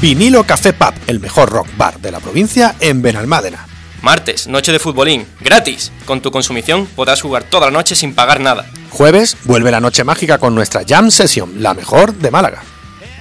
Vinilo 0.00 0.44
Café 0.44 0.72
Pub, 0.72 0.94
el 1.08 1.20
mejor 1.20 1.50
rock 1.50 1.68
bar 1.76 2.00
de 2.00 2.10
la 2.10 2.20
provincia 2.20 2.74
en 2.80 3.02
Benalmádena. 3.02 3.66
Martes, 4.00 4.46
noche 4.46 4.72
de 4.72 4.78
futbolín, 4.78 5.26
gratis. 5.42 5.92
Con 6.06 6.22
tu 6.22 6.30
consumición 6.30 6.86
podrás 6.86 7.20
jugar 7.20 7.44
toda 7.44 7.66
la 7.66 7.72
noche 7.72 7.94
sin 7.94 8.14
pagar 8.14 8.40
nada. 8.40 8.64
Jueves, 8.88 9.36
vuelve 9.44 9.70
la 9.70 9.80
noche 9.80 10.02
mágica 10.02 10.38
con 10.38 10.54
nuestra 10.54 10.84
Jam 10.88 11.10
Session, 11.10 11.62
la 11.62 11.74
mejor 11.74 12.14
de 12.14 12.30
Málaga. 12.30 12.62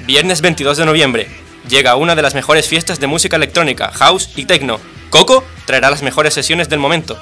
Viernes 0.07 0.39
22 0.39 0.77
de 0.77 0.85
noviembre, 0.85 1.27
llega 1.67 1.97
una 1.97 2.15
de 2.15 2.21
las 2.21 2.33
mejores 2.33 2.69
fiestas 2.69 3.01
de 3.01 3.07
música 3.07 3.35
electrónica, 3.35 3.91
house 3.91 4.29
y 4.37 4.45
techno. 4.45 4.79
Coco 5.09 5.43
traerá 5.65 5.89
las 5.89 6.01
mejores 6.01 6.33
sesiones 6.33 6.69
del 6.69 6.79
momento. 6.79 7.19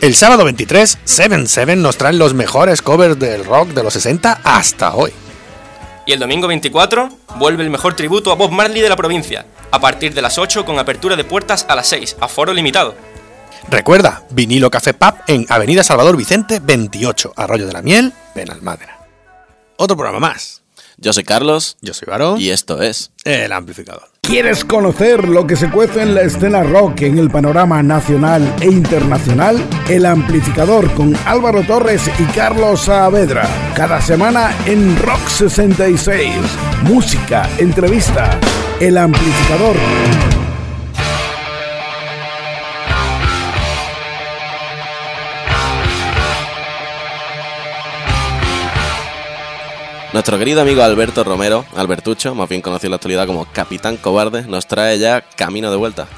El 0.00 0.14
sábado 0.14 0.44
23, 0.44 0.98
Seven 1.04 1.48
Seven 1.48 1.82
nos 1.82 1.96
traen 1.96 2.20
los 2.20 2.34
mejores 2.34 2.82
covers 2.82 3.18
del 3.18 3.44
rock 3.44 3.70
de 3.70 3.82
los 3.82 3.94
60 3.94 4.42
hasta 4.44 4.94
hoy. 4.94 5.12
Y 6.10 6.12
el 6.12 6.18
domingo 6.18 6.48
24 6.48 7.08
vuelve 7.36 7.62
el 7.62 7.70
mejor 7.70 7.94
tributo 7.94 8.32
a 8.32 8.34
Bob 8.34 8.50
Marley 8.50 8.82
de 8.82 8.88
la 8.88 8.96
provincia, 8.96 9.46
a 9.70 9.78
partir 9.78 10.12
de 10.12 10.20
las 10.20 10.38
8 10.38 10.64
con 10.64 10.76
apertura 10.76 11.14
de 11.14 11.22
puertas 11.22 11.64
a 11.68 11.76
las 11.76 11.86
6, 11.86 12.16
a 12.18 12.26
foro 12.26 12.52
limitado. 12.52 12.96
Recuerda, 13.68 14.24
vinilo 14.30 14.72
Café 14.72 14.92
Pub 14.92 15.14
en 15.28 15.46
Avenida 15.48 15.84
Salvador 15.84 16.16
Vicente 16.16 16.58
28, 16.60 17.34
Arroyo 17.36 17.64
de 17.64 17.72
la 17.72 17.82
Miel, 17.82 18.12
Benalmádena. 18.34 18.98
Otro 19.76 19.96
programa 19.96 20.18
más. 20.18 20.62
Yo 21.00 21.14
soy 21.14 21.24
Carlos. 21.24 21.78
Yo 21.80 21.94
soy 21.94 22.06
Varón. 22.06 22.38
Y 22.38 22.50
esto 22.50 22.82
es 22.82 23.10
El 23.24 23.52
Amplificador. 23.52 24.10
¿Quieres 24.20 24.64
conocer 24.64 25.26
lo 25.26 25.46
que 25.46 25.56
se 25.56 25.70
cuece 25.70 26.02
en 26.02 26.14
la 26.14 26.20
escena 26.20 26.62
rock 26.62 27.00
en 27.02 27.18
el 27.18 27.30
panorama 27.30 27.82
nacional 27.82 28.54
e 28.60 28.66
internacional? 28.66 29.66
El 29.88 30.04
Amplificador 30.04 30.92
con 30.94 31.16
Álvaro 31.24 31.62
Torres 31.62 32.02
y 32.18 32.24
Carlos 32.34 32.82
Saavedra. 32.82 33.48
Cada 33.74 34.00
semana 34.02 34.54
en 34.66 34.96
Rock 34.98 35.26
66. 35.26 36.34
Música, 36.82 37.48
entrevista. 37.58 38.38
El 38.78 38.98
Amplificador. 38.98 40.39
Nuestro 50.12 50.40
querido 50.40 50.60
amigo 50.60 50.82
Alberto 50.82 51.22
Romero, 51.22 51.64
Albertucho, 51.76 52.34
más 52.34 52.48
bien 52.48 52.62
conocido 52.62 52.88
en 52.88 52.90
la 52.90 52.96
actualidad 52.96 53.26
como 53.28 53.44
Capitán 53.44 53.96
Cobarde, 53.96 54.42
nos 54.42 54.66
trae 54.66 54.98
ya 54.98 55.20
Camino 55.20 55.70
de 55.70 55.76
Vuelta. 55.76 56.08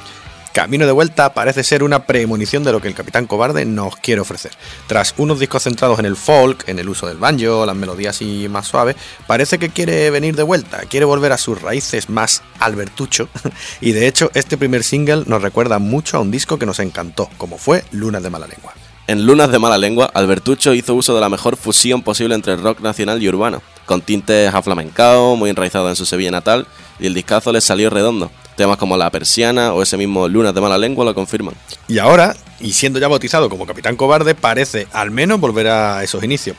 Camino 0.55 0.87
de 0.87 0.93
Vuelta 0.93 1.35
parece 1.35 1.63
ser 1.63 1.83
una 1.83 2.07
premonición 2.07 2.65
de 2.65 2.73
lo 2.73 2.81
que 2.81 2.89
el 2.89 2.95
Capitán 2.95 3.27
Cobarde 3.27 3.67
nos 3.67 3.97
quiere 3.97 4.23
ofrecer. 4.23 4.53
Tras 4.87 5.13
unos 5.19 5.41
discos 5.41 5.65
centrados 5.65 5.99
en 5.99 6.07
el 6.07 6.17
folk, 6.17 6.67
en 6.71 6.79
el 6.79 6.89
uso 6.89 7.07
del 7.07 7.19
banjo, 7.19 7.67
las 7.67 7.77
melodías 7.77 8.23
y 8.23 8.49
más 8.49 8.67
suaves, 8.67 8.97
parece 9.27 9.59
que 9.59 9.69
quiere 9.69 10.09
venir 10.09 10.37
de 10.37 10.43
vuelta, 10.43 10.81
quiere 10.89 11.05
volver 11.05 11.33
a 11.33 11.39
sus 11.39 11.61
raíces 11.61 12.09
más 12.09 12.43
albertucho. 12.61 13.29
y 13.83 13.93
de 13.93 14.07
hecho, 14.07 14.31
este 14.33 14.57
primer 14.57 14.85
single 14.85 15.25
nos 15.27 15.43
recuerda 15.43 15.79
mucho 15.79 16.17
a 16.17 16.21
un 16.21 16.31
disco 16.31 16.59
que 16.59 16.65
nos 16.65 16.79
encantó, 16.79 17.29
como 17.37 17.59
fue 17.59 17.85
Lunas 17.93 18.23
de 18.23 18.31
Mala 18.31 18.47
Lengua. 18.47 18.73
En 19.09 19.27
Lunas 19.27 19.51
de 19.51 19.59
Mala 19.59 19.79
Lengua, 19.79 20.11
Albertucho 20.15 20.73
hizo 20.75 20.95
uso 20.95 21.15
de 21.15 21.21
la 21.21 21.29
mejor 21.29 21.57
fusión 21.57 22.03
posible 22.03 22.37
entre 22.37 22.55
rock 22.57 22.81
nacional 22.81 23.21
y 23.21 23.29
urbano, 23.29 23.61
con 23.93 24.01
tintes 24.01 24.55
aflamencados, 24.55 25.37
muy 25.37 25.51
enraizado 25.51 25.91
en 25.91 25.97
su 25.97 26.07
Sevilla 26.07 26.31
natal, 26.31 26.67
y 26.99 27.07
el 27.09 27.13
discazo 27.13 27.53
le 27.53 27.61
salió 27.61 27.91
redondo. 27.91 28.31
Temas 28.57 28.79
como 28.79 28.97
La 28.97 29.11
Persiana 29.11 29.75
o 29.75 29.83
ese 29.83 29.99
mismo 29.99 30.29
Lunas 30.29 30.55
de 30.55 30.63
Mala 30.63 30.79
Lengua 30.79 31.05
lo 31.05 31.15
confirman. 31.15 31.55
Y 31.89 31.99
ahora, 31.99 32.35
y 32.59 32.73
siendo 32.73 32.99
ya 32.99 33.09
bautizado 33.09 33.51
como 33.51 33.67
Capitán 33.67 33.97
Cobarde, 33.97 34.35
parece 34.35 34.87
al 34.95 35.11
menos 35.11 35.41
volver 35.41 35.69
a 35.69 36.03
esos 36.03 36.25
inicios. 36.25 36.57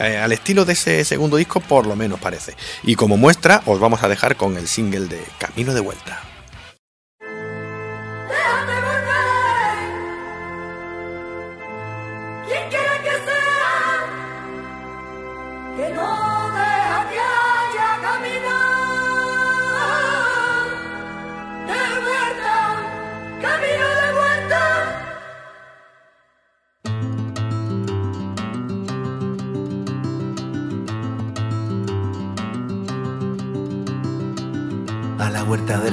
Eh, 0.00 0.16
al 0.16 0.32
estilo 0.32 0.64
de 0.64 0.72
ese 0.72 1.04
segundo 1.04 1.36
disco, 1.36 1.60
por 1.60 1.86
lo 1.86 1.94
menos 1.94 2.18
parece. 2.18 2.56
Y 2.82 2.96
como 2.96 3.16
muestra, 3.16 3.62
os 3.66 3.78
vamos 3.78 4.02
a 4.02 4.08
dejar 4.08 4.34
con 4.34 4.56
el 4.56 4.66
single 4.66 5.06
de 5.06 5.22
Camino 5.38 5.74
de 5.74 5.80
Vuelta. 5.82 6.31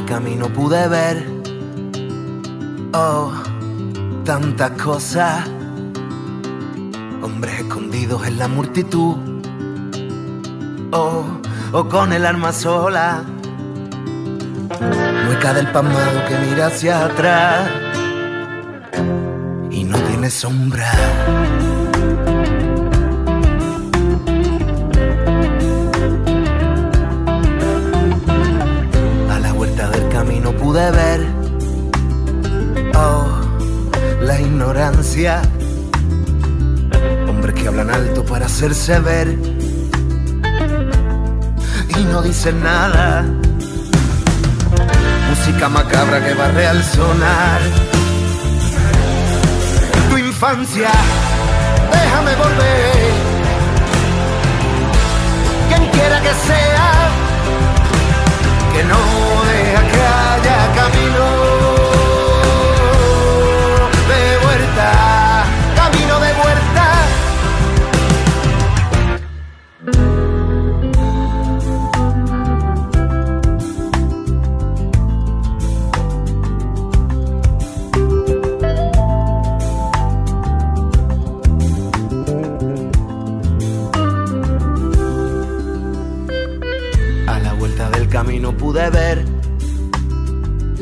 Camino 0.09 0.51
pude 0.51 0.87
ver, 0.87 1.23
oh, 2.93 3.31
tantas 4.25 4.71
cosas. 4.71 5.47
Hombres 7.21 7.59
escondidos 7.59 8.25
en 8.25 8.39
la 8.39 8.47
multitud, 8.47 9.17
oh, 10.91 11.25
o 11.71 11.87
con 11.87 12.11
el 12.11 12.25
arma 12.25 12.51
sola. 12.51 13.23
Mueca 15.25 15.53
del 15.53 15.67
pasmado 15.71 16.25
que 16.27 16.37
mira 16.39 16.67
hacia 16.67 17.05
atrás 17.05 17.69
y 19.69 19.83
no 19.83 19.97
tiene 19.99 20.31
sombra. 20.31 20.89
Ver, 30.79 31.21
oh, 32.95 33.27
la 34.21 34.39
ignorancia. 34.39 35.41
Hombres 37.27 37.53
que 37.55 37.67
hablan 37.67 37.89
alto 37.89 38.23
para 38.23 38.45
hacerse 38.45 38.99
ver 38.99 39.27
y 41.99 42.03
no 42.05 42.21
dicen 42.21 42.63
nada. 42.63 43.25
Música 45.29 45.67
macabra 45.67 46.23
que 46.25 46.33
barre 46.33 46.67
al 46.67 46.81
sonar. 46.83 47.59
Tu 50.09 50.17
infancia, 50.17 50.91
déjame 51.91 52.35
volver. 52.35 53.11
Quien 55.67 55.91
quiera 55.91 56.21
que 56.21 56.33
sea 56.47 56.89
que 58.73 58.83
no 58.85 59.48
camino 60.41 61.25
de 64.07 64.37
vuelta, 64.43 65.45
camino 65.75 66.19
de 66.19 66.33
vuelta. 66.33 66.85
A 87.27 87.39
la 87.39 87.53
vuelta 87.53 87.89
del 87.91 88.07
camino 88.07 88.51
pude 88.53 88.89
ver 88.89 89.38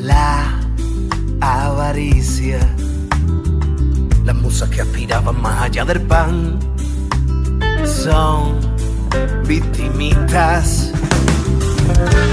la 0.07 0.59
avaricia. 1.41 2.59
Las 4.23 4.35
musas 4.35 4.69
que 4.69 4.81
aspiraban 4.81 5.41
más 5.41 5.63
allá 5.63 5.84
del 5.85 6.01
pan 6.01 6.57
son 7.85 8.59
victimitas. 9.45 10.92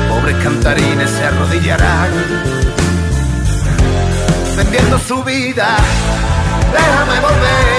Pobres 0.09 0.37
cantarines 0.43 1.11
se 1.11 1.25
arrodillarán 1.25 2.11
vendiendo 4.56 4.99
su 4.99 5.23
vida. 5.25 5.77
Déjame 6.73 7.20
volver. 7.20 7.74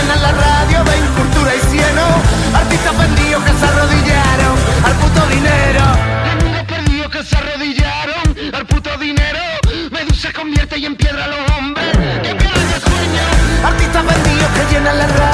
llena 0.00 0.16
la 0.16 0.32
radio 0.32 0.84
de 0.84 0.98
incultura 0.98 1.54
y 1.54 1.60
cieno. 1.70 2.04
Artistas 2.54 2.98
vendidos 2.98 3.44
que 3.44 3.52
se 3.52 3.64
arrodillaron 3.66 4.54
al 4.84 4.94
puto 4.94 5.26
dinero. 5.26 5.84
Amigos 6.32 6.64
perdidos 6.66 7.10
que 7.10 7.22
se 7.24 7.36
arrodillaron 7.36 8.54
al 8.54 8.66
puto 8.66 8.96
dinero. 8.98 9.40
Medusa 9.90 10.32
convierte 10.32 10.78
y 10.78 10.86
en 10.86 10.96
piedra 10.96 11.24
a 11.24 11.28
los 11.28 11.50
hombres. 11.56 11.92
Que 12.22 12.34
pierden 12.34 12.68
el 12.74 12.80
sueño. 12.80 13.24
Artistas 13.64 14.04
vendidos 14.04 14.50
que 14.56 14.74
llenan 14.74 14.98
la 14.98 15.06
radio. 15.06 15.27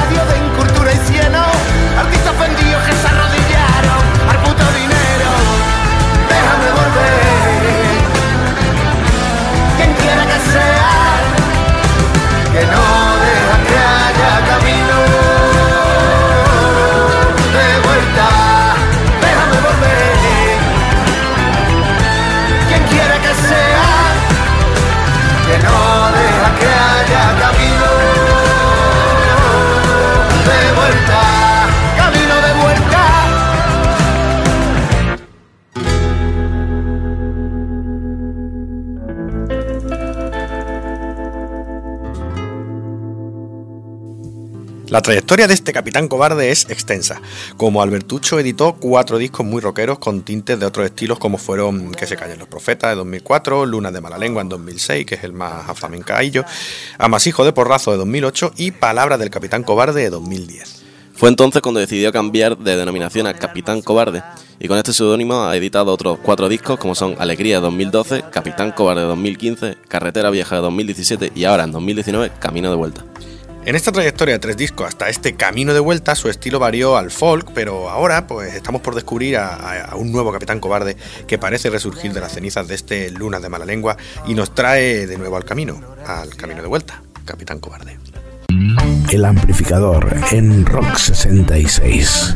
La 44.95 45.01
trayectoria 45.01 45.45
de 45.45 45.53
este 45.53 45.73
Capitán 45.73 46.07
Cobarde 46.07 46.51
es 46.51 46.69
extensa. 46.69 47.21
Como 47.57 47.81
Albertucho 47.81 48.39
editó 48.39 48.77
cuatro 48.79 49.17
discos 49.17 49.45
muy 49.45 49.59
rockeros 49.59 49.99
con 49.99 50.21
tintes 50.21 50.57
de 50.57 50.65
otros 50.65 50.85
estilos 50.85 51.19
como 51.19 51.37
fueron 51.37 51.91
Que 51.91 52.07
se 52.07 52.15
callen 52.15 52.39
los 52.39 52.47
profetas 52.47 52.91
de 52.91 52.95
2004, 52.95 53.65
Lunas 53.65 53.91
de 53.91 53.99
mala 53.99 54.17
lengua 54.17 54.41
en 54.41 54.47
2006, 54.47 55.05
que 55.05 55.15
es 55.15 55.25
el 55.25 55.33
más 55.33 55.67
aflamencaillo, 55.67 56.45
Amasijo 56.97 57.43
de 57.43 57.51
porrazo 57.51 57.91
de 57.91 57.97
2008 57.97 58.53
y 58.55 58.71
Palabras 58.71 59.19
del 59.19 59.29
Capitán 59.29 59.63
Cobarde 59.63 60.01
de 60.01 60.09
2010. 60.09 60.83
Fue 61.13 61.27
entonces 61.27 61.61
cuando 61.61 61.81
decidió 61.81 62.13
cambiar 62.13 62.57
de 62.57 62.77
denominación 62.77 63.27
a 63.27 63.33
Capitán 63.33 63.81
Cobarde 63.81 64.23
y 64.61 64.69
con 64.69 64.77
este 64.77 64.93
seudónimo 64.93 65.43
ha 65.43 65.57
editado 65.57 65.91
otros 65.91 66.19
cuatro 66.23 66.47
discos 66.47 66.79
como 66.79 66.95
son 66.95 67.17
Alegría 67.19 67.59
2012, 67.59 68.23
Capitán 68.31 68.71
Cobarde 68.71 69.01
2015, 69.01 69.75
Carretera 69.89 70.29
Vieja 70.29 70.55
de 70.55 70.61
2017 70.61 71.33
y 71.35 71.43
ahora 71.43 71.65
en 71.65 71.73
2019 71.73 72.31
Camino 72.39 72.69
de 72.69 72.77
Vuelta. 72.77 73.03
En 73.65 73.75
esta 73.75 73.91
trayectoria 73.91 74.35
de 74.35 74.39
tres 74.39 74.57
discos 74.57 74.87
hasta 74.87 75.09
este 75.09 75.33
camino 75.33 75.73
de 75.73 75.79
vuelta, 75.79 76.13
su 76.13 76.29
estilo 76.29 76.59
varió 76.59 76.97
al 76.97 77.09
folk, 77.09 77.49
pero 77.55 77.89
ahora 77.89 78.27
pues 78.27 78.53
estamos 78.53 78.81
por 78.81 78.93
descubrir 78.93 79.37
a, 79.37 79.89
un 79.95 80.11
nuevo 80.11 80.31
Capitán 80.31 80.59
Cobarde 80.59 80.95
que 81.25 81.39
parece 81.39 81.71
resurgir 81.71 82.13
de 82.13 82.21
las 82.21 82.33
cenizas 82.33 82.67
de 82.67 82.75
este 82.75 83.09
Lunas 83.09 83.41
de 83.41 83.49
mala 83.49 83.65
lengua 83.65 83.97
y 84.27 84.35
nos 84.35 84.53
trae 84.53 85.07
de 85.07 85.17
nuevo 85.17 85.35
al 85.35 85.45
camino, 85.45 85.81
al 86.05 86.35
camino 86.35 86.61
de 86.61 86.67
vuelta, 86.67 87.01
Capitán 87.25 87.59
Cobarde. 87.59 87.97
El 89.11 89.25
amplificador 89.25 90.15
en 90.29 90.63
Rock 90.67 90.97
66. 90.97 92.35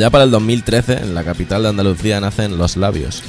Allá 0.00 0.08
para 0.08 0.24
el 0.24 0.30
2013, 0.30 0.94
en 1.02 1.14
la 1.14 1.24
capital 1.24 1.62
de 1.62 1.68
Andalucía, 1.68 2.22
nacen 2.22 2.56
Los 2.56 2.78
Labios. 2.78 3.22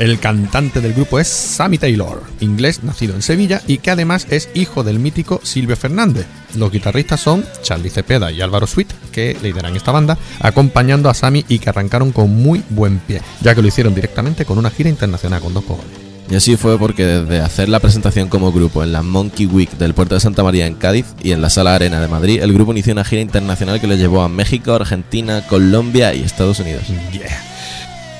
El 0.00 0.18
cantante 0.18 0.80
del 0.80 0.92
grupo 0.92 1.20
es 1.20 1.28
Sammy 1.28 1.78
Taylor, 1.78 2.20
inglés 2.40 2.82
nacido 2.82 3.14
en 3.14 3.22
Sevilla 3.22 3.62
y 3.68 3.78
que 3.78 3.92
además 3.92 4.26
es 4.28 4.48
hijo 4.52 4.82
del 4.82 4.98
mítico 4.98 5.40
Silvio 5.44 5.76
Fernández. 5.76 6.26
Los 6.56 6.72
guitarristas 6.72 7.20
son 7.20 7.44
Charlie 7.62 7.90
Cepeda 7.90 8.32
y 8.32 8.40
Álvaro 8.40 8.66
Sweet, 8.66 8.88
que 9.12 9.36
lideran 9.40 9.76
esta 9.76 9.92
banda, 9.92 10.18
acompañando 10.40 11.08
a 11.08 11.14
Sammy 11.14 11.44
y 11.46 11.60
que 11.60 11.70
arrancaron 11.70 12.10
con 12.10 12.28
muy 12.34 12.60
buen 12.70 12.98
pie, 12.98 13.22
ya 13.40 13.54
que 13.54 13.62
lo 13.62 13.68
hicieron 13.68 13.94
directamente 13.94 14.44
con 14.44 14.58
una 14.58 14.70
gira 14.70 14.90
internacional 14.90 15.40
con 15.40 15.54
dos 15.54 15.62
cojones. 15.62 16.05
Y 16.28 16.34
así 16.34 16.56
fue 16.56 16.78
porque 16.78 17.06
desde 17.06 17.40
hacer 17.40 17.68
la 17.68 17.80
presentación 17.80 18.28
como 18.28 18.52
grupo 18.52 18.82
en 18.82 18.92
la 18.92 19.02
Monkey 19.02 19.46
Week 19.46 19.70
del 19.78 19.94
puerto 19.94 20.14
de 20.14 20.20
Santa 20.20 20.42
María 20.42 20.66
en 20.66 20.74
Cádiz 20.74 21.06
y 21.22 21.32
en 21.32 21.40
la 21.40 21.50
Sala 21.50 21.74
Arena 21.74 22.00
de 22.00 22.08
Madrid, 22.08 22.40
el 22.42 22.52
grupo 22.52 22.72
inició 22.72 22.92
una 22.92 23.04
gira 23.04 23.22
internacional 23.22 23.80
que 23.80 23.86
les 23.86 23.98
llevó 23.98 24.22
a 24.22 24.28
México, 24.28 24.72
Argentina, 24.72 25.46
Colombia 25.46 26.14
y 26.14 26.22
Estados 26.22 26.58
Unidos. 26.58 26.82
Yeah. 27.12 27.56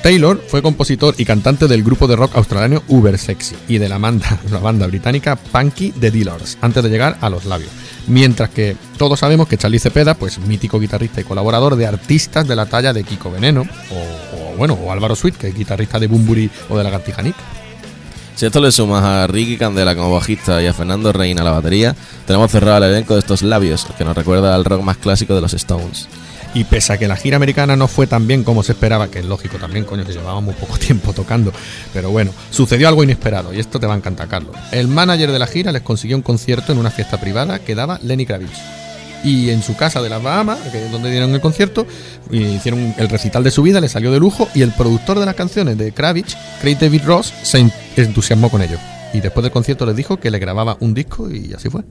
Taylor 0.03 0.41
fue 0.47 0.61
compositor 0.61 1.15
y 1.17 1.25
cantante 1.25 1.67
del 1.67 1.83
grupo 1.83 2.07
de 2.07 2.15
rock 2.15 2.35
australiano 2.35 2.81
Uber 2.87 3.17
Sexy 3.17 3.55
y 3.67 3.77
de 3.77 3.89
la 3.89 3.97
banda, 3.97 4.39
la 4.51 4.59
banda 4.59 4.87
británica 4.87 5.35
Punky 5.35 5.91
The 5.91 6.11
Dealers, 6.11 6.57
antes 6.61 6.81
de 6.81 6.89
llegar 6.89 7.17
a 7.19 7.29
los 7.29 7.43
labios. 7.43 7.71
Mientras 8.07 8.49
que 8.51 8.77
todos 8.97 9.19
sabemos 9.19 9.49
que 9.49 9.57
Charlie 9.57 9.79
Cepeda, 9.79 10.13
pues 10.13 10.39
mítico 10.39 10.79
guitarrista 10.79 11.19
y 11.19 11.25
colaborador 11.25 11.75
de 11.75 11.87
artistas 11.87 12.47
de 12.47 12.55
la 12.55 12.67
talla 12.67 12.93
de 12.93 13.03
Kiko 13.03 13.31
Veneno, 13.31 13.63
o, 13.91 14.55
bueno, 14.55 14.75
o 14.75 14.93
Álvaro 14.93 15.13
Sweet, 15.13 15.35
que 15.35 15.49
es 15.49 15.55
guitarrista 15.55 15.99
de 15.99 16.07
Bumburi 16.07 16.49
o 16.69 16.77
de 16.77 16.83
la 16.85 16.89
Lagartija 16.89 17.21
Nick. 17.21 17.35
Si 18.37 18.45
esto 18.45 18.61
le 18.61 18.71
sumas 18.71 19.03
a 19.03 19.25
Ricky 19.25 19.57
Candela 19.57 19.95
como 19.95 20.13
bajista 20.13 20.61
y 20.61 20.67
a 20.67 20.73
Fernando 20.73 21.11
Reina 21.11 21.43
la 21.43 21.49
batería, 21.49 21.95
tenemos 22.27 22.51
cerrado 22.51 22.77
el 22.85 22.91
elenco 22.91 23.15
de 23.15 23.21
estos 23.21 23.41
labios, 23.41 23.87
que 23.97 24.05
nos 24.05 24.15
recuerda 24.15 24.53
al 24.53 24.63
rock 24.63 24.83
más 24.83 24.97
clásico 24.97 25.33
de 25.33 25.41
los 25.41 25.55
Stones. 25.55 26.07
Y 26.53 26.63
pese 26.65 26.93
a 26.93 26.99
que 26.99 27.07
la 27.07 27.15
gira 27.15 27.37
americana 27.37 27.75
no 27.75 27.87
fue 27.87 28.05
tan 28.05 28.27
bien 28.27 28.43
como 28.43 28.61
se 28.61 28.73
esperaba, 28.73 29.07
que 29.07 29.17
es 29.17 29.25
lógico 29.25 29.57
también, 29.57 29.85
coño, 29.85 30.05
que 30.05 30.13
llevábamos 30.13 30.53
poco 30.53 30.77
tiempo 30.77 31.13
tocando, 31.13 31.51
pero 31.91 32.11
bueno, 32.11 32.29
sucedió 32.51 32.87
algo 32.87 33.03
inesperado 33.03 33.51
y 33.55 33.59
esto 33.59 33.79
te 33.79 33.87
va 33.87 33.95
a 33.95 33.97
encantar, 33.97 34.27
Carlos. 34.27 34.55
El 34.71 34.87
manager 34.87 35.31
de 35.31 35.39
la 35.39 35.47
gira 35.47 35.71
les 35.71 35.81
consiguió 35.81 36.15
un 36.15 36.21
concierto 36.21 36.71
en 36.71 36.77
una 36.77 36.91
fiesta 36.91 37.19
privada 37.19 37.57
que 37.57 37.73
daba 37.73 37.99
Lenny 38.03 38.27
Kravitz. 38.27 38.86
Y 39.23 39.49
en 39.49 39.61
su 39.63 39.75
casa 39.75 40.01
de 40.01 40.09
las 40.09 40.21
Bahamas, 40.21 40.59
que 40.71 40.89
donde 40.89 41.09
dieron 41.11 41.33
el 41.33 41.41
concierto, 41.41 41.85
hicieron 42.31 42.93
el 42.97 43.09
recital 43.09 43.43
de 43.43 43.51
su 43.51 43.61
vida, 43.63 43.81
le 43.81 43.89
salió 43.89 44.11
de 44.11 44.19
lujo 44.19 44.47
y 44.53 44.61
el 44.61 44.71
productor 44.71 45.19
de 45.19 45.25
las 45.25 45.35
canciones 45.35 45.77
de 45.77 45.91
Kravitz, 45.91 46.35
Craig 46.61 46.77
David 46.79 47.01
Ross, 47.05 47.33
se 47.43 47.59
en- 47.59 47.71
entusiasmó 47.95 48.49
con 48.49 48.61
ello. 48.61 48.77
Y 49.13 49.19
después 49.21 49.43
del 49.43 49.51
concierto 49.51 49.85
les 49.85 49.95
dijo 49.95 50.17
que 50.17 50.29
le 50.31 50.39
grababa 50.39 50.77
un 50.79 50.93
disco 50.93 51.29
y 51.31 51.53
así 51.53 51.69
fue. 51.69 51.83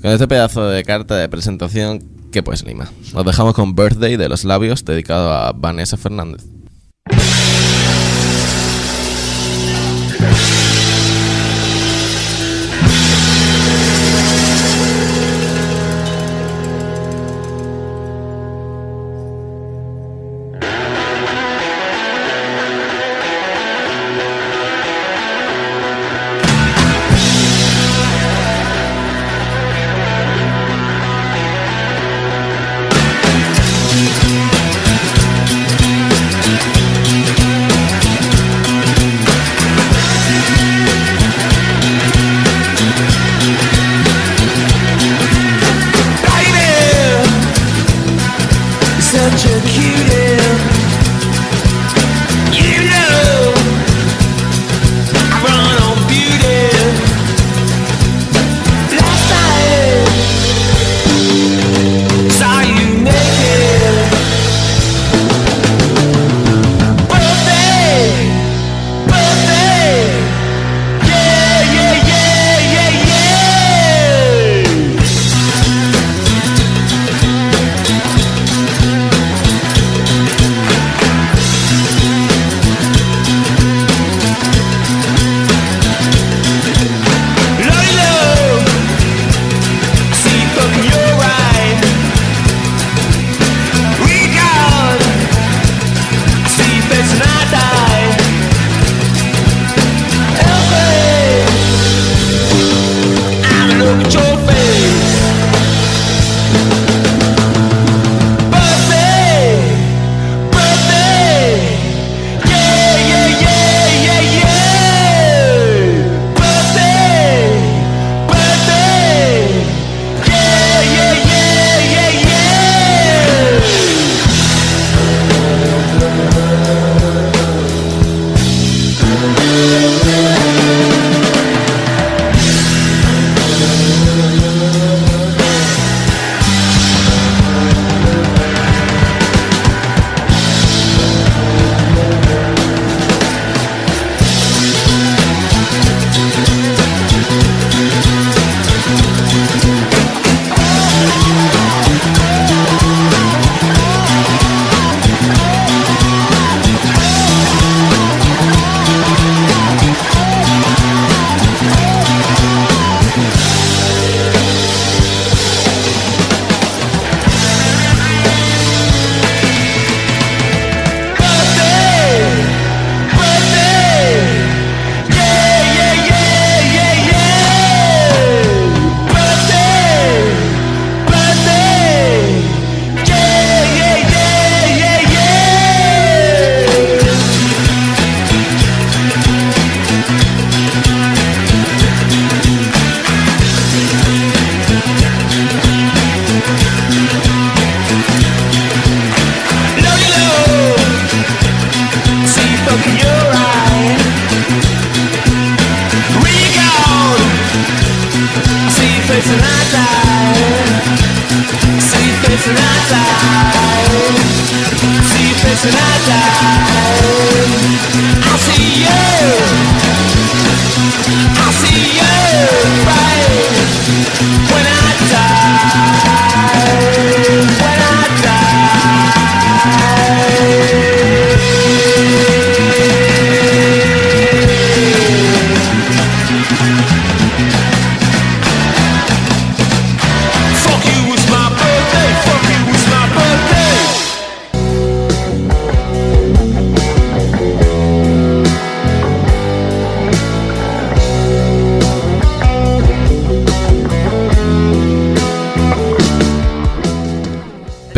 Con 0.00 0.10
este 0.10 0.26
pedazo 0.26 0.66
de 0.68 0.82
carta 0.82 1.16
de 1.16 1.28
presentación, 1.28 2.02
¿qué 2.32 2.42
pues 2.42 2.64
Lima? 2.64 2.90
Nos 3.14 3.24
dejamos 3.24 3.54
con 3.54 3.74
Birthday 3.76 4.16
de 4.16 4.28
los 4.28 4.44
labios, 4.44 4.84
dedicado 4.84 5.32
a 5.32 5.52
Vanessa 5.52 5.96
Fernández. 5.96 6.42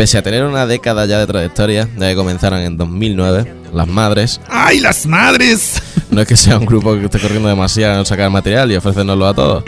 Pese 0.05 0.19
a 0.19 0.21
tener 0.21 0.43
una 0.43 0.67
década 0.67 1.07
ya 1.07 1.17
de 1.17 1.25
trayectoria, 1.25 1.89
ya 1.97 2.09
que 2.09 2.15
comenzaron 2.15 2.59
en 2.59 2.77
2009, 2.77 3.51
Las 3.73 3.87
Madres 3.87 4.39
¡Ay, 4.47 4.79
las 4.79 5.07
madres! 5.07 5.81
no 6.11 6.21
es 6.21 6.27
que 6.27 6.37
sea 6.37 6.59
un 6.59 6.67
grupo 6.67 6.93
que 6.93 7.05
esté 7.05 7.19
corriendo 7.19 7.49
demasiado 7.49 8.01
en 8.01 8.05
sacar 8.05 8.29
material 8.29 8.71
y 8.71 8.75
ofrecérnoslo 8.75 9.25
a 9.25 9.33
todos. 9.33 9.63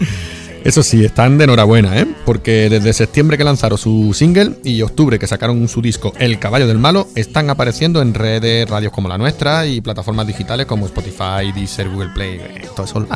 Eso 0.64 0.84
sí, 0.84 1.04
están 1.04 1.40
de 1.40 1.46
enhorabuena, 1.46 1.98
¿eh? 1.98 2.06
Porque 2.24 2.70
desde 2.70 2.94
septiembre 2.94 3.36
que 3.36 3.44
lanzaron 3.44 3.80
su 3.80 4.14
single 4.14 4.60
y 4.64 4.84
octubre 4.84 5.18
que 5.18 5.26
sacaron 5.26 5.68
su 5.68 5.82
disco 5.82 6.14
El 6.20 6.38
Caballo 6.38 6.68
del 6.68 6.78
Malo, 6.78 7.08
están 7.16 7.50
apareciendo 7.50 8.00
en 8.04 8.14
redes, 8.14 8.70
radios 8.70 8.94
como 8.94 9.10
la 9.10 9.18
nuestra 9.18 9.66
y 9.66 9.82
plataformas 9.82 10.28
digitales 10.28 10.68
como 10.68 10.86
Spotify, 10.86 11.52
Deezer, 11.52 11.90
Google 11.90 12.10
Play, 12.14 12.36
eh, 12.36 12.68
todo 12.76 12.86
eso. 12.86 13.08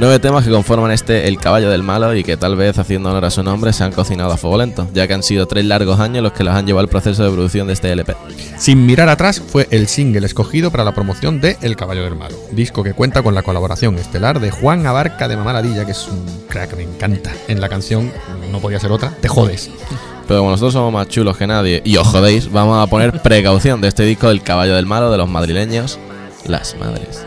Nueve 0.00 0.18
temas 0.18 0.46
que 0.46 0.50
conforman 0.50 0.92
este 0.92 1.28
El 1.28 1.36
Caballo 1.36 1.68
del 1.68 1.82
Malo 1.82 2.14
y 2.14 2.24
que 2.24 2.38
tal 2.38 2.56
vez 2.56 2.78
haciendo 2.78 3.10
honor 3.10 3.26
a 3.26 3.30
su 3.30 3.42
nombre 3.42 3.70
se 3.74 3.84
han 3.84 3.92
cocinado 3.92 4.32
a 4.32 4.38
fuego 4.38 4.56
lento, 4.56 4.88
ya 4.94 5.06
que 5.06 5.12
han 5.12 5.22
sido 5.22 5.46
tres 5.46 5.66
largos 5.66 6.00
años 6.00 6.22
los 6.22 6.32
que 6.32 6.42
los 6.42 6.54
han 6.54 6.66
llevado 6.66 6.80
al 6.80 6.88
proceso 6.88 7.22
de 7.22 7.30
producción 7.30 7.66
de 7.66 7.74
este 7.74 7.92
LP. 7.92 8.16
Sin 8.56 8.86
mirar 8.86 9.10
atrás 9.10 9.42
fue 9.46 9.68
el 9.70 9.88
single 9.88 10.24
escogido 10.24 10.70
para 10.70 10.84
la 10.84 10.94
promoción 10.94 11.42
de 11.42 11.58
El 11.60 11.76
Caballo 11.76 12.02
del 12.02 12.16
Malo, 12.16 12.34
disco 12.50 12.82
que 12.82 12.94
cuenta 12.94 13.22
con 13.22 13.34
la 13.34 13.42
colaboración 13.42 13.96
estelar 13.96 14.40
de 14.40 14.50
Juan 14.50 14.86
Abarca 14.86 15.28
de 15.28 15.36
Mamaladilla, 15.36 15.84
que 15.84 15.92
es 15.92 16.08
un 16.08 16.24
crack, 16.48 16.78
me 16.78 16.84
encanta. 16.84 17.30
En 17.46 17.60
la 17.60 17.68
canción, 17.68 18.10
no 18.50 18.58
podía 18.58 18.80
ser 18.80 18.92
otra, 18.92 19.10
Te 19.20 19.28
jodes. 19.28 19.70
Pero 20.26 20.40
como 20.40 20.52
nosotros 20.52 20.72
somos 20.72 20.94
más 20.94 21.08
chulos 21.08 21.36
que 21.36 21.46
nadie 21.46 21.82
y 21.84 21.98
os 21.98 22.08
jodéis, 22.08 22.50
vamos 22.50 22.82
a 22.82 22.86
poner 22.86 23.20
precaución 23.20 23.82
de 23.82 23.88
este 23.88 24.04
disco 24.04 24.28
del 24.28 24.42
Caballo 24.42 24.76
del 24.76 24.86
Malo 24.86 25.10
de 25.10 25.18
los 25.18 25.28
madrileños, 25.28 25.98
Las 26.46 26.74
Madres. 26.78 27.26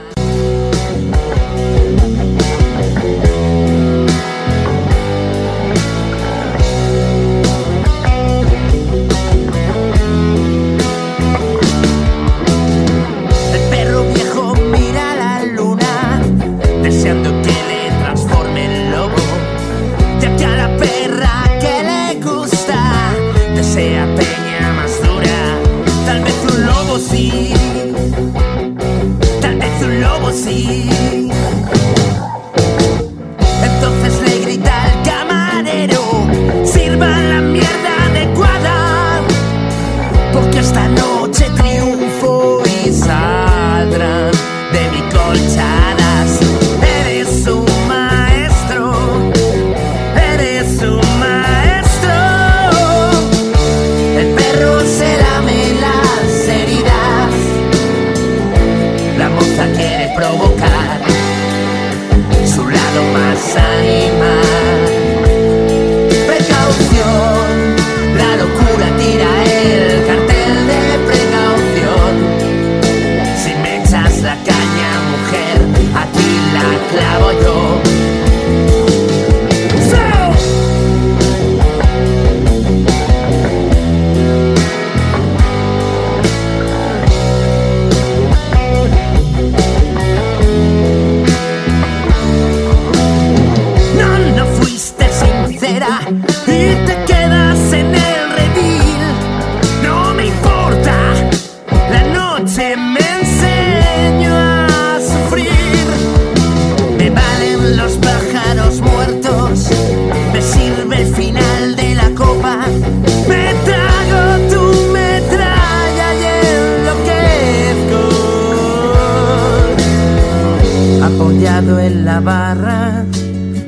Apoyado 121.43 121.77
en 121.77 122.05
la 122.05 122.21
barra, 122.21 123.05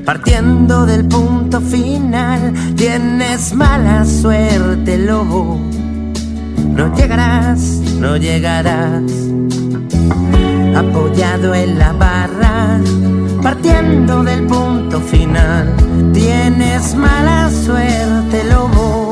partiendo 0.06 0.86
del 0.86 1.06
punto 1.10 1.60
final. 1.60 2.54
Tienes 2.78 3.54
mala 3.54 4.06
suerte, 4.06 4.98
lobo. 4.98 5.60
No 6.74 6.96
llegarás, 6.96 7.60
no 8.00 8.16
llegarás. 8.16 9.04
Apoyado 10.74 11.54
en 11.54 11.78
la 11.78 11.92
barra, 11.92 12.80
partiendo 13.44 14.24
del 14.24 14.46
punto 14.46 15.02
final. 15.02 15.76
Tienes 16.14 16.96
mala 16.96 17.50
suerte, 17.50 18.44
lobo. 18.50 19.05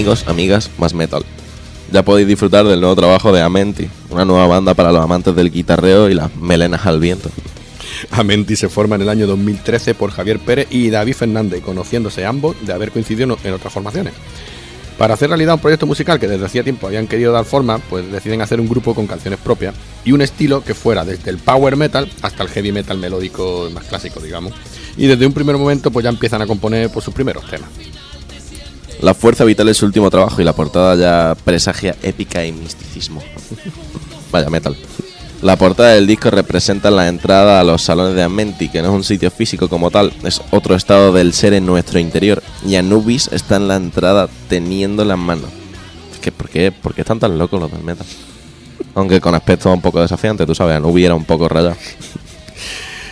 Amigos, 0.00 0.24
amigas, 0.28 0.70
más 0.78 0.94
metal. 0.94 1.22
Ya 1.92 2.02
podéis 2.02 2.26
disfrutar 2.26 2.66
del 2.66 2.80
nuevo 2.80 2.96
trabajo 2.96 3.32
de 3.32 3.42
Amenti, 3.42 3.90
una 4.08 4.24
nueva 4.24 4.46
banda 4.46 4.72
para 4.72 4.92
los 4.92 5.04
amantes 5.04 5.36
del 5.36 5.50
guitarreo 5.50 6.08
y 6.08 6.14
las 6.14 6.34
melenas 6.36 6.86
al 6.86 7.00
viento. 7.00 7.28
Amenti 8.10 8.56
se 8.56 8.70
forma 8.70 8.96
en 8.96 9.02
el 9.02 9.10
año 9.10 9.26
2013 9.26 9.94
por 9.94 10.10
Javier 10.10 10.38
Pérez 10.38 10.68
y 10.70 10.88
David 10.88 11.12
Fernández, 11.12 11.62
conociéndose 11.62 12.24
ambos 12.24 12.56
de 12.64 12.72
haber 12.72 12.92
coincidido 12.92 13.36
en 13.44 13.52
otras 13.52 13.74
formaciones. 13.74 14.14
Para 14.96 15.12
hacer 15.12 15.28
realidad 15.28 15.56
un 15.56 15.60
proyecto 15.60 15.84
musical 15.84 16.18
que 16.18 16.28
desde 16.28 16.46
hacía 16.46 16.64
tiempo 16.64 16.86
habían 16.86 17.06
querido 17.06 17.32
dar 17.32 17.44
forma, 17.44 17.76
pues 17.76 18.10
deciden 18.10 18.40
hacer 18.40 18.58
un 18.58 18.70
grupo 18.70 18.94
con 18.94 19.06
canciones 19.06 19.38
propias 19.38 19.74
y 20.06 20.12
un 20.12 20.22
estilo 20.22 20.64
que 20.64 20.72
fuera 20.72 21.04
desde 21.04 21.28
el 21.28 21.36
power 21.36 21.76
metal 21.76 22.10
hasta 22.22 22.42
el 22.42 22.48
heavy 22.48 22.72
metal 22.72 22.96
melódico 22.96 23.68
más 23.74 23.84
clásico, 23.84 24.18
digamos. 24.18 24.54
Y 24.96 25.08
desde 25.08 25.26
un 25.26 25.34
primer 25.34 25.58
momento 25.58 25.90
pues 25.90 26.04
ya 26.04 26.08
empiezan 26.08 26.40
a 26.40 26.46
componer 26.46 26.88
pues, 26.88 27.04
sus 27.04 27.12
primeros 27.12 27.46
temas. 27.50 27.68
La 29.00 29.14
Fuerza 29.14 29.44
Vital 29.44 29.68
es 29.68 29.78
su 29.78 29.86
último 29.86 30.10
trabajo 30.10 30.42
y 30.42 30.44
la 30.44 30.52
portada 30.52 30.94
ya 30.94 31.34
presagia 31.42 31.96
épica 32.02 32.44
y 32.44 32.52
misticismo. 32.52 33.22
Vaya 34.30 34.50
metal. 34.50 34.76
La 35.40 35.56
portada 35.56 35.94
del 35.94 36.06
disco 36.06 36.30
representa 36.30 36.90
la 36.90 37.08
entrada 37.08 37.60
a 37.60 37.64
los 37.64 37.80
salones 37.80 38.14
de 38.14 38.22
Amenti, 38.22 38.68
que 38.68 38.82
no 38.82 38.88
es 38.88 38.94
un 38.94 39.04
sitio 39.04 39.30
físico 39.30 39.68
como 39.70 39.90
tal, 39.90 40.12
es 40.22 40.42
otro 40.50 40.74
estado 40.74 41.14
del 41.14 41.32
ser 41.32 41.54
en 41.54 41.64
nuestro 41.64 41.98
interior. 41.98 42.42
Y 42.66 42.76
Anubis 42.76 43.28
está 43.32 43.56
en 43.56 43.68
la 43.68 43.76
entrada 43.76 44.28
teniendo 44.50 45.02
las 45.06 45.16
manos. 45.16 45.48
Es 46.22 46.30
¿por 46.32 46.50
qué, 46.50 46.70
¿por 46.70 46.92
qué 46.92 47.00
están 47.00 47.18
tan 47.18 47.38
locos 47.38 47.58
los 47.58 47.72
del 47.72 47.82
metal? 47.82 48.06
Aunque 48.94 49.18
con 49.18 49.34
aspecto 49.34 49.72
un 49.72 49.80
poco 49.80 50.02
desafiante, 50.02 50.44
tú 50.44 50.54
sabes, 50.54 50.76
Anubis 50.76 51.06
era 51.06 51.14
un 51.14 51.24
poco 51.24 51.48
rayado. 51.48 51.76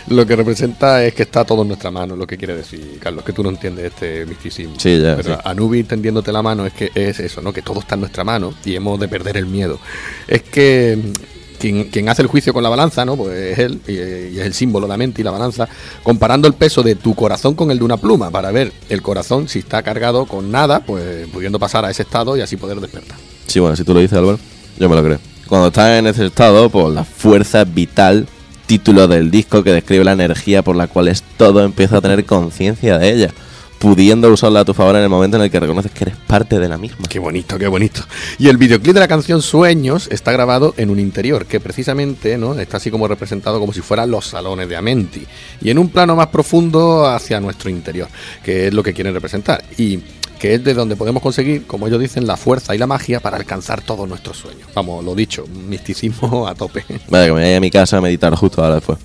Lo 0.09 0.25
que 0.25 0.35
representa 0.35 1.03
es 1.03 1.13
que 1.13 1.23
está 1.23 1.45
todo 1.45 1.61
en 1.61 1.67
nuestra 1.67 1.91
mano, 1.91 2.15
lo 2.15 2.25
que 2.25 2.37
quiere 2.37 2.55
decir, 2.55 2.97
Carlos, 2.99 3.23
que 3.23 3.31
tú 3.31 3.43
no 3.43 3.49
entiendes 3.49 3.85
este 3.85 4.25
misticismo. 4.25 4.75
Sí, 4.77 4.99
ya, 4.99 5.15
Pero 5.15 5.35
sí. 5.35 5.41
Anubis 5.43 5.87
tendiéndote 5.87 6.31
la 6.31 6.41
mano 6.41 6.65
es 6.65 6.73
que 6.73 6.91
es 6.95 7.19
eso, 7.19 7.41
¿no? 7.41 7.53
Que 7.53 7.61
todo 7.61 7.79
está 7.79 7.95
en 7.95 8.01
nuestra 8.01 8.23
mano 8.23 8.53
y 8.65 8.75
hemos 8.75 8.99
de 8.99 9.07
perder 9.07 9.37
el 9.37 9.45
miedo. 9.45 9.79
Es 10.27 10.41
que 10.41 10.97
mm, 10.97 11.59
quien, 11.59 11.83
quien 11.85 12.09
hace 12.09 12.23
el 12.23 12.27
juicio 12.27 12.53
con 12.53 12.63
la 12.63 12.69
balanza, 12.69 13.05
¿no? 13.05 13.15
Pues 13.17 13.37
es 13.37 13.59
él 13.59 13.81
y, 13.87 13.91
y 14.35 14.39
es 14.39 14.45
el 14.45 14.53
símbolo 14.53 14.87
de 14.87 14.93
la 14.93 14.97
mente 14.97 15.21
y 15.21 15.23
la 15.23 15.31
balanza, 15.31 15.67
comparando 16.01 16.47
el 16.47 16.55
peso 16.55 16.81
de 16.81 16.95
tu 16.95 17.13
corazón 17.13 17.53
con 17.53 17.69
el 17.69 17.77
de 17.77 17.85
una 17.85 17.97
pluma 17.97 18.31
para 18.31 18.51
ver 18.51 18.71
el 18.89 19.01
corazón 19.03 19.47
si 19.47 19.59
está 19.59 19.83
cargado 19.83 20.25
con 20.25 20.51
nada, 20.51 20.79
pues 20.79 21.27
pudiendo 21.27 21.59
pasar 21.59 21.85
a 21.85 21.91
ese 21.91 22.01
estado 22.01 22.35
y 22.35 22.41
así 22.41 22.57
poder 22.57 22.79
despertar. 22.79 23.17
Sí, 23.45 23.59
bueno, 23.59 23.75
si 23.75 23.83
tú 23.83 23.93
lo 23.93 23.99
dices, 23.99 24.17
Álvaro, 24.17 24.39
yo 24.79 24.89
me 24.89 24.95
lo 24.95 25.03
creo. 25.03 25.19
Cuando 25.47 25.67
estás 25.67 25.97
en 25.97 26.07
ese 26.07 26.27
estado, 26.27 26.69
pues 26.69 26.93
la 26.93 27.03
fuerza 27.03 27.63
vital, 27.63 28.27
título 28.69 29.07
del 29.07 29.31
disco 29.31 29.63
que 29.63 29.73
describe 29.73 30.03
la 30.03 30.11
energía 30.11 30.61
por 30.61 30.75
la 30.75 30.85
cual 30.85 31.07
es 31.07 31.23
todo, 31.37 31.63
empieza 31.63 31.97
a 31.97 32.01
tener 32.01 32.23
conciencia 32.23 32.99
de 32.99 33.09
ella, 33.11 33.33
pudiendo 33.79 34.31
usarla 34.31 34.59
a 34.59 34.65
tu 34.65 34.75
favor 34.75 34.95
en 34.95 35.01
el 35.01 35.09
momento 35.09 35.37
en 35.37 35.43
el 35.43 35.49
que 35.49 35.59
reconoces 35.59 35.91
que 35.91 36.03
eres 36.03 36.15
parte 36.27 36.59
de 36.59 36.69
la 36.69 36.77
misma. 36.77 37.07
Qué 37.09 37.17
bonito, 37.17 37.57
qué 37.57 37.67
bonito. 37.67 38.01
Y 38.37 38.47
el 38.47 38.57
videoclip 38.57 38.93
de 38.93 38.99
la 38.99 39.07
canción 39.07 39.41
Sueños 39.41 40.07
está 40.11 40.31
grabado 40.31 40.75
en 40.77 40.91
un 40.91 40.99
interior 40.99 41.47
que 41.47 41.59
precisamente 41.59 42.37
¿no? 42.37 42.59
está 42.59 42.77
así 42.77 42.91
como 42.91 43.07
representado 43.07 43.59
como 43.59 43.73
si 43.73 43.81
fueran 43.81 44.11
los 44.11 44.27
salones 44.27 44.69
de 44.69 44.75
Amenti. 44.75 45.25
Y 45.61 45.71
en 45.71 45.79
un 45.79 45.89
plano 45.89 46.15
más 46.15 46.27
profundo 46.27 47.07
hacia 47.07 47.39
nuestro 47.39 47.71
interior, 47.71 48.07
que 48.43 48.67
es 48.67 48.73
lo 48.75 48.83
que 48.83 48.93
quieren 48.93 49.15
representar. 49.15 49.63
Y 49.79 49.99
que 50.39 50.55
es 50.55 50.63
de 50.63 50.73
donde 50.73 50.95
podemos 50.95 51.21
conseguir, 51.21 51.67
como 51.67 51.87
ellos 51.87 51.99
dicen, 51.99 52.25
la 52.25 52.37
fuerza 52.37 52.73
y 52.73 52.77
la 52.77 52.87
magia 52.87 53.19
para 53.19 53.37
alcanzar 53.37 53.81
todos 53.81 54.07
nuestros 54.07 54.37
sueños. 54.37 54.69
Vamos, 54.73 55.03
lo 55.03 55.13
dicho, 55.13 55.45
misticismo 55.47 56.47
a 56.47 56.55
tope. 56.55 56.83
Vaya, 57.09 57.27
que 57.27 57.33
me 57.33 57.41
vaya 57.41 57.57
a 57.57 57.59
mi 57.59 57.69
casa 57.69 57.97
a 57.97 58.01
meditar 58.01 58.33
justo 58.35 58.63
ahora 58.63 58.75
después. 58.75 58.97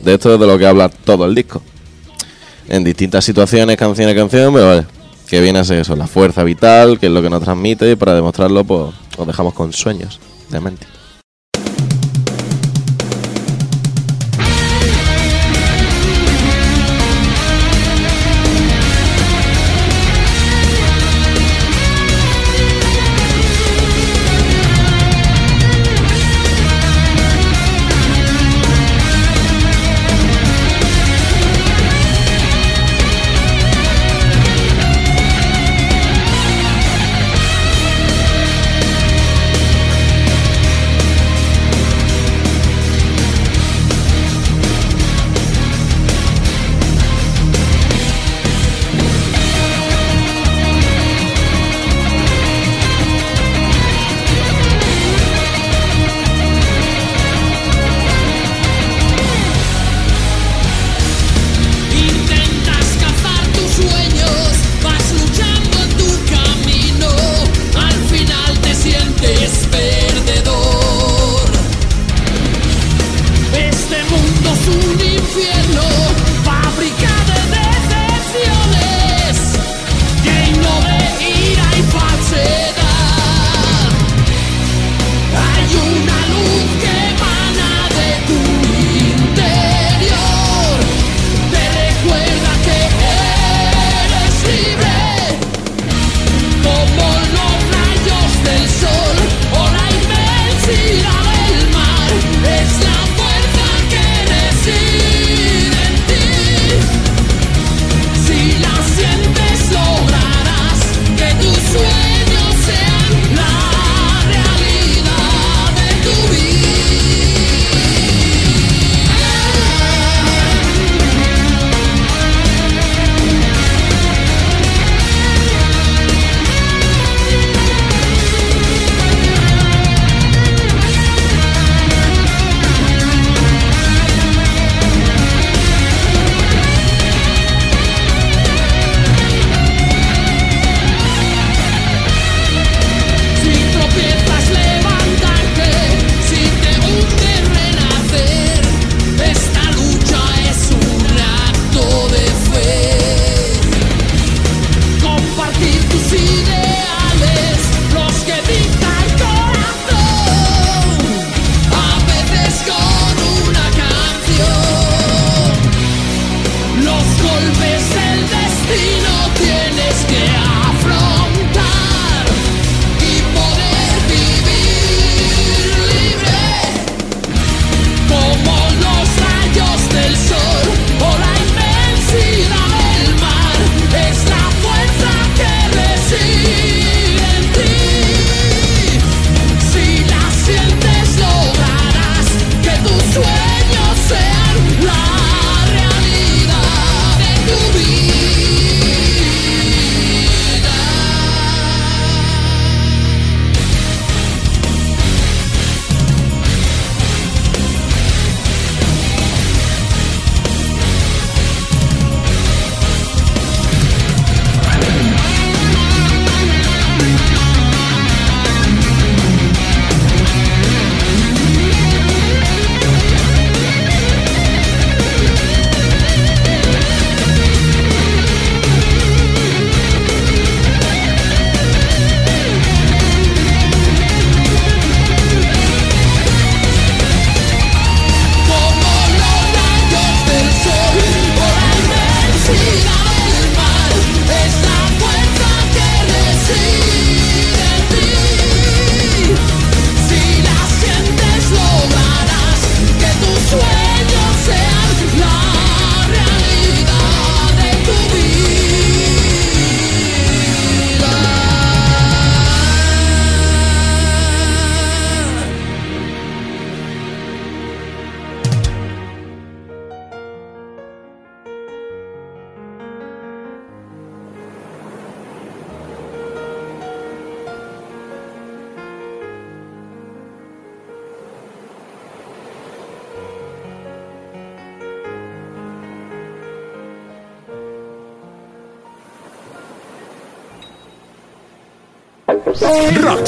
De 0.00 0.14
esto 0.14 0.34
es 0.34 0.40
de 0.40 0.46
lo 0.46 0.58
que 0.58 0.66
habla 0.66 0.88
todo 0.88 1.26
el 1.26 1.34
disco. 1.34 1.62
En 2.68 2.84
distintas 2.84 3.24
situaciones, 3.24 3.76
canción 3.76 4.08
a 4.08 4.14
canción, 4.14 4.52
pero 4.52 4.66
vale. 4.66 4.86
Que 5.28 5.40
viene 5.40 5.58
a 5.58 5.64
ser 5.64 5.78
eso, 5.80 5.94
la 5.94 6.06
fuerza 6.06 6.42
vital, 6.42 6.98
que 6.98 7.06
es 7.06 7.12
lo 7.12 7.22
que 7.22 7.28
nos 7.28 7.42
transmite, 7.42 7.90
y 7.90 7.96
para 7.96 8.14
demostrarlo, 8.14 8.64
pues, 8.64 8.94
os 9.16 9.26
dejamos 9.26 9.52
con 9.52 9.72
sueños 9.72 10.18
de 10.48 10.60
mente. 10.60 10.86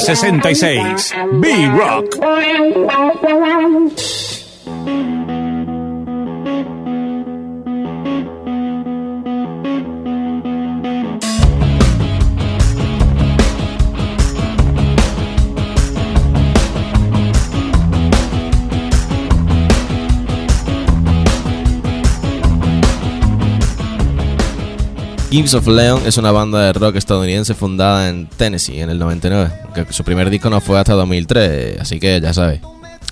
66. 0.01 1.13
B-Rock. 1.41 2.05
Kings 25.31 25.53
of 25.53 25.65
Leon 25.65 26.01
es 26.05 26.17
una 26.17 26.33
banda 26.33 26.59
de 26.59 26.73
rock 26.73 26.97
estadounidense 26.97 27.53
fundada 27.53 28.09
en 28.09 28.27
Tennessee 28.27 28.81
en 28.81 28.89
el 28.89 28.99
99. 28.99 29.49
Que 29.73 29.85
su 29.93 30.03
primer 30.03 30.29
disco 30.29 30.49
no 30.49 30.59
fue 30.59 30.77
hasta 30.77 30.91
2003, 30.91 31.79
así 31.79 32.01
que 32.01 32.19
ya 32.19 32.33
sabes. 32.33 32.59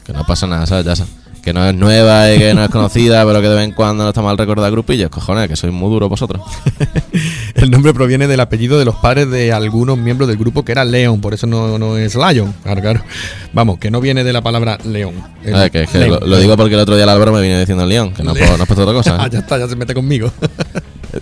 Que 0.03 0.12
no 0.12 0.25
pasa 0.25 0.45
nada, 0.45 0.65
¿sabes? 0.65 0.86
Ya 0.86 0.97
sabes. 0.97 1.13
Que 1.41 1.53
no 1.53 1.65
es 1.65 1.73
nueva 1.73 2.29
y 2.34 2.38
que 2.38 2.53
no 2.53 2.62
es 2.62 2.69
conocida, 2.71 3.25
pero 3.25 3.39
que 3.39 3.47
de 3.47 3.55
vez 3.55 3.63
en 3.63 3.71
cuando 3.71 4.03
no 4.03 4.10
está 4.10 4.21
mal 4.21 4.38
recordar 4.38 4.69
grupillos. 4.69 5.10
Cojones, 5.10 5.47
que 5.47 5.55
sois 5.55 5.71
muy 5.71 5.89
duros 5.89 6.10
vosotros. 6.10 6.41
El 7.55 7.71
nombre 7.71 7.93
proviene 7.93 8.27
del 8.27 8.41
apellido 8.41 8.77
de 8.77 8.84
los 8.84 8.95
padres 8.95 9.32
de 9.32 9.53
algunos 9.53 9.97
miembros 9.97 10.27
del 10.27 10.36
grupo 10.38 10.65
que 10.65 10.73
era 10.73 10.84
Leon, 10.84 11.21
por 11.21 11.34
eso 11.34 11.47
no, 11.47 11.79
no 11.79 11.97
es 11.97 12.15
Lion. 12.15 12.53
Claro, 12.63 12.82
claro. 12.82 13.01
Vamos, 13.53 13.79
que 13.79 13.91
no 13.91 14.01
viene 14.01 14.25
de 14.25 14.34
la 14.34 14.41
palabra 14.41 14.77
león. 14.84 15.15
Ah, 15.53 15.69
que, 15.69 15.88
que 15.88 15.97
León, 15.99 16.19
lo, 16.19 16.27
lo 16.27 16.38
digo 16.38 16.58
porque 16.58 16.75
el 16.75 16.82
otro 16.82 16.95
día 16.95 17.05
el 17.05 17.10
Álvaro 17.10 17.32
me 17.32 17.39
viene 17.39 17.58
diciendo 17.62 17.86
León, 17.86 18.13
que 18.13 18.23
no, 18.23 18.34
puedo, 18.34 18.58
no 18.58 18.63
has 18.63 18.67
puesto 18.67 18.84
otra 18.84 18.93
cosa. 18.93 19.15
Ah, 19.19 19.27
¿eh? 19.27 19.29
ya 19.32 19.39
está, 19.39 19.58
ya 19.58 19.69
se 19.69 19.77
mete 19.77 19.93
conmigo. 19.93 20.29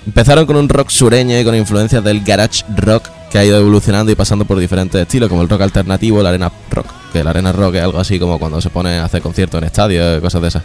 Empezaron 0.06 0.46
con 0.46 0.56
un 0.56 0.70
rock 0.70 0.90
sureño 0.90 1.40
y 1.40 1.44
con 1.44 1.56
influencias 1.56 2.04
del 2.04 2.24
garage 2.24 2.64
rock 2.76 3.10
que 3.30 3.38
ha 3.38 3.46
ido 3.46 3.58
evolucionando 3.58 4.12
y 4.12 4.16
pasando 4.16 4.46
por 4.46 4.58
diferentes 4.60 5.02
estilos, 5.02 5.30
como 5.30 5.42
el 5.42 5.50
rock 5.50 5.62
alternativo, 5.62 6.22
el 6.22 6.28
arena 6.28 6.52
rock. 6.72 6.88
Que 7.12 7.20
el 7.20 7.28
arena 7.28 7.52
rock 7.52 7.76
es 7.76 7.84
algo 7.84 8.00
así 8.00 8.20
como 8.20 8.40
cuando 8.40 8.62
se 8.62 8.70
pone 8.70 8.98
a 8.98 9.06
hacer 9.06 9.22
conciertos 9.22 9.60
en 9.60 9.66
estadios, 9.66 10.22
cosas 10.22 10.42
de 10.42 10.48
esas. 10.48 10.64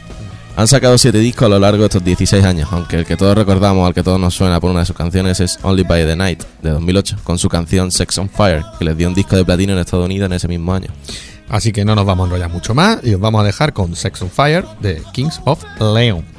Han 0.54 0.68
sacado 0.68 0.98
siete 0.98 1.18
discos 1.18 1.46
a 1.46 1.48
lo 1.48 1.58
largo 1.58 1.78
de 1.78 1.86
estos 1.86 2.04
16 2.04 2.44
años, 2.44 2.68
aunque 2.72 2.96
el 2.96 3.06
que 3.06 3.16
todos 3.16 3.34
recordamos, 3.36 3.86
al 3.86 3.94
que 3.94 4.02
todos 4.02 4.20
nos 4.20 4.34
suena 4.34 4.60
por 4.60 4.70
una 4.70 4.80
de 4.80 4.86
sus 4.86 4.96
canciones 4.96 5.40
es 5.40 5.58
Only 5.62 5.82
by 5.82 6.04
the 6.04 6.14
Night, 6.14 6.44
de 6.60 6.70
2008, 6.70 7.16
con 7.24 7.38
su 7.38 7.48
canción 7.48 7.90
Sex 7.90 8.18
on 8.18 8.28
Fire, 8.28 8.62
que 8.78 8.84
les 8.84 8.96
dio 8.96 9.08
un 9.08 9.14
disco 9.14 9.34
de 9.34 9.46
platino 9.46 9.72
en 9.72 9.78
Estados 9.78 10.04
Unidos 10.04 10.26
en 10.26 10.34
ese 10.34 10.48
mismo 10.48 10.74
año. 10.74 10.88
Así 11.48 11.72
que 11.72 11.86
no 11.86 11.94
nos 11.94 12.04
vamos 12.04 12.24
a 12.24 12.26
enrollar 12.26 12.50
mucho 12.50 12.74
más 12.74 12.98
y 13.02 13.14
os 13.14 13.20
vamos 13.20 13.40
a 13.40 13.44
dejar 13.44 13.72
con 13.72 13.96
Sex 13.96 14.20
on 14.20 14.30
Fire 14.30 14.64
de 14.80 15.02
Kings 15.14 15.40
of 15.44 15.64
Leon. 15.80 16.31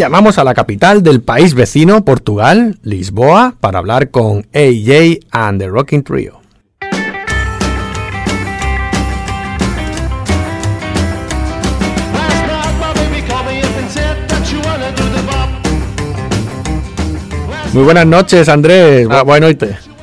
llamamos 0.00 0.38
a 0.38 0.44
la 0.44 0.54
capital 0.54 1.02
del 1.02 1.20
país 1.20 1.52
vecino, 1.52 2.06
Portugal, 2.06 2.78
Lisboa, 2.82 3.56
para 3.60 3.80
hablar 3.80 4.10
con 4.10 4.46
AJ 4.54 5.26
and 5.30 5.60
the 5.60 5.68
Rocking 5.68 6.02
Trio. 6.02 6.40
Muy 17.74 17.84
buenas 17.84 18.06
noches, 18.06 18.48
Andrés. 18.48 19.06
Ah. 19.10 19.22
Buenas 19.22 19.54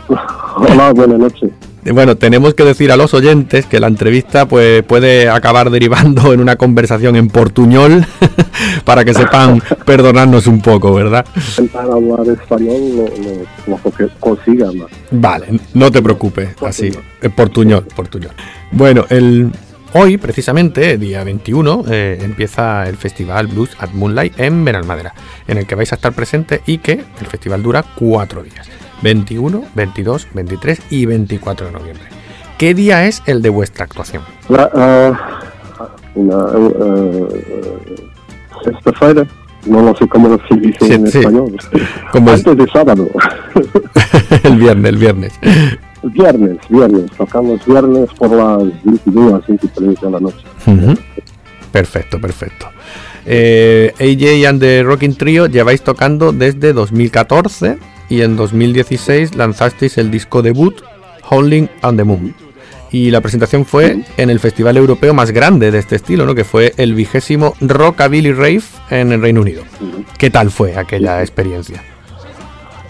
buenas 0.93 1.17
noches. 1.17 1.49
Bueno, 1.93 2.17
tenemos 2.17 2.53
que 2.53 2.63
decir 2.63 2.91
a 2.91 2.97
los 2.97 3.13
oyentes 3.13 3.65
que 3.65 3.79
la 3.79 3.87
entrevista 3.87 4.47
pues, 4.47 4.83
puede 4.83 5.29
acabar 5.29 5.69
derivando 5.69 6.33
en 6.33 6.41
una 6.41 6.55
conversación 6.55 7.15
en 7.15 7.29
portuñol 7.29 8.05
para 8.85 9.05
que 9.05 9.13
sepan 9.13 9.61
perdonarnos 9.85 10.47
un 10.47 10.61
poco, 10.61 10.93
¿verdad? 10.93 11.25
Intentar 11.35 11.89
hablar 11.89 12.27
español 12.27 13.09
lo, 13.67 13.77
consiga 14.19 14.71
más. 14.73 14.87
Vale, 15.11 15.59
no 15.73 15.91
te 15.91 16.01
preocupes, 16.01 16.49
así, 16.61 16.91
portuñol, 17.35 17.85
portuñol. 17.95 18.31
Bueno, 18.71 19.05
el, 19.09 19.51
hoy 19.93 20.17
precisamente, 20.17 20.97
día 20.97 21.23
21, 21.23 21.85
eh, 21.89 22.19
empieza 22.21 22.87
el 22.87 22.97
festival 22.97 23.47
Blues 23.47 23.71
at 23.79 23.91
Moonlight 23.93 24.39
en 24.39 24.65
Benalmádena, 24.65 25.13
en 25.47 25.57
el 25.57 25.65
que 25.65 25.75
vais 25.75 25.91
a 25.91 25.95
estar 25.95 26.13
presentes 26.13 26.61
y 26.65 26.79
que 26.79 26.93
el 26.93 27.27
festival 27.27 27.63
dura 27.63 27.83
cuatro 27.95 28.43
días, 28.43 28.67
21, 29.01 29.63
22, 29.75 30.27
23 30.33 30.81
y 30.89 31.05
24 31.05 31.67
de 31.67 31.71
noviembre. 31.71 32.05
¿Qué 32.57 32.73
día 32.73 33.05
es 33.05 33.21
el 33.27 33.41
de 33.41 33.49
vuestra 33.49 33.85
actuación? 33.85 34.23
La, 34.49 34.69
ah, 34.73 35.39
una, 36.15 36.35
eh, 36.55 38.07
Sexta 38.63 38.91
feira, 38.93 39.25
no 39.67 39.81
lo 39.83 39.95
sé 39.95 40.07
cómo 40.07 40.37
se 40.49 40.55
dice 40.55 40.77
Sí, 40.85 40.93
en 40.93 41.07
sí. 41.11 41.19
español. 41.19 41.55
Como 42.11 42.31
es- 42.31 42.45
Antes 42.47 42.65
de 42.65 42.71
sábado. 42.71 43.07
el 44.43 44.55
viernes, 44.57 44.89
el 44.91 44.97
viernes. 44.97 45.39
viernes, 46.03 46.57
viernes. 46.69 47.11
Tocamos 47.17 47.63
viernes 47.65 48.09
por 48.17 48.31
las 48.31 48.63
22, 48.83 49.47
23 49.47 50.01
de 50.01 50.09
la 50.09 50.19
noche. 50.19 50.43
Ujú. 50.65 50.95
Perfecto, 51.71 52.19
perfecto. 52.19 52.67
Eh, 53.25 53.93
AJ 53.99 54.47
and 54.49 54.59
the 54.61 54.83
Rocking 54.83 55.15
Trio 55.15 55.45
lleváis 55.47 55.81
tocando 55.83 56.31
desde 56.31 56.73
2014 56.73 57.77
y 58.09 58.21
en 58.21 58.35
2016 58.35 59.35
lanzasteis 59.35 59.97
el 59.97 60.11
disco 60.11 60.41
debut 60.41 60.81
Howling 61.29 61.69
on 61.83 61.97
the 61.97 62.03
Moon. 62.03 62.33
Y 62.91 63.11
la 63.11 63.19
presentación 63.19 63.65
fue 63.65 64.03
en 64.15 64.29
el 64.29 64.39
festival 64.39 64.77
europeo 64.77 65.13
más 65.13 65.31
grande 65.31 65.71
de 65.71 65.79
este 65.79 65.97
estilo, 65.97 66.25
¿no? 66.25 66.35
que 66.35 66.45
fue 66.45 66.73
el 66.77 66.93
vigésimo 66.93 67.53
Rockabilly 67.59 68.31
Rave 68.31 68.63
en 68.89 69.11
el 69.11 69.21
Reino 69.21 69.41
Unido. 69.41 69.63
¿Qué 70.17 70.29
tal 70.29 70.51
fue 70.51 70.77
aquella 70.77 71.21
experiencia? 71.21 71.83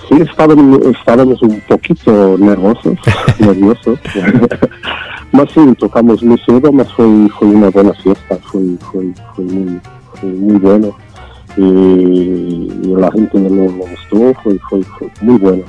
Sí, 0.07 0.15
estábamos, 0.21 0.79
estábamos 0.85 1.41
un 1.41 1.59
poquito 1.61 2.37
nerviosos, 2.39 2.97
nerviosos. 3.39 3.99
más 5.31 5.51
sí, 5.53 5.61
tocamos 5.79 6.23
muy 6.23 6.39
cedo, 6.45 6.71
más 6.71 6.91
fue, 6.93 7.05
fue 7.37 7.47
una 7.47 7.69
buena 7.69 7.93
fiesta, 7.93 8.37
fue, 8.43 8.61
fue, 8.91 9.13
fue, 9.35 9.43
muy, 9.43 9.81
fue 10.13 10.29
muy 10.29 10.57
bueno. 10.59 10.95
Y, 11.57 11.61
y 11.61 12.95
la 12.95 13.11
gente 13.11 13.39
lo, 13.39 13.49
lo 13.49 13.71
gustó, 13.71 14.33
fue, 14.43 14.59
fue, 14.69 14.83
fue 14.83 15.09
muy 15.21 15.37
bueno. 15.37 15.63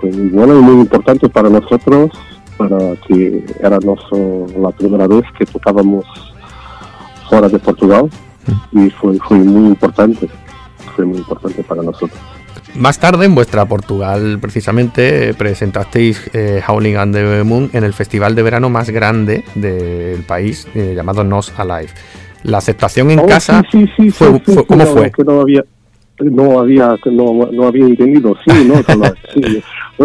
Fue 0.00 0.10
muy 0.10 0.28
bueno 0.30 0.58
y 0.58 0.62
muy 0.62 0.80
importante 0.80 1.28
para 1.28 1.50
nosotros, 1.50 2.10
para 2.56 2.96
que 3.06 3.44
era 3.60 3.78
nuestro, 3.80 4.46
la 4.58 4.70
primera 4.70 5.06
vez 5.06 5.24
que 5.38 5.44
tocábamos 5.44 6.04
fuera 7.28 7.48
de 7.48 7.58
Portugal 7.58 8.08
y 8.72 8.90
fue, 8.90 9.18
fue 9.18 9.38
muy 9.38 9.68
importante, 9.68 10.28
fue 10.96 11.04
muy 11.04 11.18
importante 11.18 11.62
para 11.62 11.82
nosotros. 11.82 12.18
Más 12.74 12.98
tarde, 12.98 13.24
en 13.24 13.34
vuestra 13.34 13.64
Portugal, 13.66 14.38
precisamente, 14.40 15.34
presentasteis 15.34 16.30
eh, 16.32 16.62
Howling 16.66 16.96
on 16.96 17.12
the 17.12 17.42
Moon 17.44 17.70
en 17.72 17.82
el 17.82 17.92
festival 17.92 18.34
de 18.34 18.42
verano 18.42 18.68
más 18.70 18.90
grande 18.90 19.44
del 19.54 20.22
país, 20.24 20.66
eh, 20.74 20.92
llamado 20.94 21.24
Nos 21.24 21.58
Alive. 21.58 21.90
La 22.48 22.58
aceptación 22.58 23.10
en 23.10 23.20
Oh, 23.20 23.26
casa 23.26 23.62
sí, 23.70 23.86
sí, 23.86 23.92
sí, 23.96 24.10
fue, 24.10 24.40
fue- 24.40 24.56
que 24.56 24.66
¿cómo 24.66 24.84
no- 24.84 24.90
fue? 24.90 25.10
Que 25.12 25.22
no 25.24 25.40
había, 25.40 25.64
no 26.20 26.58
había, 26.60 26.96
no, 27.12 27.48
no 27.52 27.66
había 27.66 27.86
entendido. 27.86 28.34
Sí, 28.44 28.64
no, 28.66 28.82
Salad, 28.82 29.14
sí. 29.34 29.62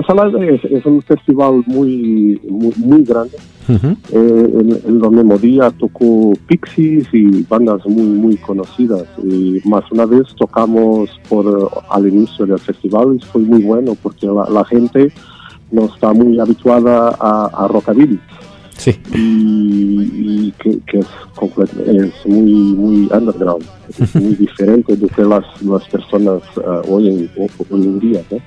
Salad 0.08 0.44
es, 0.44 0.64
es 0.66 0.86
un 0.86 1.02
festival 1.02 1.64
muy, 1.66 2.40
muy, 2.50 2.74
muy 2.78 3.04
grande. 3.04 3.38
Eh, 3.70 3.80
el, 4.12 4.82
el 4.86 5.10
mismo 5.12 5.38
día 5.38 5.72
tocó 5.72 6.34
Pixies 6.48 7.08
y 7.14 7.44
bandas 7.44 7.86
muy, 7.86 8.04
muy 8.08 8.36
conocidas. 8.38 9.06
Y 9.24 9.62
más 9.64 9.84
una 9.92 10.06
vez 10.06 10.24
tocamos 10.38 11.10
por 11.30 11.46
eh, 11.46 11.66
al 11.90 12.08
inicio 12.08 12.46
del 12.46 12.60
festival 12.60 13.16
y 13.20 13.26
fue 13.26 13.42
muy 13.42 13.62
bueno 13.64 13.96
porque 14.04 14.28
la, 14.28 14.50
la 14.50 14.66
gente 14.66 15.12
no 15.72 15.86
está 15.86 16.12
muy 16.14 16.40
habituada 16.40 17.16
a, 17.20 17.46
a 17.54 17.68
rockabilly 17.70 18.20
Sí. 18.84 19.00
y, 19.16 20.52
que, 20.60 20.78
que 20.88 21.00
es, 21.00 21.08
es 21.88 22.26
muy 22.26 22.52
muy 22.74 23.10
underground, 23.14 23.64
es 23.98 24.16
muy 24.16 24.36
diferente 24.46 24.96
de 24.96 25.08
que 25.08 25.24
las, 25.24 25.46
las 25.62 25.84
personas 25.88 26.42
ah, 26.68 26.82
hoy, 26.90 27.08
en, 27.08 27.30
hoy 27.70 27.82
en 27.84 28.00
día. 28.00 28.22
¿no? 28.30 28.38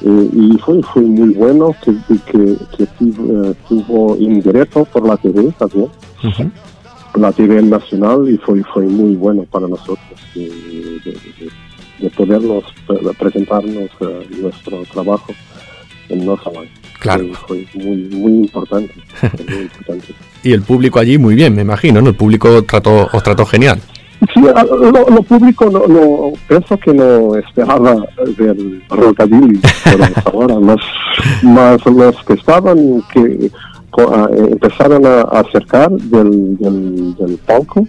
Eh, 0.00 0.30
y 0.32 0.58
fue, 0.58 0.80
fue 0.84 1.02
muy 1.02 1.30
bueno 1.34 1.74
que, 1.84 1.92
que, 2.30 2.56
que 2.76 2.86
tuvo, 2.98 3.44
eh, 3.50 3.54
tuvo 3.68 4.16
en 4.16 4.40
directo 4.40 4.84
por 4.84 5.04
la 5.06 5.16
TV 5.16 5.52
también, 5.58 5.88
la 7.14 7.32
TV 7.32 7.60
nacional, 7.62 8.28
y 8.28 8.36
fue, 8.38 8.62
fue 8.72 8.84
muy 8.86 9.16
bueno 9.16 9.44
para 9.50 9.66
nosotros 9.66 9.98
de, 10.36 10.42
de, 11.04 11.12
de- 11.12 11.50
de 11.98 12.10
podernos 12.10 12.62
pre- 12.86 13.00
presentarnos 13.18 13.90
eh, 14.00 14.28
nuestro 14.40 14.84
trabajo 14.92 15.32
en 16.08 16.26
Nosaland. 16.26 16.68
Claro. 17.00 17.24
Fue, 17.46 17.64
fue 17.72 17.80
muy, 17.84 17.96
muy 18.12 18.32
importante. 18.44 18.92
muy 19.48 19.62
importante. 19.62 20.06
Y 20.44 20.52
el 20.52 20.62
público 20.62 21.00
allí 21.00 21.18
muy 21.18 21.34
bien, 21.34 21.54
me 21.56 21.62
imagino, 21.62 22.00
¿no? 22.00 22.10
El 22.10 22.14
público 22.14 22.62
trató, 22.62 23.08
os 23.12 23.22
trató 23.24 23.44
genial. 23.44 23.80
Sí, 24.32 24.40
lo, 24.40 24.52
lo 25.10 25.22
público 25.22 25.68
no, 25.68 25.86
no- 25.88 26.32
pienso 26.48 26.76
que 26.78 26.94
no 26.94 27.34
esperaba 27.36 28.04
ver 28.36 28.56
rockabilly, 28.88 29.60
pero 29.84 30.04
ahora 30.32 30.54
los, 30.54 30.80
más 31.42 31.84
los 31.86 32.16
que 32.24 32.34
estaban 32.34 33.02
que 33.12 33.20
eh, 33.46 33.50
empezaron 34.52 35.04
a, 35.06 35.22
acercar 35.22 35.90
del, 35.90 36.56
del, 36.58 37.14
del 37.16 37.36
palco 37.46 37.86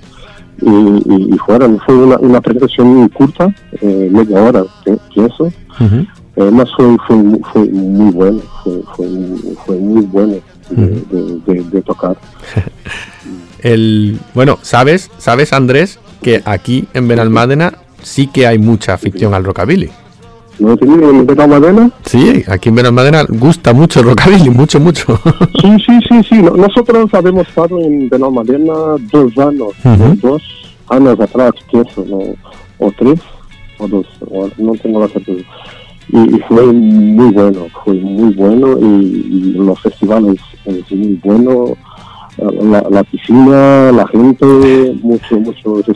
y, 0.62 0.68
y- 0.70 1.38
fueron 1.46 1.80
fue 1.86 1.96
una, 1.96 2.18
una 2.18 2.42
presentación 2.42 2.88
muy 2.96 3.10
corta, 3.10 3.48
eh, 3.82 4.10
media 4.12 4.42
hora 4.42 4.64
pi- 4.84 4.98
pienso, 5.14 5.44
Ujú. 5.46 6.06
Eh, 6.36 6.52
más 6.52 6.70
fue, 6.76 6.96
fue, 7.08 7.16
mu- 7.16 7.42
fue 7.52 7.66
muy 7.66 8.12
bueno, 8.12 8.40
fue, 8.64 8.82
fue, 8.96 9.08
mu- 9.08 9.56
fue 9.66 9.76
muy 9.78 10.02
bueno 10.06 10.36
de, 10.70 10.86
de- 10.86 11.40
de- 11.46 11.64
de 11.64 11.82
tocar. 11.82 12.18
El, 13.62 14.18
bueno, 14.34 14.58
sabes, 14.62 15.12
sabes 15.18 15.52
Andrés, 15.54 16.00
que 16.22 16.42
aquí 16.46 16.88
en 16.94 17.08
Benalmádena 17.08 17.74
sí 18.02 18.28
que 18.28 18.48
hay 18.48 18.58
mucha 18.58 18.94
afición 18.94 19.34
al 19.34 19.44
rockabilly. 19.44 19.90
¿No 20.60 20.74
he 20.74 20.78
tenido 20.78 21.10
en 21.10 21.26
Benalmádena? 21.26 21.90
Sí, 22.06 22.44
aquí 22.48 22.70
en 22.70 22.76
Benalmádena 22.76 23.24
gusta 23.28 23.74
mucho 23.74 24.00
el 24.02 24.08
rockabilly, 24.08 24.50
mucho, 24.50 24.80
mucho. 24.80 25.20
Sí, 25.62 25.72
sí, 25.86 26.00
sí, 26.08 26.24
sí. 26.30 26.42
No- 26.42 26.56
Nosotros 26.56 27.14
habíamos 27.14 27.48
estado 27.48 27.80
en 27.80 28.08
Benalmádena 28.10 28.74
dos 29.12 29.38
años, 29.38 29.70
dos 30.22 30.42
años 30.90 31.20
atrás, 31.20 31.52
pienso, 31.72 32.06
¿no? 32.08 32.20
o 32.82 32.92
tres, 32.98 33.20
o 33.78 33.88
dos, 33.88 34.06
o- 34.30 34.50
no 34.58 34.74
tengo 34.76 35.02
la 35.02 35.08
certeza. 35.10 35.44
Y, 36.12 36.36
y 36.36 36.40
fue 36.48 36.66
muy 36.74 37.32
bueno, 37.32 37.68
fue 37.84 37.94
muy 37.94 38.34
bueno 38.34 38.78
y, 38.80 38.84
y 38.86 39.54
los 39.58 39.80
festivales 39.82 40.40
es 40.66 40.92
muy 40.92 41.20
bueno. 41.24 41.76
La, 42.72 42.82
la 42.90 43.04
piscina, 43.04 43.92
la 43.92 44.08
gente, 44.08 44.46
mucho, 45.04 45.38
muchos 45.42 45.90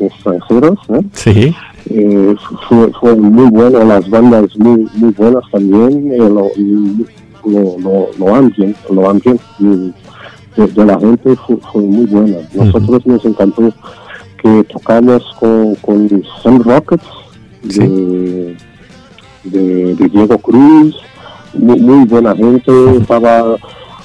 extranjeros, 0.00 0.78
¿eh? 0.88 1.00
Sí. 1.12 1.54
Eh, 1.90 2.34
fue, 2.68 2.90
fue 2.98 3.16
muy 3.16 3.50
bueno, 3.50 3.84
las 3.84 4.08
bandas 4.08 4.56
muy, 4.56 4.88
muy 4.94 5.10
buenas 5.12 5.42
también, 5.52 6.10
eh, 6.12 6.16
lo, 6.18 6.48
lo, 7.44 7.78
lo, 7.80 8.06
lo 8.18 8.34
ambiente, 8.34 8.78
lo 8.90 9.10
ambiente 9.10 9.42
de, 9.58 9.92
de- 10.66 10.84
la 10.86 10.98
gente 10.98 11.36
fue, 11.46 11.56
fue 11.70 11.82
muy 11.82 12.06
buena. 12.06 12.38
Nosotros 12.54 13.06
nos 13.06 13.22
encantó 13.26 13.70
que 14.42 14.64
tocamos 14.72 15.22
con, 15.38 15.74
con 15.76 16.08
Sun 16.42 16.64
Rockets 16.64 17.04
de, 17.62 18.56
de, 19.44 19.94
de 19.94 20.08
Diego 20.08 20.38
Cruz, 20.38 20.96
muy, 21.54 21.80
muy 21.80 22.04
buena 22.06 22.34
gente, 22.34 22.72
estaba 22.96 23.56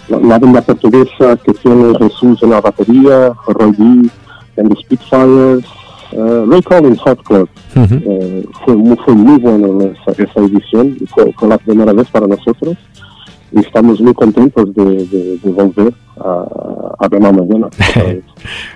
la, 0.08 0.20
la 0.20 0.40
banda 0.40 0.62
portuguesa 0.62 1.36
que 1.38 1.54
tiene 1.54 1.98
Jesús 1.98 2.42
en 2.44 2.50
la 2.52 2.62
batería, 2.62 3.34
Roy 3.48 3.72
D 3.72 4.10
en 4.58 4.70
the 4.70 4.76
Spitfires, 4.82 5.66
eh, 6.12 6.46
Ray 6.48 6.62
Collins 6.62 7.00
Hot 7.02 7.22
Club. 7.24 7.50
Eh, 7.76 8.46
fue, 8.64 8.76
muy, 8.76 8.98
fue 9.04 9.14
muy 9.14 9.38
bueno 9.40 9.92
esa, 10.08 10.24
esa 10.24 10.40
edición, 10.40 10.98
fue, 11.14 11.34
fue 11.34 11.50
la 11.50 11.58
primera 11.58 11.94
vez 11.94 12.10
para 12.10 12.28
nosotros. 12.28 12.78
Y 13.52 13.60
estamos 13.60 14.02
muy 14.02 14.14
contentos 14.14 14.74
de, 14.74 14.84
de- 15.06 15.38
de 15.42 15.52
volver 15.52 15.94
a, 16.18 16.96
a 17.00 17.08
vez. 18.04 18.24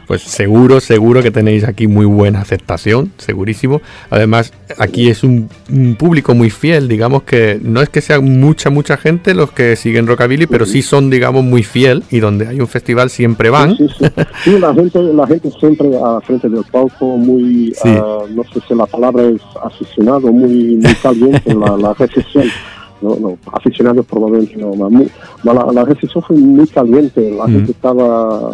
Pues 0.08 0.22
seguro, 0.22 0.80
seguro 0.80 1.22
que 1.24 1.32
tenéis 1.32 1.64
aquí 1.64 1.88
muy 1.88 2.06
buena 2.06 2.42
aceptación, 2.42 3.12
segurísimo. 3.18 3.82
Además, 4.10 4.52
aquí 4.78 5.10
es 5.10 5.24
un, 5.24 5.50
un 5.72 5.96
público 5.96 6.34
muy 6.36 6.50
fiel, 6.50 6.88
digamos 6.88 7.24
que 7.24 7.60
no 7.62 7.82
es 7.82 7.90
que 7.90 8.02
sea 8.02 8.20
mucha, 8.20 8.70
mucha 8.70 8.98
gente 8.98 9.34
los 9.34 9.52
que 9.52 9.76
siguen 9.76 10.06
Rockabilly, 10.08 10.48
pero 10.48 10.66
sí 10.66 10.82
son, 10.82 11.10
digamos, 11.10 11.44
muy 11.44 11.64
fiel 11.64 12.04
y 12.12 12.20
donde 12.20 12.48
hay 12.48 12.60
un 12.60 12.68
festival 12.68 13.10
siempre 13.10 13.50
van. 13.50 13.76
Sí, 13.78 13.88
sí, 13.98 14.06
sí. 14.06 14.24
Sí, 14.44 14.60
la 14.60 14.74
gente, 14.74 15.02
la 15.02 15.28
gente 15.28 15.50
siempre 15.60 15.90
a 16.04 16.20
frente 16.22 16.50
del 16.50 16.64
palco, 16.72 17.18
muy, 17.18 17.74
ah, 17.86 18.20
no 18.30 18.44
sé 18.54 18.60
si 18.68 18.76
la 18.76 18.86
palabra 18.86 19.24
es 19.24 19.42
aficionado, 19.64 20.32
muy, 20.32 20.76
muy 20.78 20.96
caliente, 21.02 21.54
la, 21.56 21.78
la 21.78 21.94
recepción. 21.94 22.46
No, 23.02 23.16
no, 23.16 23.38
aficionado 23.54 24.04
probablemente 24.04 24.58
no, 24.58 24.74
ma- 24.76 24.90
muy- 24.90 25.10
la, 25.44 25.54
la 25.72 25.86
recepción 25.86 26.22
fue 26.24 26.36
muy 26.36 26.68
caliente, 26.68 27.32
la 27.32 27.46
Mm. 27.48 27.52
gente 27.52 27.72
estaba 27.72 28.52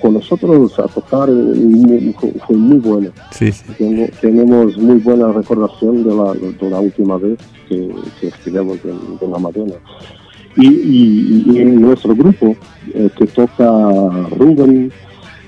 con 0.00 0.14
nosotros 0.14 0.78
a 0.78 0.84
tocar, 0.84 1.28
muy- 1.28 2.14
fue, 2.46 2.56
muy 2.56 2.78
buena. 2.78 3.10
Sí, 3.32 3.50
tenemos 4.22 4.78
muy 4.78 4.96
buena 4.98 5.30
recordación 5.30 6.02
de 6.04 6.14
la, 6.14 6.32
de 6.32 6.70
la 6.70 6.80
última 6.80 7.18
vez 7.18 7.38
que, 7.68 7.90
que 8.18 8.28
estuvimos 8.28 8.78
en, 8.84 8.98
en 9.20 9.30
la 9.30 9.38
Madonna. 9.38 9.74
Y, 10.56 10.66
y- 10.66 11.44
y 11.52 11.58
en 11.58 11.80
nuestro 11.82 12.14
grupo, 12.14 12.56
eh, 12.94 13.10
que 13.16 13.26
toca 13.26 13.68
Ruben, 14.38 14.90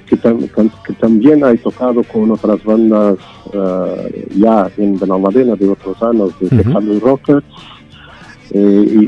que, 0.06 0.16
tam- 0.18 0.46
tam- 0.50 0.70
que 0.86 0.92
también 0.94 1.42
ha 1.44 1.54
tocado 1.56 2.02
con 2.04 2.30
otras 2.30 2.62
bandas 2.62 3.16
eh, 3.54 4.28
ya 4.36 4.70
en 4.76 4.98
Benalmádena 4.98 5.56
de 5.56 5.68
otros 5.70 6.00
años, 6.02 6.30
de. 6.40 6.48
Tecano 6.58 6.92
y 6.92 6.98
Rockets, 7.00 7.46
eh, 8.54 8.84
y, 9.00 9.04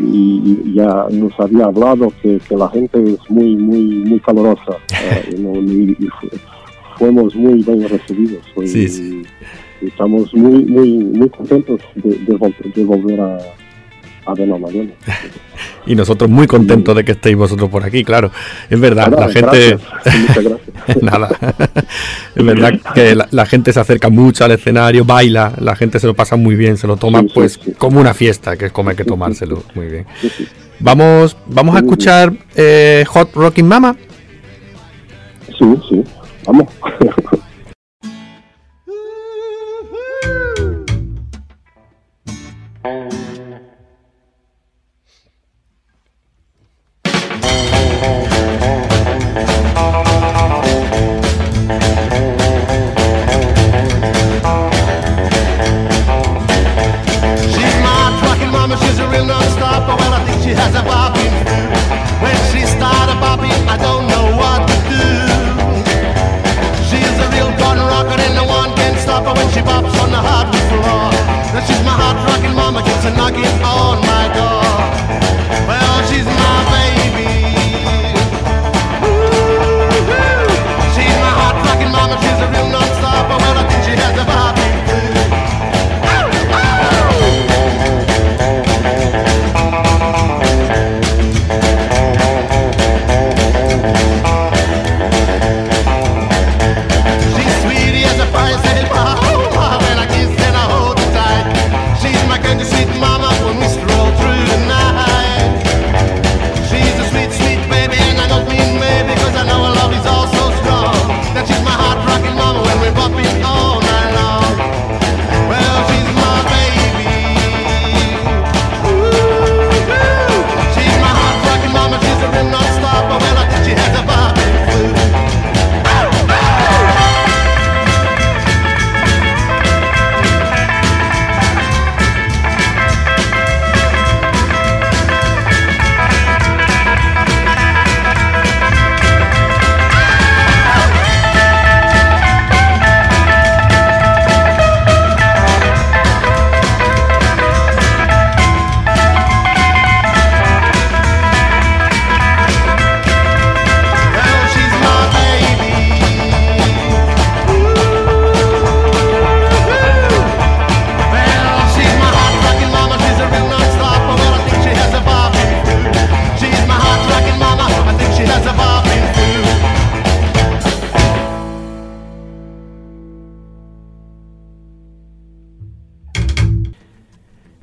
y- 0.66 0.74
ya 0.74 1.06
nos 1.10 1.32
había 1.38 1.66
hablado 1.66 2.12
que, 2.22 2.38
que 2.48 2.56
la 2.56 2.68
gente 2.70 2.98
es 3.02 3.18
muy 3.30 3.54
muy 3.56 3.80
muy 4.04 4.20
calorosa 4.20 4.76
eh, 5.02 5.36
y, 6.00 6.08
fuimos 6.98 7.34
muy 7.34 7.62
bien 7.62 7.88
recibidos 7.88 8.42
y, 8.62 8.66
Sí, 8.66 8.88
sí. 8.88 9.22
estamos 9.82 10.32
muy 10.34 10.64
muy 10.64 10.90
muy 10.98 11.28
contentos 11.28 11.80
de, 11.96 12.10
de 12.10 12.38
vol- 12.38 12.72
de 12.74 12.84
volver 12.84 13.20
a, 13.20 13.38
a 14.26 14.34
Benalmádena. 14.34 14.92
Y 15.86 15.94
nosotros 15.94 16.30
muy 16.30 16.46
contentos 16.46 16.96
de 16.96 17.04
que 17.04 17.12
estéis 17.12 17.36
vosotros 17.36 17.68
por 17.68 17.84
aquí, 17.84 18.04
claro. 18.04 18.30
Es 18.70 18.80
verdad, 18.80 19.14
la 19.18 19.28
gente... 19.28 19.76
gracias, 19.76 20.18
muchas 20.18 20.44
gracias. 20.84 21.02
Nada. 21.02 21.28
es 22.34 22.44
verdad 22.44 22.72
que 22.94 23.14
la, 23.14 23.28
la 23.30 23.44
gente 23.44 23.70
se 23.70 23.80
acerca 23.80 24.08
mucho 24.08 24.46
al 24.46 24.52
escenario, 24.52 25.04
baila, 25.04 25.52
la 25.60 25.76
gente 25.76 26.00
se 26.00 26.06
lo 26.06 26.14
pasa 26.14 26.36
muy 26.36 26.54
bien, 26.54 26.78
se 26.78 26.86
lo 26.86 26.96
toma 26.96 27.20
Sí, 27.20 27.30
pues 27.34 27.60
sí. 27.62 27.72
como 27.76 28.00
una 28.00 28.14
fiesta, 28.14 28.56
que 28.56 28.66
es 28.66 28.72
como 28.72 28.88
hay 28.88 28.96
que 28.96 29.04
tomárselo. 29.04 29.62
Muy 29.74 29.86
bien. 29.88 30.06
Vamos, 30.80 31.36
vamos 31.46 31.76
a 31.76 31.80
escuchar 31.80 32.32
eh, 32.56 33.04
Hot 33.08 33.34
Rocking 33.34 33.68
Mama. 33.68 33.94
Sí, 35.58 35.64
sí, 35.88 36.02
vamos. 36.46 36.68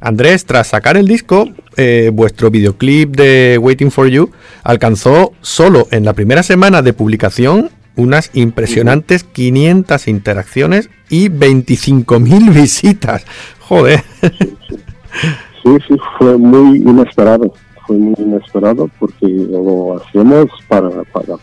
Andrés, 0.02 0.46
tras 0.46 0.68
sacar 0.68 0.98
el 0.98 1.08
disco, 1.08 1.48
eh, 1.78 2.10
vuestro 2.12 2.50
videoclip 2.50 3.16
de 3.16 3.58
Waiting 3.62 3.92
for 3.92 4.08
You 4.08 4.32
alcanzó 4.64 5.32
solo 5.42 5.88
en 5.92 6.04
la 6.06 6.14
primera 6.14 6.42
semana 6.44 6.82
de 6.82 6.92
publicación 6.94 7.70
unas 7.96 8.32
impresionantes 8.34 9.24
500 9.24 10.08
interacciones 10.08 10.90
y 11.10 11.30
25.000 11.30 12.54
visitas. 12.54 13.26
Joder. 13.60 14.02
Sí, 14.22 15.78
sí, 15.88 15.96
fue 16.18 16.38
muy 16.38 16.78
inesperado, 16.78 17.54
fue 17.86 17.98
muy 17.98 18.16
inesperado 18.18 18.90
porque 19.00 19.28
lo 19.28 19.98
hacemos 20.02 20.48
para, 20.68 20.90
para 21.14 21.38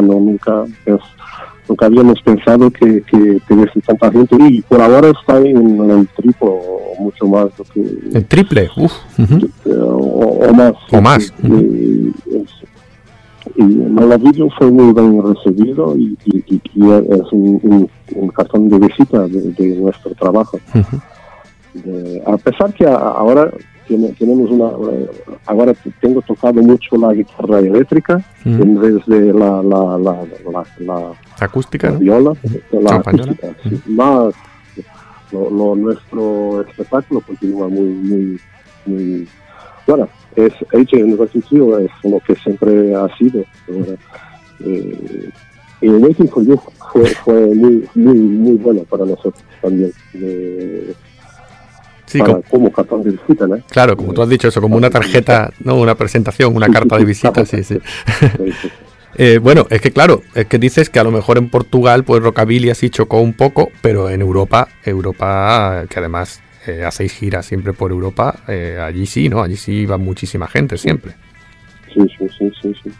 no, 0.00 0.14
nunca, 0.20 0.64
es- 0.86 1.17
nunca 1.68 1.86
habíamos 1.86 2.20
pensado 2.22 2.70
que, 2.70 3.02
que 3.02 3.38
tuviese 3.46 3.80
tanta 3.86 4.10
gente 4.10 4.36
y 4.40 4.62
por 4.62 4.80
ahora 4.80 5.08
está 5.10 5.38
en 5.38 5.90
el 5.90 6.08
triplo 6.16 6.48
o 6.52 6.94
mucho 7.00 7.26
más 7.26 7.46
lo 7.58 7.64
que, 7.72 7.80
El 8.14 8.24
triple. 8.26 8.68
Uf. 8.76 8.92
eh, 9.18 9.70
o, 9.76 10.46
o 10.48 10.52
más. 10.54 10.72
O 10.92 11.00
más, 11.00 11.32
Y, 11.42 12.08
es- 12.34 12.58
y 13.56 13.62
vídeo 14.18 14.48
fue 14.58 14.70
muy 14.70 14.92
bien 14.92 15.22
recibido 15.22 15.96
y, 15.96 16.16
y- 16.26 16.44
y- 16.54 16.60
y 16.74 16.90
es 16.90 17.32
un, 17.32 17.58
un- 17.62 17.90
un 18.14 18.28
cartón 18.28 18.68
de 18.68 18.78
visita 18.78 19.26
de, 19.26 19.40
de 19.52 19.76
nuestro 19.76 20.12
trabajo. 20.14 20.58
De- 21.74 22.22
a 22.26 22.36
pesar 22.36 22.72
que 22.74 22.86
ahora 22.86 23.50
tenemos 24.18 24.50
una 24.50 24.68
eh, 24.92 25.08
ahora 25.46 25.72
tengo 26.00 26.20
tocado 26.22 26.60
mucho 26.62 26.96
la 26.96 27.12
guitarra 27.14 27.58
eléctrica 27.60 28.22
Ujú. 28.44 28.62
en 28.62 28.80
vez 28.80 29.06
de 29.06 29.32
la 29.32 29.62
la 29.62 29.98
la, 29.98 30.26
la, 30.52 30.64
la- 30.80 31.12
Acústica, 31.40 31.90
viola 31.92 32.32
la 32.72 32.96
acústica 32.96 33.48
sí. 33.62 33.80
más 33.86 34.34
lo, 35.32 35.50
lo- 35.50 35.74
nuestro 35.76 36.62
espectáculo 36.62 37.20
continúa 37.20 37.68
muy 37.68 37.88
muy 37.88 38.40
muy 38.86 39.28
bueno 39.86 40.08
es 40.36 40.52
the 40.70 41.14
Wrecking 41.16 41.42
Crew 41.42 41.78
es 41.78 41.90
lo 42.04 42.20
que 42.20 42.34
siempre 42.36 42.94
ha 42.94 43.08
sido. 43.16 43.42
Eh, 44.60 45.30
y 45.80 45.88
Waiting 45.88 46.28
for 46.28 46.44
You 46.44 46.60
fue, 46.92 47.06
fue 47.24 47.46
muy, 47.54 47.88
muy, 47.94 48.14
muy 48.18 48.56
bueno 48.56 48.82
para 48.84 49.04
nosotros 49.04 49.42
también. 49.62 49.92
eh, 50.14 50.92
Sí, 52.08 52.18
para, 52.18 52.32
como- 52.32 52.42
como 52.42 52.72
cartón 52.72 53.02
de 53.04 53.10
visita, 53.12 53.46
¿no? 53.46 53.58
claro, 53.70 53.96
como 53.96 54.12
tú 54.14 54.22
has 54.22 54.28
dicho 54.28 54.48
eso, 54.48 54.60
como 54.60 54.76
una 54.76 54.90
tarjeta, 54.90 55.52
no, 55.62 55.76
una 55.76 55.94
presentación, 55.94 56.56
una 56.56 56.68
carta 56.68 56.96
de 56.96 57.04
visita, 57.04 57.44
sí, 57.44 57.62
sí. 57.62 57.78
Eh, 59.20 59.38
bueno, 59.38 59.66
es 59.70 59.80
que 59.80 59.90
claro, 59.90 60.22
es 60.34 60.46
que 60.46 60.58
dices 60.58 60.90
que 60.90 61.00
a 61.00 61.02
lo 61.02 61.10
mejor 61.10 61.38
en 61.38 61.48
Portugal, 61.48 62.04
pues 62.04 62.22
Rockabilly 62.22 62.70
así 62.70 62.88
chocó 62.88 63.20
un 63.20 63.32
poco, 63.32 63.70
pero 63.80 64.10
en 64.10 64.20
Europa, 64.20 64.68
Europa, 64.84 65.84
que 65.88 65.98
además 65.98 66.40
eh, 66.66 66.84
hacéis 66.84 67.14
giras 67.14 67.44
siempre 67.46 67.72
por 67.72 67.90
Europa, 67.90 68.36
eh, 68.46 68.78
allí 68.80 69.06
sí, 69.06 69.28
¿no? 69.28 69.42
Allí 69.42 69.56
sí 69.56 69.86
va 69.86 69.96
muchísima 69.98 70.46
gente 70.46 70.76
siempre. 70.78 71.14
Sí, 71.92 72.00
sí, 72.16 72.26
sí, 72.38 72.52
sí, 72.62 72.74
sí. 72.84 72.90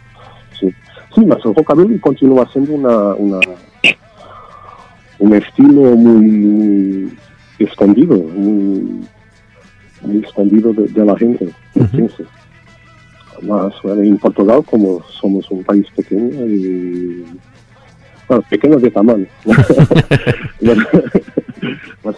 Sí, 0.59 0.75
sí 1.15 1.25
mas 1.25 1.37
el 1.45 1.55
rockabilly 1.55 1.99
continúa 1.99 2.49
siendo 2.51 2.73
una, 2.73 3.13
una, 3.15 3.39
un 5.19 5.35
estilo 5.35 5.81
muy 5.95 7.13
escondido, 7.65 8.17
muy, 8.17 9.01
muy 10.01 10.23
escondido 10.23 10.73
de, 10.73 10.87
de 10.87 11.05
la 11.05 11.17
gente. 11.17 11.49
Más 13.41 13.73
bueno, 13.83 14.01
en 14.01 14.17
Portugal, 14.17 14.63
como 14.69 15.01
somos 15.03 15.49
un 15.49 15.63
país 15.63 15.85
pequeño 15.95 16.45
y 16.45 17.25
bueno, 18.27 18.43
pequeño 18.49 18.77
de 18.77 18.91
tamaño. 18.91 19.25
Mas, 19.45 19.57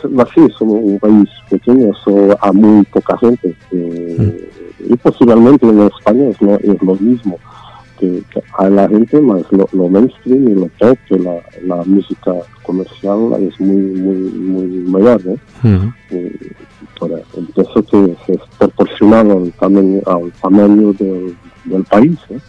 mas 0.12 0.28
sí, 0.36 0.48
somos 0.58 0.80
un 0.82 1.00
país 1.00 1.30
pequeño, 1.50 1.94
so, 2.04 2.38
a 2.42 2.52
muy 2.52 2.84
poca 2.86 3.18
gente. 3.18 3.56
eh, 3.72 4.50
y 4.90 4.96
posiblemente 4.98 5.68
en 5.68 5.82
España 5.82 6.30
es 6.30 6.42
lo, 6.42 6.56
es 6.56 6.82
lo 6.82 6.96
mismo. 6.96 7.38
Que, 8.02 8.24
que 8.34 8.42
a 8.58 8.68
la 8.68 8.90
gente 8.90 9.22
más 9.22 9.44
lo, 9.52 9.70
lo 9.74 9.88
mainstream 9.88 10.48
y 10.50 10.56
lo 10.56 10.70
top, 10.80 10.98
que 11.08 11.20
la, 11.20 11.36
la 11.64 11.84
música 11.86 12.34
comercial 12.64 13.32
es 13.40 13.60
muy, 13.60 13.76
muy, 13.78 14.16
muy 14.16 14.66
mayor. 14.90 15.22
Eh, 16.10 16.36
por, 17.00 17.12
pienso 17.54 17.84
que 17.86 18.18
es 18.34 18.40
proporcional 18.58 19.30
al 19.30 19.52
tamaño, 19.54 20.02
al 20.08 20.32
tamaño 20.42 20.94
del, 20.94 21.36
del 21.66 21.84
país. 21.84 22.18
¿eh? 22.32 22.40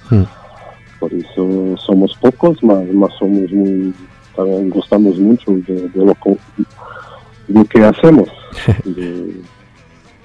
Por 0.99 1.13
eso 1.13 1.77
somos 1.85 2.17
pocos, 2.17 2.63
más, 2.63 2.83
más 2.95 3.11
somos 3.19 3.53
muy, 3.53 3.93
también 4.35 4.71
gustamos 4.71 5.19
mucho 5.19 5.51
de, 5.67 5.89
de 5.91 6.05
lo, 6.07 6.17
de 7.49 7.65
que 7.67 7.85
hacemos. 7.85 8.29
De- 8.87 9.35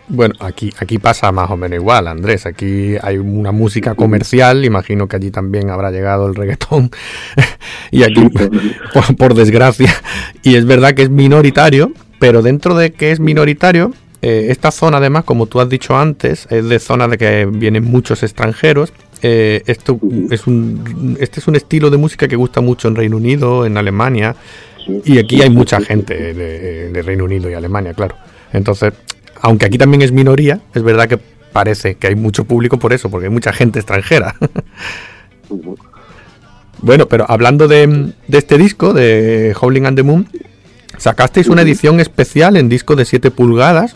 Bueno, 0.10 0.36
aquí, 0.39 0.72
aquí 0.80 0.99
pasa 0.99 1.34
más 1.34 1.49
o 1.51 1.58
menos 1.58 1.80
igual, 1.80 2.08
Andrés. 2.08 2.45
Aquí 2.45 2.95
hay 3.01 3.18
una 3.18 3.51
música 3.51 3.93
comercial, 3.93 4.64
imagino 4.64 5.08
que 5.08 5.18
allí 5.18 5.32
también 5.32 5.70
habrá 5.70 5.91
llegado 5.91 6.28
el 6.28 6.36
reggaetón. 6.36 6.91
y 7.91 8.03
aquí, 8.03 8.30
por, 9.18 9.34
desgracia, 9.34 9.93
y 10.43 10.55
es 10.55 10.66
verdad 10.66 10.93
que 10.93 11.03
es 11.03 11.10
minoritario, 11.10 11.91
pero 12.20 12.41
dentro 12.41 12.76
de 12.76 12.93
que 12.93 13.12
es 13.12 13.20
minoritario, 13.20 13.91
eh, 14.22 14.47
esta 14.49 14.72
zona 14.72 14.97
además, 14.97 15.26
como 15.26 15.45
tú 15.45 15.60
has 15.60 15.68
dicho 15.68 15.97
antes, 15.97 16.47
es 16.49 16.70
de 16.70 16.80
zona 16.80 17.10
de 17.10 17.18
que 17.18 17.45
vienen 17.45 17.84
muchos 17.84 18.24
extranjeros. 18.24 18.93
Eh, 19.22 19.64
esto 19.66 19.99
es 20.32 20.47
un, 20.47 21.18
este 21.20 21.41
es 21.41 21.47
un 21.49 21.58
estilo 21.58 21.89
de 21.89 21.97
música 21.97 22.30
que 22.30 22.38
gusta 22.38 22.62
mucho 22.62 22.88
en 22.88 22.95
Reino 22.95 23.18
Unido, 23.18 23.66
en 23.66 23.78
Alemania, 23.78 24.38
y 25.03 25.18
aquí 25.18 25.41
hay 25.41 25.49
mucha 25.49 25.82
gente 25.82 26.34
de 26.34 27.01
Reino 27.01 27.26
Unido 27.26 27.49
y 27.49 27.55
Alemania, 27.55 27.93
claro. 27.93 28.16
Entonces, 28.53 28.93
aunque 29.41 29.65
aquí 29.65 29.77
también 29.77 30.01
es 30.01 30.11
minoría, 30.11 30.61
es 30.73 30.83
verdad 30.83 31.07
que 31.07 31.19
parece 31.51 31.95
que 31.95 32.07
hay 32.07 32.15
mucho 32.15 32.45
público 32.45 32.77
por 32.77 32.93
eso, 32.93 33.09
porque 33.09 33.27
hay 33.27 33.33
mucha 33.33 33.53
gente 33.53 33.79
extranjera. 33.79 34.35
bueno, 36.81 37.07
pero 37.07 37.25
hablando 37.27 37.67
de, 37.67 38.13
de 38.27 38.38
este 38.38 38.57
disco, 38.57 38.93
de 38.93 39.55
Howling 39.59 39.85
and 39.85 39.97
the 39.97 40.03
Moon, 40.03 40.27
sacasteis 40.97 41.47
una 41.47 41.61
edición 41.61 41.99
especial 41.99 42.57
en 42.57 42.69
disco 42.69 42.95
de 42.95 43.05
7 43.05 43.31
pulgadas, 43.31 43.95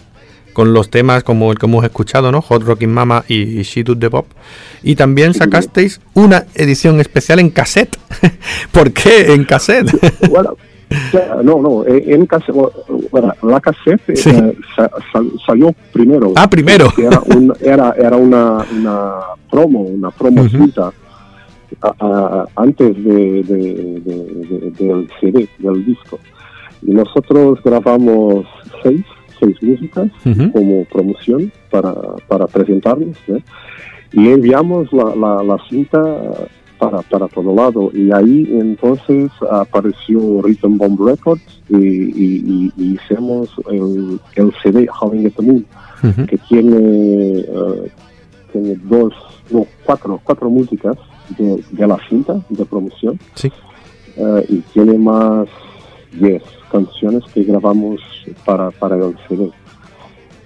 con 0.53 0.73
los 0.73 0.89
temas 0.89 1.23
como 1.23 1.51
el 1.51 1.57
que 1.57 1.65
hemos 1.65 1.83
escuchado, 1.83 2.31
¿no? 2.31 2.41
Hot 2.41 2.63
Rocking 2.63 2.91
Mama 2.91 3.23
y 3.27 3.61
She 3.63 3.83
Do 3.83 3.97
the 3.97 4.09
Pop. 4.09 4.27
Y 4.83 4.95
también 4.95 5.33
sacasteis 5.33 6.01
una 6.13 6.45
edición 6.55 6.99
especial 6.99 7.39
en 7.39 7.49
cassette. 7.49 7.97
¿Por 8.71 8.91
qué 8.91 9.33
en 9.33 9.45
cassette? 9.45 9.91
bueno, 10.29 10.57
no, 11.43 11.61
no, 11.61 11.85
eh, 11.85 12.03
en 12.07 12.25
bueno, 13.11 13.33
la 13.43 13.59
cassette 13.59 14.01
Sí. 14.15 14.29
eh, 14.29 14.55
sa- 14.75 14.91
sal- 15.11 15.31
salió 15.45 15.73
primero. 15.93 16.33
Ah, 16.35 16.49
primero. 16.49 16.87
Era, 16.97 17.21
un- 17.35 17.53
era, 17.61 17.93
era 17.97 18.17
una, 18.17 18.65
una 18.77 19.11
promo, 19.49 19.81
una 19.81 20.11
promo 20.11 20.41
a- 21.81 21.95
a- 21.99 22.45
antes 22.55 22.95
de, 23.03 23.43
de- 23.43 24.01
de- 24.05 24.71
de- 24.71 24.71
del 24.85 25.09
CD, 25.19 25.47
del 25.59 25.85
disco. 25.85 26.19
Y 26.83 26.91
nosotros 26.91 27.59
grabamos 27.63 28.45
seis, 28.83 29.03
seis 29.39 29.55
músicas 29.61 30.09
como 30.51 30.83
promoción 30.85 31.51
para, 31.69 31.93
para 32.27 32.47
presentarnos. 32.47 33.15
¿eh? 33.27 33.41
Y 34.13 34.27
enviamos 34.29 34.91
la, 34.91 35.15
la, 35.15 35.43
la 35.43 35.57
cinta 35.69 35.99
para, 36.81 37.01
para 37.03 37.27
todo 37.27 37.53
lado. 37.55 37.91
Y 37.93 38.11
ahí 38.11 38.47
entonces 38.51 39.29
apareció 39.51 40.41
Rhythm 40.41 40.77
Bomb 40.77 40.99
Records 41.07 41.61
y, 41.69 41.77
y- 41.77 42.43
y- 42.45 42.71
y 42.75 42.95
hicimos 42.95 43.49
el, 43.69 44.19
el 44.35 44.51
CD 44.63 44.87
Howling 44.99 45.27
at 45.27 45.33
the 45.37 45.43
Moon, 45.43 45.65
que 46.27 46.37
tiene, 46.49 47.39
eh, 47.39 47.91
tiene 48.51 48.75
dos, 48.83 49.13
no, 49.51 49.65
cuatro, 49.85 50.19
cuatro 50.23 50.49
músicas 50.49 50.97
de, 51.37 51.63
de 51.71 51.87
la 51.87 51.97
cinta 52.09 52.41
de 52.49 52.65
promoción. 52.65 53.19
Sí. 53.35 53.51
Eh, 54.17 54.45
y 54.49 54.57
tiene 54.73 54.97
más 54.97 55.47
10 56.19 56.41
canciones 56.71 57.23
que 57.33 57.43
grabamos 57.43 58.01
para, 58.43 58.71
para 58.71 58.95
el 58.95 59.15
CD. 59.29 59.51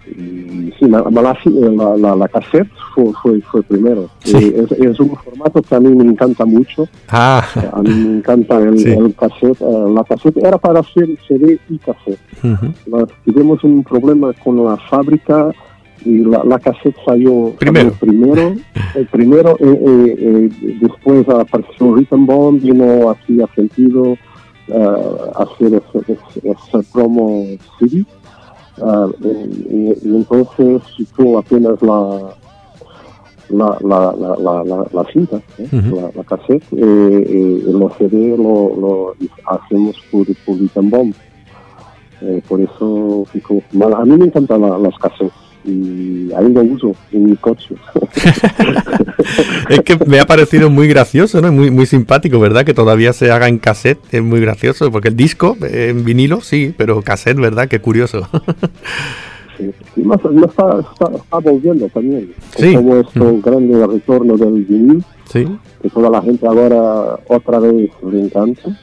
Y 0.07 0.71
sí, 0.79 0.87
la, 0.87 1.01
la, 1.09 2.15
la, 2.15 2.27
cassette 2.27 2.67
fue, 2.93 3.11
fue, 3.23 3.41
fue 3.41 3.63
primero. 3.63 4.09
Sí. 4.19 4.37
Y 4.55 4.59
es, 4.59 4.71
es 4.71 4.99
un 4.99 5.15
formato 5.15 5.61
que 5.61 5.75
a 5.75 5.79
mí 5.79 5.89
me 5.95 6.03
encanta 6.03 6.45
mucho. 6.45 6.87
Ah, 7.09 7.43
A 7.73 7.81
mí 7.81 7.89
me 7.89 8.17
encanta 8.17 8.57
el, 8.59 8.77
Sí. 8.77 8.89
el 8.91 9.15
cassette. 9.15 9.59
eh, 9.61 9.85
la 9.93 10.03
cassette 10.03 10.37
era 10.37 10.57
para 10.57 10.79
hacer 10.81 11.07
CD 11.27 11.59
y 11.69 11.77
cassette. 11.79 12.19
tuvimos 13.25 13.63
un 13.63 13.83
problema 13.83 14.31
con 14.43 14.63
la 14.63 14.77
fábrica 14.77 15.51
y 16.03 16.19
la, 16.19 16.43
la 16.43 16.59
cassette 16.59 16.95
salió 17.05 17.53
Primero. 17.57 17.91
salió 17.99 17.99
primero, 17.99 18.53
el 18.95 19.05
primero 19.07 19.57
eh, 19.59 19.79
eh, 19.87 20.15
eh, 20.19 20.77
después 20.81 21.27
apareció 21.29 21.95
Rhythm 21.95 22.25
Bomb, 22.25 22.61
vino 22.61 23.09
aquí 23.09 23.41
a 23.41 23.47
sentido 23.55 24.15
eh, 24.67 24.87
hacer 25.35 25.73
ese, 25.75 25.99
ese- 26.13 26.51
ese 26.51 26.87
promo 26.93 27.43
CD 27.79 28.05
Ah, 28.81 29.07
y, 29.21 29.27
y- 29.27 29.97
y 30.03 30.15
entonces 30.15 30.81
apenas 31.39 31.81
la 31.81 32.35
la, 33.49 33.77
la, 33.81 34.15
la, 34.17 34.35
la, 34.39 34.63
la, 34.63 34.85
la 34.91 35.03
cinta, 35.13 35.37
¿eh? 35.59 35.67
La, 35.93 36.09
la 36.15 36.23
cassette, 36.23 36.63
eh, 36.73 37.25
eh, 37.29 37.63
los 37.67 37.93
CD 37.97 38.35
lo, 38.35 38.75
lo 38.75 39.15
hacemos 39.45 39.95
por, 40.11 40.25
por 40.45 40.55
Bomb. 40.89 41.13
Eh, 42.21 42.41
por 42.47 42.59
eso 42.59 43.23
fico. 43.31 43.61
A 43.95 44.03
mí 44.05 44.17
me 44.17 44.25
encantan 44.25 44.61
la- 44.61 44.79
las 44.79 44.97
cassettes 44.97 45.31
y 45.65 46.31
ahí 46.35 46.51
lo 46.51 46.61
uso 46.61 46.95
en 47.11 47.25
mi 47.25 47.35
coche. 47.35 47.75
es 49.69 49.79
que 49.81 49.97
me 50.05 50.19
ha 50.19 50.25
parecido 50.25 50.69
muy 50.69 50.87
gracioso, 50.87 51.41
¿no? 51.41 51.51
Muy, 51.51 51.71
muy 51.71 51.85
simpático, 51.85 52.39
¿verdad? 52.39 52.65
Que 52.65 52.73
todavía 52.73 53.13
se 53.13 53.31
haga 53.31 53.47
en 53.47 53.57
cassette, 53.57 53.99
es 54.11 54.23
muy 54.23 54.39
gracioso, 54.39 54.91
porque 54.91 55.09
el 55.09 55.15
disco 55.15 55.57
eh, 55.61 55.89
en 55.89 56.03
vinilo 56.03 56.41
sí, 56.41 56.73
pero 56.77 57.01
cassette, 57.01 57.37
¿verdad? 57.37 57.67
Qué 57.67 57.79
curioso. 57.79 58.27
Sí. 59.57 59.71
Y 59.95 60.01
más, 60.01 60.19
no 60.23 60.45
está, 60.45 60.79
está, 60.79 61.15
está 61.15 61.37
volviendo 61.37 61.87
también. 61.89 62.33
Sí. 62.57 62.75
Como 62.75 62.97
esto 62.97 63.39
grande 63.41 63.87
retorno 63.87 64.35
del 64.37 64.65
vinil, 64.65 65.03
sí, 65.31 65.47
que 65.81 65.89
toda 65.89 66.09
la 66.09 66.21
gente 66.21 66.45
ahora 66.45 67.17
otra 67.27 67.59
vez 67.59 67.89
le 68.11 68.19
encanta. 68.19 68.77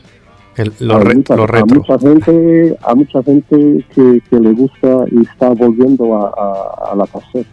El- 0.57 0.73
lo, 0.81 0.95
a, 0.97 1.01
re- 1.01 1.15
mucha, 1.17 1.37
lo 1.37 1.45
a 1.45 1.65
mucha 1.67 1.99
gente, 1.99 2.77
a 2.83 2.95
mucha 2.95 3.23
gente 3.23 3.85
que, 3.95 4.21
que 4.29 4.41
le 4.41 4.53
gusta 4.53 5.05
y 5.11 5.23
está 5.23 5.51
volviendo 5.51 6.17
a, 6.17 6.29
a, 6.37 6.93
a 6.93 6.97
la 6.97 7.07
cassette. 7.07 7.47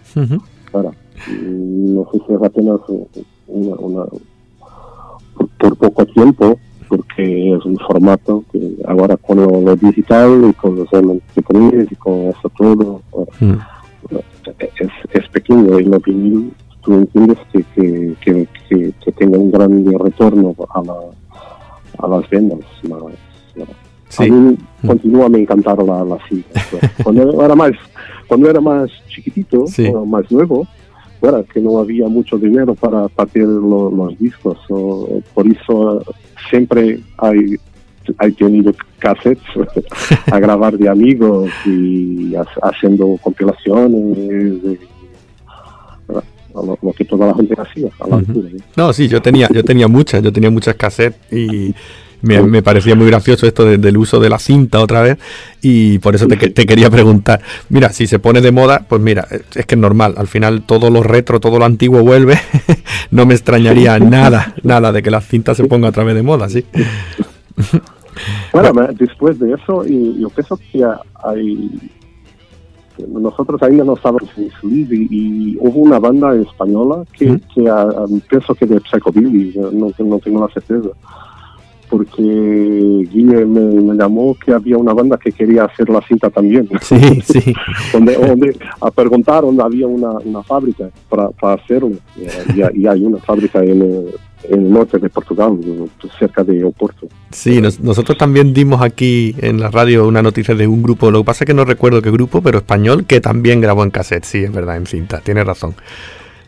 Ahora, 0.73 0.89
mm, 0.89 1.95
no 1.95 2.07
sé 2.11 2.19
si 2.27 2.33
es 2.33 2.41
apenas 2.43 2.79
una, 3.47 3.75
una 3.75 4.05
por, 5.35 5.47
por 5.57 5.75
poco 5.77 6.05
tiempo, 6.07 6.59
porque 6.87 7.53
es 7.55 7.65
un 7.65 7.77
formato 7.77 8.43
que 8.51 8.75
ahora 8.87 9.15
con 9.17 9.37
lo, 9.37 9.61
lo 9.61 9.75
digital 9.75 10.47
y 10.49 10.53
con 10.53 10.75
los 10.75 10.87
MP3 10.89 11.87
y 11.91 11.95
con 11.95 12.13
eso 12.29 12.49
todo, 12.57 13.01
ahora, 13.13 13.31
Mm. 13.39 14.15
es, 14.59 14.89
es 15.13 15.29
pequeño 15.29 15.79
y 15.79 15.83
lo 15.85 15.99
vinil 15.99 16.51
tú 16.81 16.93
entiendes 16.93 17.37
que, 17.51 17.63
que, 17.75 18.15
que, 18.21 18.47
que, 18.67 18.93
que 19.03 19.11
tenga 19.11 19.37
un 19.37 19.51
gran 19.51 19.85
retorno 19.99 20.55
a, 20.73 20.81
la, 20.81 20.93
a 21.97 22.07
las 22.07 22.29
vendas. 22.29 22.59
más-. 22.87 23.13
Sí. 24.09 24.23
A 24.23 24.27
mí 24.33 24.57
continúa 24.85 25.29
me 25.29 25.39
encantar 25.39 25.77
la, 25.83 26.03
la 26.03 26.17
cinta. 26.27 26.59
Cuando 27.03 27.43
era 27.45 27.55
más, 27.55 27.71
cuando 28.27 28.49
era 28.49 28.59
más 28.59 28.89
chiquitito, 29.07 29.67
Sí. 29.67 29.87
o 29.87 30.05
más 30.05 30.31
nuevo, 30.31 30.67
bueno, 31.21 31.43
que 31.53 31.59
no 31.61 31.77
había 31.79 32.07
mucho 32.07 32.37
dinero 32.37 32.73
para 32.75 33.07
partir 33.09 33.43
lo- 33.43 33.91
los 33.91 34.17
discos, 34.17 34.57
o- 34.69 35.21
por 35.33 35.45
eso 35.47 36.01
siempre 36.49 37.01
hay, 37.17 37.55
hay 38.17 38.31
tenido 38.31 38.73
cassettes 38.97 39.43
a 40.31 40.39
grabar 40.39 40.75
de 40.77 40.89
amigos 40.89 41.51
y 41.67 42.33
ha- 42.35 42.47
haciendo 42.63 43.15
compilaciones, 43.21 44.79
lo, 46.65 46.77
lo 46.81 46.93
que 46.93 47.05
toda 47.05 47.27
la 47.27 47.33
gente 47.35 47.55
hacía 47.57 47.89
a 47.99 48.07
la 48.07 48.15
altura. 48.17 48.49
¿eh? 48.49 48.57
No, 48.75 48.93
sí, 48.93 49.07
yo 49.07 49.21
tenía, 49.21 49.47
yo 49.53 49.63
tenía 49.63 49.87
muchas, 49.87 50.21
yo 50.23 50.31
tenía 50.33 50.49
muchas 50.51 50.75
cassettes 50.75 51.19
y 51.33 51.73
me, 52.21 52.41
me 52.41 52.61
parecía 52.61 52.95
muy 52.95 53.07
gracioso 53.07 53.47
esto 53.47 53.63
de- 53.63 53.77
del 53.77 53.95
uso 53.95 54.19
de 54.19 54.29
la 54.29 54.39
cinta 54.39 54.81
otra 54.81 55.01
vez 55.01 55.17
y 55.61 55.99
por 55.99 56.15
eso 56.15 56.27
te, 56.27 56.35
te 56.35 56.65
quería 56.65 56.89
preguntar. 56.89 57.39
Mira, 57.69 57.93
si 57.93 58.07
se 58.07 58.19
pone 58.19 58.41
de 58.41 58.51
moda, 58.51 58.85
pues 58.89 59.01
mira, 59.01 59.25
es 59.31 59.41
es 59.55 59.65
que 59.65 59.75
es 59.75 59.79
normal, 59.79 60.15
al 60.17 60.27
final 60.27 60.63
todo 60.63 60.89
lo 60.89 61.01
retro, 61.01 61.39
todo 61.39 61.59
lo 61.59 61.65
antiguo 61.65 62.01
vuelve, 62.03 62.37
no 63.11 63.25
me 63.25 63.33
extrañaría 63.35 63.97
nada, 63.99 64.53
nada 64.63 64.91
de 64.91 65.01
que 65.01 65.11
la 65.11 65.21
cinta 65.21 65.55
se 65.55 65.63
ponga 65.65 65.87
otra 65.89 66.03
vez 66.03 66.15
de 66.15 66.23
moda, 66.23 66.49
sí. 66.49 66.65
Bueno, 68.51 68.73
después 68.97 69.39
de 69.39 69.53
eso, 69.53 69.85
y 69.87 70.19
yo 70.19 70.29
pienso 70.29 70.57
que 70.71 70.83
hay. 71.23 71.69
Nosotros 73.07 73.61
ainda 73.63 73.83
no 73.83 73.93
estábamos 73.93 74.29
en 74.37 74.49
Feliz 74.51 74.87
y, 74.91 75.07
y 75.09 75.57
hubo 75.59 75.79
una 75.81 75.99
banda 75.99 76.35
española 76.35 77.03
que, 77.13 77.39
que 77.53 77.69
ah, 77.69 78.05
pienso 78.29 78.53
que 78.55 78.65
de 78.65 78.79
Psychobilly, 78.79 79.53
no, 79.73 79.91
no 79.97 80.19
tengo 80.19 80.41
la 80.45 80.53
certeza, 80.53 80.89
porque 81.89 82.21
Guille 82.21 83.45
me, 83.45 83.61
me 83.81 83.95
llamó 83.95 84.35
que 84.35 84.53
había 84.53 84.77
una 84.77 84.93
banda 84.93 85.17
que 85.17 85.31
quería 85.31 85.63
hacer 85.65 85.89
la 85.89 86.01
cinta 86.01 86.29
también, 86.29 86.69
Sí, 86.81 86.99
sí. 87.21 87.53
donde, 87.93 88.13
donde 88.15 88.55
a 88.79 88.91
preguntar 88.91 89.41
dónde 89.41 89.63
había 89.63 89.87
una, 89.87 90.11
una 90.23 90.43
fábrica 90.43 90.89
para, 91.09 91.29
para 91.29 91.53
hacerlo, 91.61 91.91
y, 92.15 92.79
y- 92.81 92.87
hay 92.87 93.03
una 93.05 93.17
fábrica 93.17 93.63
en, 93.63 94.05
en 94.43 94.61
el 94.65 94.71
norte 94.71 94.97
de 94.99 95.09
Portugal, 95.09 95.57
cerca 96.17 96.43
de 96.43 96.63
Oporto. 96.63 97.07
Sí, 97.31 97.61
nos- 97.61 97.79
nosotros 97.79 98.17
también 98.17 98.53
dimos 98.53 98.81
aquí 98.81 99.35
en 99.39 99.59
la 99.59 99.69
radio 99.69 100.07
una 100.07 100.21
noticia 100.21 100.55
de 100.55 100.65
un 100.67 100.81
grupo, 100.81 101.11
lo 101.11 101.19
que 101.19 101.25
pasa 101.25 101.43
es 101.43 101.47
que 101.47 101.53
no 101.53 101.65
recuerdo 101.65 102.01
qué 102.01 102.11
grupo, 102.11 102.41
pero 102.41 102.57
español, 102.59 103.05
que 103.05 103.19
también 103.21 103.61
grabó 103.61 103.83
en 103.83 103.91
cassette, 103.91 104.23
sí, 104.23 104.43
es 104.43 104.51
verdad, 104.51 104.77
en 104.77 104.85
cinta, 104.85 105.19
tienes 105.19 105.45
razón. 105.45 105.75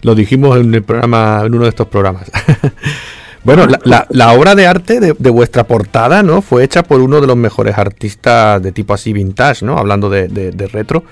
Lo 0.03 0.15
dijimos 0.15 0.57
en 0.59 0.73
el 0.73 0.83
programa, 0.83 1.43
en 1.45 1.53
uno 1.53 1.63
de 1.63 1.69
estos 1.69 1.87
programas. 1.87 2.31
bueno, 3.43 3.65
la, 3.67 3.79
la- 3.83 4.07
la 4.09 4.33
obra 4.33 4.55
de 4.55 4.65
arte 4.67 4.99
de, 4.99 5.15
de 5.17 5.29
vuestra 5.29 5.65
portada, 5.67 6.23
¿no? 6.23 6.41
Fue 6.41 6.63
hecha 6.63 6.83
por 6.83 7.01
uno 7.01 7.21
de 7.21 7.27
los 7.27 7.37
mejores 7.37 7.77
artistas 7.77 8.61
de 8.63 8.71
tipo 8.71 8.93
así 8.93 9.13
vintage, 9.13 9.65
¿no? 9.65 9.77
Hablando 9.77 10.09
de, 10.09 10.27
de- 10.27 10.51
de 10.51 10.67
retro. 10.67 11.03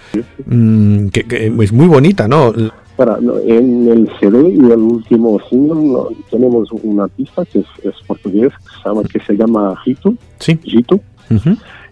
Mm, 0.46 1.08
que, 1.10 1.24
que 1.24 1.54
es 1.62 1.72
muy 1.72 1.88
bonita, 1.88 2.28
¿no? 2.28 2.52
En 3.46 3.88
el 3.88 4.10
CD 4.20 4.50
y 4.50 4.60
el 4.60 4.80
último 4.80 5.40
single 5.50 6.16
tenemos 6.30 6.70
un 6.84 7.00
artista 7.00 7.46
que 7.46 7.60
es, 7.60 7.66
es 7.84 7.94
portugués 8.08 8.52
que 9.12 9.20
se 9.22 9.34
llama, 9.38 9.76
Gito, 9.86 10.14
Sí. 10.40 10.58
Gito 10.64 11.00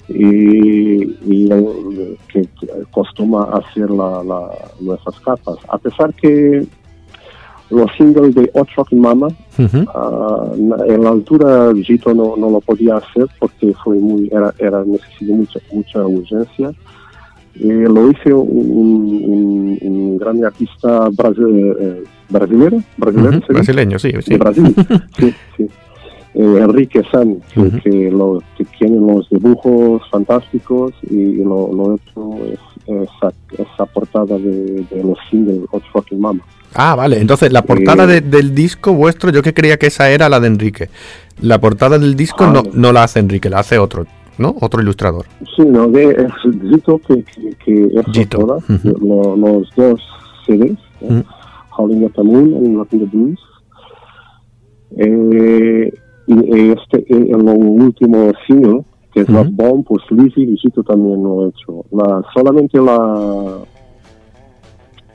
y, 0.10 1.02
y, 1.26 1.50
que, 2.32 2.48
costuma 2.92 3.44
hacer 3.46 3.90
la, 3.90 4.24
la- 4.24 4.50
nuestras 4.80 5.20
capas. 5.22 5.58
A 5.70 5.78
pesar 5.78 6.14
que 6.14 6.66
los 7.70 7.92
singles 7.98 8.34
de 8.36 8.50
Hot 8.54 8.70
Rockin' 8.76 9.00
Mama, 9.02 9.28
ah, 9.94 10.46
en 10.88 11.04
la 11.04 11.10
altura 11.10 11.74
Gito 11.84 12.14
no, 12.14 12.36
no 12.38 12.50
lo 12.50 12.62
podía 12.62 12.98
hacer 12.98 13.28
porque 13.40 13.74
fue 13.84 13.98
muy, 13.98 14.30
era, 14.32 14.54
era 14.60 14.84
necesitó 14.86 15.34
mucha, 15.34 15.60
mucha 15.72 16.06
urgencia. 16.06 16.72
Eh, 17.60 17.86
lo 17.90 18.12
hizo 18.12 18.40
un, 18.40 19.22
un, 19.26 19.78
un 19.82 20.18
gran 20.18 20.44
artista 20.46 21.10
eh, 21.10 22.04
brasileño, 22.30 22.84
brasileño, 22.98 23.30
Ujú. 23.30 23.40
¿se 23.48 23.54
dice? 23.54 23.54
Brasileño, 23.54 24.00
sí, 24.00 24.12
sí. 24.22 24.32
de 24.32 24.38
Brasil. 24.38 24.76
sí, 25.18 25.34
sí. 25.58 25.68
Eh, 26.36 26.60
Enrique 26.62 27.02
San, 27.12 27.38
que, 27.52 27.60
Ujú. 27.60 27.80
que, 27.84 28.12
lo, 28.12 28.44
que 28.58 28.66
tiene 28.78 28.98
los 28.98 29.28
dibujos 29.30 30.04
fantásticos 30.12 30.94
y 31.10 31.38
lo, 31.38 31.74
lo 31.74 31.96
hecho 31.96 32.36
es 32.46 32.60
esa, 32.86 33.34
esa 33.58 33.86
portada 33.88 34.38
de, 34.38 34.86
de 34.92 35.04
los 35.04 35.18
singles 35.32 35.62
Hot 35.72 35.82
Fucking 35.92 36.20
Mama. 36.20 36.42
Ah, 36.76 36.94
vale. 36.96 37.20
Entonces, 37.20 37.52
la 37.52 37.64
portada 37.64 38.04
Eh, 38.04 38.08
de- 38.08 38.22
del 38.22 38.54
disco 38.54 38.94
vuestro, 38.94 39.32
yo 39.32 39.42
que 39.42 39.54
creía 39.56 39.78
que 39.78 39.88
esa 39.88 40.12
era 40.12 40.30
la 40.30 40.40
de 40.40 40.48
Enrique. 40.48 40.90
La 41.42 41.60
portada 41.60 41.98
del 41.98 42.16
disco 42.16 42.44
Ah, 42.44 42.52
no. 42.54 42.64
no 42.72 42.92
la 42.94 43.04
hace 43.04 43.20
Enrique, 43.20 43.50
la 43.50 43.60
hace 43.60 43.80
otro, 43.80 44.06
¿no? 44.38 44.56
Otro 44.62 44.82
ilustrador. 44.82 45.26
Sí, 45.56 45.64
no, 45.66 45.88
de, 45.88 46.10
es 46.12 46.28
Zito 46.72 47.00
que, 47.00 47.24
que, 47.24 47.50
que 47.66 47.84
es 47.86 48.06
Gito, 48.14 48.38
autora, 48.42 48.56
ujú. 48.76 49.06
lo- 49.06 49.36
los 49.36 49.70
dos 49.76 50.02
CDs, 50.46 50.78
¿no? 51.02 51.08
Ujú. 51.20 51.24
Howling 51.78 52.06
at 52.06 52.12
the 52.16 52.24
Moon 52.24 52.54
and 52.56 52.78
Rocking 52.78 53.00
the 53.00 53.06
Blues. 53.18 53.40
Eh, 54.98 55.94
y 56.28 56.72
este, 56.72 57.00
eh, 57.00 57.06
en 57.32 57.46
lo 57.46 57.54
último 57.54 58.32
single, 58.48 58.84
que 59.14 59.22
es 59.22 59.30
Ujú. 59.30 59.38
Love 59.38 59.50
Bomb, 59.52 59.86
pues 59.86 60.04
Lizzy 60.12 60.44
y 60.44 60.58
Gito 60.58 60.84
también 60.84 61.24
lo 61.24 61.46
ha 61.46 61.50
hecho. 61.50 61.86
La, 61.92 62.22
solamente 62.34 62.78
la 62.80 63.58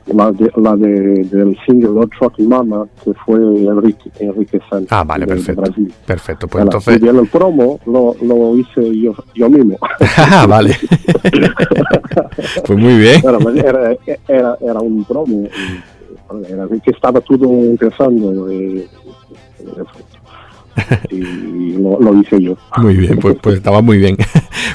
la, 0.06 0.32
de, 0.32 0.50
la 0.56 0.76
de, 0.76 1.24
del 1.24 1.56
single 1.66 1.90
Lord 1.90 2.10
Trucking 2.18 2.48
Mama, 2.48 2.86
que 3.04 3.12
fue 3.24 3.36
Enrique, 3.38 4.10
Enrique 4.20 4.60
Sanz. 4.68 4.86
Ah, 4.90 5.04
vale, 5.04 5.26
de- 5.26 5.34
perfecto. 5.34 5.60
Brasil. 5.62 5.94
Perfecto, 6.06 6.48
pues 6.48 6.64
Voilà, 6.64 6.76
entonces... 6.78 7.02
y 7.02 7.08
el 7.08 7.28
promo 7.28 7.78
lo, 7.86 8.14
lo 8.22 8.56
hice 8.58 9.00
yo, 9.00 9.14
yo 9.34 9.48
mismo. 9.48 9.78
Ah, 10.16 10.46
vale. 10.46 10.76
pues 12.66 12.78
muy 12.78 12.96
bien. 12.98 13.20
Bueno, 13.22 13.38
mas 13.40 13.56
era, 13.56 13.96
era, 14.28 14.56
era 14.60 14.80
un 14.80 15.04
promo. 15.04 15.46
Era 16.48 16.66
que 16.82 16.90
estaba 16.90 17.20
todo 17.20 17.44
empezando. 17.44 18.50
eh, 18.50 18.86
y 21.10 21.72
lo, 21.72 22.00
lo 22.00 22.14
hice 22.20 22.40
yo. 22.40 22.56
Muy 22.78 22.96
bien, 22.96 23.18
pues, 23.18 23.36
pues 23.42 23.56
estaba 23.56 23.82
muy 23.82 23.98
bien. 23.98 24.16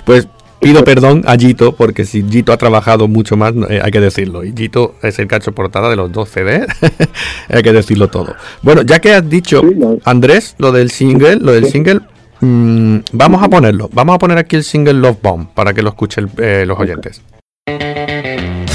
Pues 0.05 0.28
pido 0.60 0.84
perdón 0.84 1.24
a 1.26 1.36
Gito, 1.36 1.74
porque 1.74 2.05
si 2.05 2.24
Gito 2.24 2.51
ha 2.51 2.58
trabajado 2.58 3.08
mucho 3.08 3.38
más, 3.38 3.53
eh, 3.70 3.82
hay 3.84 3.91
que 3.91 3.99
decirlo. 3.99 4.43
Y 4.43 4.53
Gito 4.55 4.95
es 5.01 5.20
el 5.20 5.28
cacho 5.28 5.51
portada 5.51 5.89
de 5.89 5.95
los 5.95 6.12
dos 6.12 6.30
CDs, 6.30 6.68
hay 7.49 7.64
que 7.64 7.74
decirlo 7.74 8.08
todo. 8.10 8.36
Bueno, 8.62 8.82
ya 8.82 8.99
que 8.99 9.14
has 9.14 9.30
dicho. 9.30 9.62
Andrés, 10.03 10.55
lo 10.58 10.72
del 10.72 10.91
single, 10.91 11.38
lo 11.38 11.53
del 11.53 11.66
single, 11.66 12.01
mm, 12.41 12.97
vamos 13.14 13.43
a 13.43 13.49
ponerlo. 13.49 13.89
Vamos 13.93 14.16
a 14.16 14.20
poner 14.20 14.38
aquí 14.38 14.55
el 14.55 14.64
single 14.64 14.93
Love 14.93 15.22
Bomb 15.22 15.47
para 15.53 15.74
que 15.74 15.82
lo 15.82 15.89
escuchen 15.89 16.30
eh, 16.38 16.66
los 16.66 16.80
oyentes. 16.80 17.22
got 17.68 18.66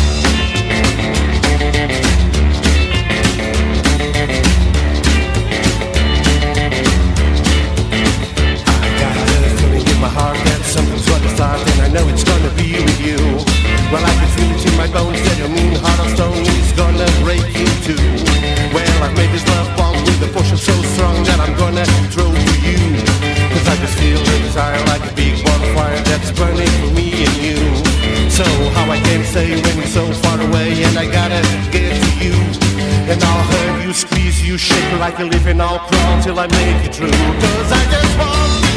so 20.63 20.73
strong 20.95 21.19
that 21.27 21.41
I'm 21.43 21.55
gonna 21.59 21.85
throw 22.15 22.31
to 22.31 22.55
you. 22.63 22.79
Cause 23.51 23.67
I 23.67 23.75
just 23.83 23.99
feel 23.99 24.19
the 24.23 24.39
desire 24.47 24.79
like 24.87 25.03
a 25.11 25.15
big 25.15 25.35
bonfire 25.43 25.99
that's 26.07 26.31
burning 26.39 26.71
for 26.79 26.91
me 26.95 27.27
and 27.27 27.37
you. 27.43 27.59
So 28.31 28.47
how 28.79 28.87
I 28.87 28.99
can 29.03 29.25
say 29.25 29.59
when 29.59 29.75
you're 29.79 29.91
so 29.91 30.07
far 30.23 30.39
away 30.39 30.85
and 30.87 30.95
I 30.97 31.11
gotta 31.11 31.43
get 31.75 31.99
to 31.99 32.11
you. 32.23 32.37
And 33.11 33.19
I'll 33.19 33.45
hurt 33.51 33.85
you, 33.85 33.93
squeeze 33.93 34.39
you, 34.47 34.57
shake 34.57 34.93
like 35.01 35.19
a 35.19 35.25
leaf 35.25 35.47
and 35.47 35.61
I'll 35.61 35.81
crawl 35.81 36.23
till 36.23 36.39
I 36.39 36.47
make 36.47 36.87
it 36.87 36.95
through. 36.95 37.11
Cause 37.11 37.71
I 37.73 37.83
just 37.91 38.19
want 38.19 38.72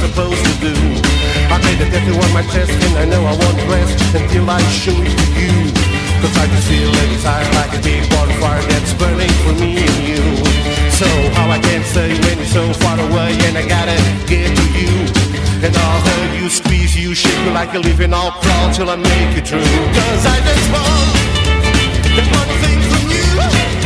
supposed 0.00 0.40
to 0.40 0.54
do. 0.64 0.74
I 1.52 1.60
made 1.60 1.80
a 1.84 1.86
tattoo 1.92 2.16
on 2.16 2.32
my 2.32 2.44
chest 2.48 2.72
and 2.72 2.94
I 2.96 3.04
know 3.04 3.20
I 3.20 3.36
won't 3.36 3.60
rest 3.68 4.00
until 4.16 4.48
I 4.48 4.60
show 4.72 4.96
it 4.96 5.12
to 5.12 5.26
you. 5.36 5.54
Cause 6.24 6.36
I 6.36 6.46
can 6.48 6.62
feel 6.64 6.92
inside 7.04 7.46
like 7.60 7.72
a 7.76 7.82
big 7.84 8.08
bonfire 8.08 8.64
that's 8.72 8.92
burning 8.96 9.32
for 9.44 9.54
me 9.60 9.76
and 9.84 9.98
you. 10.08 10.24
So 10.96 11.08
how 11.36 11.48
I 11.52 11.58
can 11.60 11.84
say 11.84 12.08
when 12.24 12.36
you're 12.40 12.54
so 12.60 12.64
far 12.80 12.96
away 12.96 13.36
and 13.46 13.56
I 13.60 13.64
gotta 13.68 13.98
get 14.24 14.48
to 14.48 14.66
you. 14.72 14.92
And 15.64 15.72
although 15.76 16.24
you 16.40 16.48
squeeze, 16.48 16.96
you 16.96 17.14
shake 17.14 17.40
me 17.44 17.52
like 17.52 17.74
a 17.74 17.78
living, 17.78 18.12
all 18.14 18.32
I'll 18.32 18.40
crawl 18.40 18.72
till 18.72 18.88
I 18.88 18.96
make 18.96 19.36
it 19.36 19.48
through. 19.48 19.60
Cause 19.60 20.24
I 20.24 20.36
just 20.48 20.66
want 20.72 21.40
just 22.16 22.30
one 22.32 22.52
thing 22.64 22.80
from 22.88 23.04
you. 23.12 23.79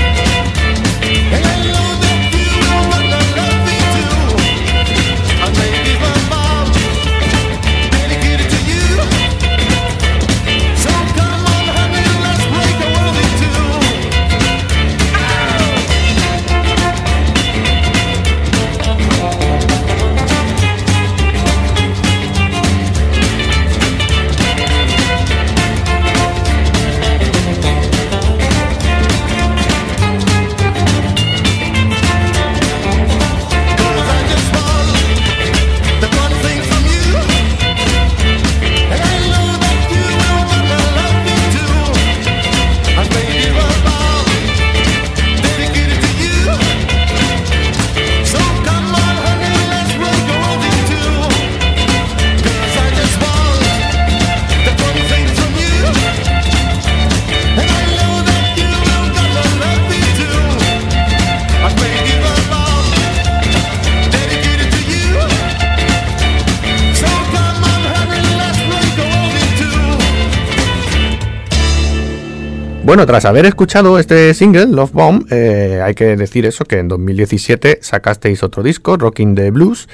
Bueno, 72.94 73.06
tras 73.06 73.24
haber 73.24 73.44
escuchado 73.44 73.98
este 73.98 74.32
single, 74.34 74.66
Love 74.66 74.92
Bomb, 74.92 75.26
eh, 75.32 75.80
hay 75.82 75.94
que 75.94 76.14
decir 76.14 76.46
eso, 76.46 76.64
que 76.64 76.78
en 76.78 76.86
2017 76.86 77.80
sacasteis 77.82 78.44
otro 78.44 78.62
disco, 78.62 78.96
Rocking 78.96 79.34
the 79.34 79.50
Blues, 79.50 79.88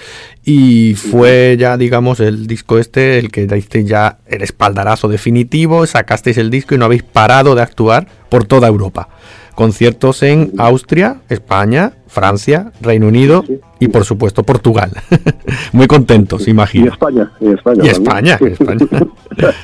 y 0.45 0.93
fue 0.97 1.57
ya, 1.59 1.79
digamos, 1.79 2.21
el 2.21 2.47
disco 2.47 2.79
este 2.79 3.19
el 3.19 3.31
que 3.33 3.47
disteis 3.47 3.87
ya 3.87 4.19
el 4.27 4.43
espaldarazo 4.43 5.09
definitivo, 5.09 5.87
sacasteis 5.87 6.37
el 6.37 6.51
disco 6.51 6.75
y 6.75 6.79
no 6.79 6.85
habéis 6.85 7.03
parado 7.03 7.55
de 7.55 7.63
actuar 7.63 8.07
por 8.29 8.45
toda 8.45 8.69
Europa. 8.69 9.09
Conciertos 9.55 10.23
en 10.23 10.53
Austria, 10.59 11.23
España, 11.31 11.95
Francia, 12.07 12.71
Reino 12.83 13.09
Unido 13.09 13.47
y 13.79 13.89
por 13.89 14.05
supuesto 14.05 14.43
Portugal. 14.43 14.91
Muy 15.73 15.87
contentos, 15.87 16.47
Y 16.47 16.51
imagino. 16.51 16.93
España, 16.93 17.33
y 17.41 17.49
España. 17.49 17.83
Y. 17.83 17.89
España, 17.89 18.39
y 18.43 18.45
España. 18.45 18.87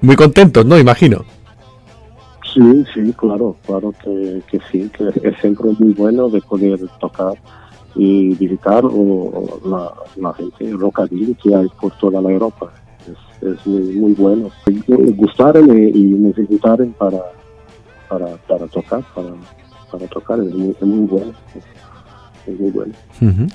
Muy 0.00 0.16
contentos, 0.16 0.64
¿no? 0.64 0.78
Imagino. 0.78 1.26
Sí, 2.52 2.84
sí, 2.92 3.12
claro, 3.12 3.56
claro 3.64 3.92
que, 4.02 4.42
que 4.50 4.58
sí, 4.70 4.90
que 4.90 5.08
es 5.28 5.38
siempre 5.40 5.70
muy 5.78 5.92
bueno 5.92 6.28
de 6.28 6.40
poder 6.40 6.80
tocar 6.98 7.34
y 7.94 8.34
visitar 8.34 8.84
o, 8.84 9.60
la, 9.64 9.92
la 10.16 10.34
gente 10.34 10.72
rockabilly 10.72 11.34
que 11.34 11.54
hay 11.54 11.68
por 11.80 11.92
toda 11.98 12.20
la 12.20 12.30
Europa. 12.30 12.72
Es, 13.06 13.48
es 13.48 13.66
muy, 13.66 13.82
muy 13.94 14.12
bueno. 14.14 14.50
Y 14.66 15.12
Gustarme 15.12 15.90
y 15.90 16.02
nos 16.02 16.36
invitaron 16.38 16.92
para, 16.98 17.22
para, 18.08 18.66
tocar, 18.66 19.02
para, 19.90 20.06
tocar, 20.08 20.40
es 20.40 20.82
muy 20.82 21.06
bueno. 21.06 21.32
Es 22.50 22.58
muy 22.58 22.70
bueno. 22.70 22.92
Ujú. 23.20 23.46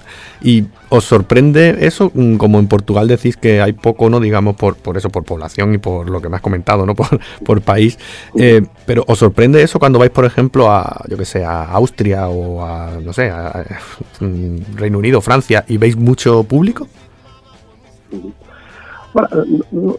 ¿Y 0.41 0.65
os 0.89 1.03
sorprende 1.03 1.85
eso? 1.85 2.11
Mm, 2.13 2.37
Como 2.37 2.59
en 2.59 2.67
Portugal 2.67 3.07
decís 3.07 3.35
que 3.35 3.61
hay 3.61 3.73
poco, 3.73 4.09
¿no? 4.09 4.19
Digamos, 4.19 4.55
por, 4.55 4.75
por 4.75 4.95
eso, 4.95 5.09
por 5.09 5.23
población 5.23 5.73
y 5.73 5.77
por 5.79 6.09
lo 6.09 6.21
que 6.21 6.29
me 6.29 6.37
has 6.37 6.41
comentado, 6.41 6.85
¿no? 6.85 6.95
Por, 6.95 7.19
por 7.43 7.61
país. 7.61 7.97
Eh, 8.37 8.61
pero 8.85 9.03
¿os 9.07 9.19
sorprende 9.19 9.61
eso 9.61 9.79
cuando 9.79 9.99
vais, 9.99 10.11
por 10.11 10.25
ejemplo, 10.25 10.71
a, 10.71 11.03
yo 11.09 11.17
que 11.17 11.25
sé, 11.25 11.43
a 11.43 11.63
Austria 11.63 12.27
o 12.29 12.63
a, 12.63 12.99
no 13.01 13.11
sé, 13.11 13.29
a, 13.29 13.47
a, 13.47 13.65
mm, 14.23 14.75
Reino 14.75 14.97
Unido, 14.99 15.19
Francia, 15.21 15.65
y 15.67 15.77
veis 15.77 15.97
mucho 15.97 16.43
público? 16.43 16.87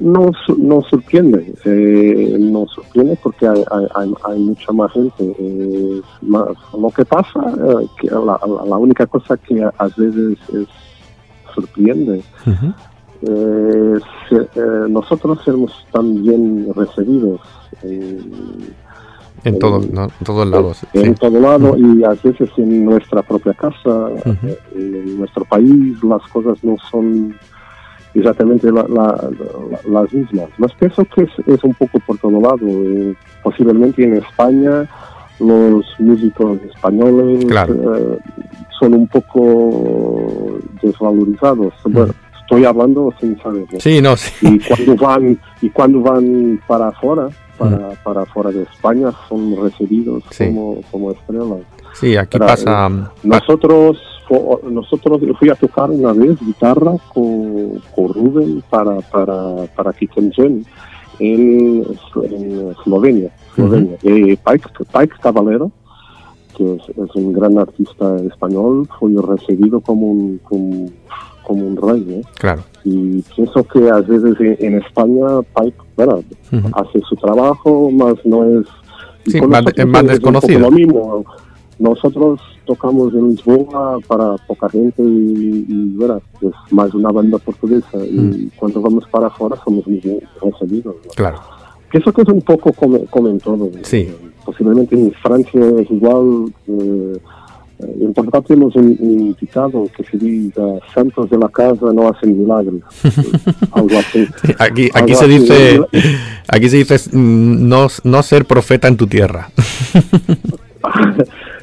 No, 0.01 0.31
su- 0.45 0.59
no 0.59 0.83
sorprende, 0.83 1.55
eh, 1.65 2.37
no 2.39 2.67
sorprende 2.67 3.19
porque 3.23 3.47
hay, 3.49 3.65
hay, 3.95 4.39
mucha 4.39 4.73
más 4.73 4.93
gente. 4.93 5.35
eh, 5.39 6.01
más, 6.23 6.49
lo 6.79 6.91
que 6.91 7.05
pasa, 7.05 7.41
eh, 7.57 7.87
que 8.01 8.09
la, 8.11 8.39
la- 8.69 8.77
única 8.77 9.07
cosa 9.07 9.37
que 9.39 9.63
a, 9.63 9.73
veces 9.97 10.39
es 10.53 10.69
sorprende, 11.55 12.23
eh, 13.23 13.95
se- 14.29 14.37
eh, 14.61 14.87
nosotros 14.89 15.39
somos 15.45 15.73
tan 15.93 16.23
bien 16.23 16.69
recibidos 16.75 17.41
en, 17.83 18.21
¿no? 19.93 20.05
En 20.05 20.25
todos 20.25 20.47
lados. 20.47 20.77
sí. 20.93 20.99
en 20.99 21.15
todo 21.15 21.41
lado 21.41 21.77
y 21.79 22.05
a 22.05 22.11
veces 22.11 22.51
en 22.59 22.85
nuestra 22.85 23.23
propia 23.23 23.55
casa, 23.55 24.11
en 24.75 25.19
nuestro 25.19 25.45
país, 25.45 26.03
las 26.03 26.23
cosas 26.29 26.63
no 26.65 26.77
son 26.91 27.35
exactamente 28.19 28.71
la- 28.73 28.87
la- 28.89 29.29
la- 29.31 30.01
las 30.01 30.13
mismas. 30.13 30.49
Mas 30.59 30.73
pienso 30.75 31.05
que 31.07 31.23
es, 31.23 31.31
es 31.47 31.63
un 31.65 31.75
poco 31.75 31.99
por 32.07 32.19
todo 32.19 32.41
lado. 32.41 32.59
eh, 32.63 33.15
posiblemente 33.43 34.03
en 34.05 34.15
España 34.17 34.89
los 35.39 35.85
músicos 35.99 36.59
españoles 36.75 37.45
Claro. 37.45 37.75
eh, 37.97 38.19
son 38.79 38.95
un 38.95 39.07
poco 39.09 40.59
desvalorizados. 40.83 41.73
Bueno, 41.85 42.13
estoy 42.41 42.65
hablando 42.65 43.13
sin 43.21 43.39
saber. 43.41 43.65
¿no? 43.73 43.81
Sí, 43.81 44.01
no, 44.01 44.17
sí. 44.17 44.33
y 44.43 44.59
cuando 44.59 44.97
van 44.97 45.39
y 45.63 45.71
cuando 45.71 46.01
van 46.01 46.61
para 46.67 46.89
afuera 46.89 47.29
para, 47.59 47.91
para 48.05 48.23
afuera 48.23 48.51
de 48.51 48.63
España 48.63 49.11
son 49.29 49.57
recibidos 49.63 50.23
Mm. 50.25 50.29
Sí. 50.31 50.45
como, 50.47 50.81
como 50.91 51.11
estrellas 51.13 51.47
Sí, 51.95 52.17
aquí 52.17 52.33
Pero, 52.39 52.47
pasa... 52.47 52.89
eh, 52.89 53.05
nosotros 53.23 53.97
fo- 53.97 54.16
nosotros 54.71 55.21
yo 55.21 55.35
fui 55.35 55.49
a 55.51 55.55
tocar 55.55 55.91
una 55.91 56.13
vez 56.13 56.39
guitarra 56.41 56.93
con, 57.15 57.81
con 57.95 58.09
Rubén 58.15 58.63
para 58.71 59.01
para 59.03 59.67
para 59.77 59.93
Kitchen 59.93 60.33
en, 60.39 60.65
en 61.21 61.87
Eslovenia 61.91 63.31
Eslovenia 63.53 63.97
y 64.03 64.37
Pike, 64.37 64.69
Pike 64.93 65.15
Caballero 65.23 65.71
que 66.57 66.75
es, 66.75 66.83
es 66.89 67.15
un 67.15 67.33
gran 67.33 67.59
artista 67.59 68.17
español 68.27 68.89
fue 68.99 69.13
recibido 69.23 69.81
como 69.81 70.11
un 70.11 70.41
como, 70.43 70.87
como 71.45 71.67
un 71.67 71.77
rey 71.77 72.21
¿eh? 72.21 72.23
Claro. 72.39 72.63
y 72.85 73.23
pienso 73.35 73.63
que 73.65 73.89
a 73.91 74.01
veces 74.01 74.35
en, 74.41 74.57
en 74.61 74.75
España 74.83 75.43
Pike 75.55 75.77
bueno, 75.97 76.23
Ujú. 76.53 76.69
hace 76.75 77.01
su 77.09 77.17
trabajo, 77.17 77.91
más 77.91 78.15
no 78.25 78.45
es... 78.61 78.67
Sí, 79.27 79.41
más- 79.41 79.65
más 79.87 80.07
desconocido. 80.07 80.61
Lo 80.61 80.71
mismo. 80.71 81.25
Nosotros 81.79 82.41
tocamos 82.65 83.13
en 83.15 83.29
Lisboa 83.31 83.99
para 84.09 84.37
poca 84.47 84.69
gente 84.71 85.03
y, 85.03 85.67
y 85.69 85.93
verás, 85.97 86.23
es 86.41 86.53
más 86.73 86.93
una 86.95 87.11
banda 87.11 87.39
portuguesa 87.39 87.99
y 88.05 88.17
Mm. 88.19 88.51
cuando 88.57 88.81
vamos 88.81 89.05
para 89.11 89.27
afuera 89.27 89.57
somos 89.65 89.87
muy 89.87 89.99
bien 89.99 90.21
recibidos. 90.41 90.97
¿no? 91.05 91.11
Claro. 91.15 91.39
Pienso 91.91 92.13
que 92.13 92.23
es 92.23 92.29
un 92.29 92.41
poco 92.43 92.73
como, 92.73 93.05
como 93.07 93.29
en 93.29 93.39
todo. 93.41 93.71
Sí. 93.83 94.09
Posiblemente 94.45 94.95
en 94.97 95.13
Francia 95.13 95.61
es 95.79 95.91
igual. 95.91 96.53
eh, 96.67 97.19
en 97.79 98.13
Portugal 98.15 98.43
tenemos 98.49 98.75
un, 98.77 98.97
un 98.99 99.21
invitado 99.21 99.87
que 99.95 100.03
se 100.05 100.17
dice 100.17 100.61
santos 100.95 101.29
de 101.29 101.37
la 101.37 101.49
casa 101.51 101.93
no 101.93 102.09
hacen 102.09 102.39
milagros. 102.39 102.81
Algo 103.73 103.99
así. 103.99 104.27
Aquí, 104.59 104.89
Algo 104.95 104.99
aquí 105.05 105.15
se 105.15 105.25
así. 105.27 105.39
dice, 105.39 105.81
aquí 106.49 106.69
se 106.71 106.77
dice 106.79 107.11
no, 107.13 107.89
no 108.03 108.23
ser 108.23 108.47
profeta 108.47 108.89
en 108.89 108.97
tu 108.97 109.07
tierra. 109.07 109.51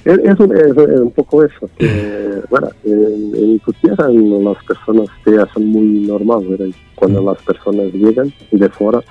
es, 0.06 0.20
es 0.20 0.40
un, 0.40 0.56
es- 0.56 0.78
es 0.78 1.00
un 1.00 1.12
poco 1.12 1.44
eso. 1.44 1.70
Que, 1.78 2.42
bueno, 2.50 2.68
en, 2.84 3.32
en 3.36 3.60
tu 3.60 3.72
tierra 3.74 4.10
las 4.10 4.64
personas 4.66 5.08
te 5.24 5.38
hacen 5.40 5.66
muy 5.68 6.06
normal, 6.08 6.74
cuando 6.96 7.22
las 7.24 7.42
personas 7.44 7.92
llegan 7.94 8.34
de 8.52 8.70
fuera 8.70 9.02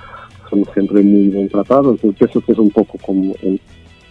son 0.49 0.65
siempre 0.73 1.01
muy 1.01 1.29
bien 1.29 1.49
tratados. 1.49 1.99
Yo 2.01 2.11
pienso 2.13 2.41
que 2.41 2.51
es 2.51 2.57
un 2.57 2.69
poco 2.69 2.97
como 3.05 3.33
en- 3.41 3.59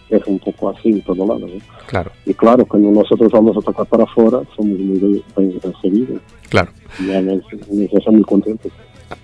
es 0.09 0.21
un 0.27 0.37
poco 0.37 0.69
así 0.69 0.89
en 0.89 1.01
todo 1.03 1.25
lado. 1.25 1.39
¿no? 1.39 1.53
Claro, 1.87 2.11
Y 2.25 2.33
claro, 2.35 2.65
cuando 2.67 2.91
nosotros 2.91 3.31
vamos 3.31 3.57
a 3.57 3.61
tocar 3.61 3.85
para 3.87 4.03
afuera, 4.03 4.41
somos 4.55 4.77
muy 4.77 4.99
bien 4.99 5.59
recibidos. 5.63 6.21
claro. 6.49 6.69
Y 6.99 7.07
ya 7.07 7.21
nos, 7.21 7.37
nos 7.71 7.93
hacen 7.95 8.13
muy 8.15 8.23
contentos. 8.23 8.71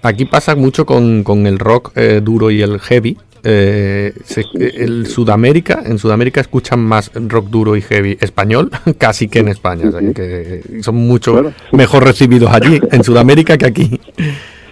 Aquí 0.01 0.25
pasa 0.25 0.55
mucho 0.55 0.85
con, 0.87 1.23
con 1.23 1.45
el 1.45 1.59
rock 1.59 1.91
eh, 1.95 2.21
duro 2.23 2.49
y 2.51 2.61
el 2.61 2.79
heavy, 2.79 3.17
eh, 3.43 4.13
se- 4.23 4.43
el 4.83 5.07
Sudamérica, 5.07 5.81
en 5.85 5.97
Sudamérica 5.97 6.41
escuchan 6.41 6.79
más 6.79 7.11
rock 7.13 7.47
duro 7.49 7.75
y 7.75 7.81
heavy 7.81 8.17
español 8.21 8.69
casi 8.97 9.27
que 9.27 9.39
en 9.39 9.47
España, 9.49 9.89
o 9.89 9.91
sea, 9.91 10.13
que 10.13 10.61
son 10.81 10.95
mucho 10.95 11.31
Claro. 11.33 11.53
mejor 11.73 12.03
recibidos 12.03 12.51
allí 12.51 12.79
en 12.91 13.03
Sudamérica 13.03 13.57
que 13.57 13.65
aquí. 13.65 13.99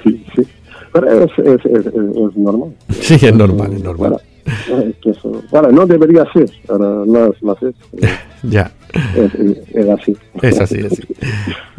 Sí, 0.03 0.26
sí. 0.36 0.47
Pero 0.93 1.24
es, 1.26 1.32
es, 1.38 1.65
es, 1.65 1.86
es- 1.86 2.36
normal. 2.36 2.70
Sí, 3.01 3.13
es 3.15 3.34
normal, 3.36 3.74
es 3.74 3.84
normal. 3.84 4.18
Bueno, 4.70 4.84
es 4.89 4.95
que 5.01 5.09
eso- 5.11 5.43
bueno, 5.51 5.70
no 5.72 5.86
debería 5.86 6.26
ser, 6.32 6.49
pero 6.65 7.05
no 7.05 7.26
es, 7.28 7.43
no 7.43 7.53
es, 7.61 7.76
Ya, 8.43 8.72
es, 8.94 9.90
así. 9.90 10.16
es 10.42 10.60
así, 10.60 10.76
es 10.80 10.86
así. 10.92 11.04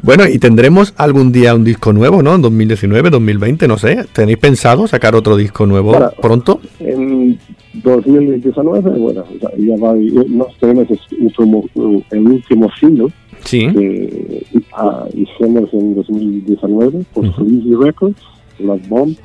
Bueno, 0.03 0.27
y 0.29 0.39
tendremos 0.39 0.95
algún 0.97 1.33
día 1.33 1.55
un 1.55 1.65
disco 1.65 1.93
nuevo, 1.93 2.23
¿no? 2.23 2.35
En 2.35 2.43
2019, 2.43 3.11
2020, 3.11 3.67
no 3.69 3.79
sé. 3.79 4.05
¿Tenéis 4.13 4.39
pensado 4.39 4.87
sacar 4.87 5.15
otro 5.15 5.37
disco 5.37 5.67
nuevo 5.67 5.93
Para- 5.93 6.11
pronto? 6.11 6.61
En 6.81 7.39
2019, 7.75 8.91
bueno, 8.99 9.25
ya, 9.59 9.77
va, 9.77 9.95
nos 10.29 10.57
tenemos 10.59 10.87
el 10.91 10.99
último, 11.21 11.65
el 12.11 12.27
último 12.27 12.71
single 12.79 13.09
Sí. 13.45 13.69
que 13.73 14.45
ah, 14.73 15.07
hicimos 15.15 15.73
en 15.73 15.95
2019 15.95 17.05
por 17.15 17.25
Sleazy 17.35 17.75
Records, 17.81 18.21
Las 18.59 18.89
Bomb. 18.89 19.17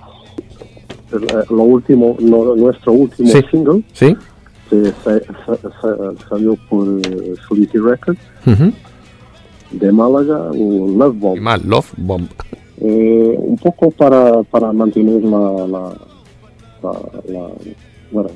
Eh, 1.14 1.18
Lo 1.52 1.64
último, 1.64 2.18
lo- 2.20 2.56
nuestro 2.56 2.94
último 2.94 3.30
Sí. 3.30 3.40
single 3.52 3.84
¿Sí? 3.94 4.16
Que 4.82 4.92
sa- 5.04 5.20
sa- 5.46 5.72
sa- 5.82 6.28
salió 6.30 6.56
por 6.70 6.88
eh, 6.88 7.34
Sleazy 7.48 7.78
Records 7.78 8.20
de 9.72 9.92
Málaga, 9.92 10.52
un 10.52 10.98
Love 10.98 11.16
Bomb. 11.20 11.40
más, 11.42 11.64
Love 11.66 11.94
Bomb. 11.98 12.28
Eh, 12.82 13.36
un 13.40 13.58
poco 13.58 13.92
para, 13.92 14.44
para 14.44 14.72
mantener 14.74 15.24
la, 15.24 15.68
la, 15.68 15.94
la, 16.84 16.92
la- 17.30 17.52
bueno, 18.12 18.30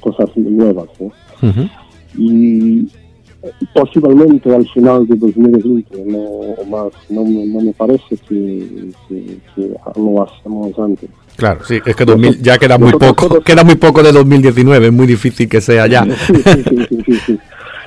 cosas 0.00 0.28
nuevas. 0.36 0.88
y 2.16 2.86
posiblemente 3.74 4.54
al 4.54 4.68
final 4.68 5.06
de 5.06 5.16
2020 5.16 6.04
no 6.06 6.18
o 6.18 6.64
más 6.66 6.92
no, 7.08 7.24
me- 7.24 7.46
no 7.46 7.60
me 7.60 7.72
parece 7.72 8.16
que, 8.28 8.90
que- 9.08 9.38
que 9.54 9.70
lo 9.96 10.22
hacemos 10.22 10.78
antes 10.78 11.08
Claro, 11.36 11.64
sí, 11.64 11.78
es 11.86 11.96
que 11.96 12.04
2000 12.04 12.42
ya 12.42 12.58
queda 12.58 12.76
muy 12.76 12.92
poco, 12.92 13.40
queda 13.40 13.64
muy 13.64 13.76
poco 13.76 14.02
de 14.02 14.12
2019, 14.12 14.88
es 14.88 14.92
muy 14.92 15.06
difícil 15.06 15.48
que 15.48 15.60
sea 15.62 15.86
ya. 15.86 16.04
sí 16.04 16.34
sí 16.34 16.62
sí 16.68 16.76
sí 16.88 16.98
sí, 17.06 17.14
sí. 17.26 17.38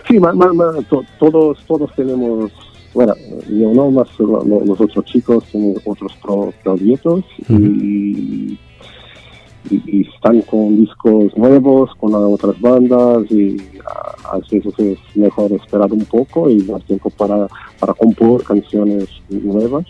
Sí, 0.07 0.19
ma- 0.19 0.33
ma- 0.33 0.51
ma- 0.53 0.73
to- 0.89 1.03
todos 1.19 1.59
todos 1.67 1.93
tenemos 1.95 2.51
bueno 2.95 3.13
yo 3.49 3.71
no 3.73 3.91
más 3.91 4.07
lo- 4.19 4.43
lo- 4.43 4.65
los 4.65 4.81
otros 4.81 5.05
chicos 5.05 5.43
tienen 5.51 5.75
otros 5.85 6.13
pro- 6.23 6.53
proyectos 6.63 7.23
y, 7.49 8.57
y, 9.69 9.81
y 9.85 10.01
están 10.13 10.41
con 10.41 10.77
discos 10.77 11.35
nuevos 11.37 11.89
con 11.99 12.13
otras 12.15 12.59
bandas 12.61 13.23
y 13.31 13.57
a, 13.85 14.35
a 14.35 14.37
veces 14.39 14.73
es 14.79 14.97
mejor 15.15 15.51
esperar 15.53 15.91
un 15.93 16.05
poco 16.05 16.49
y 16.49 16.61
dar 16.63 16.81
tiempo 16.83 17.09
para, 17.11 17.47
para 17.79 17.93
compor 17.93 18.43
canciones 18.43 19.07
nuevas 19.29 19.85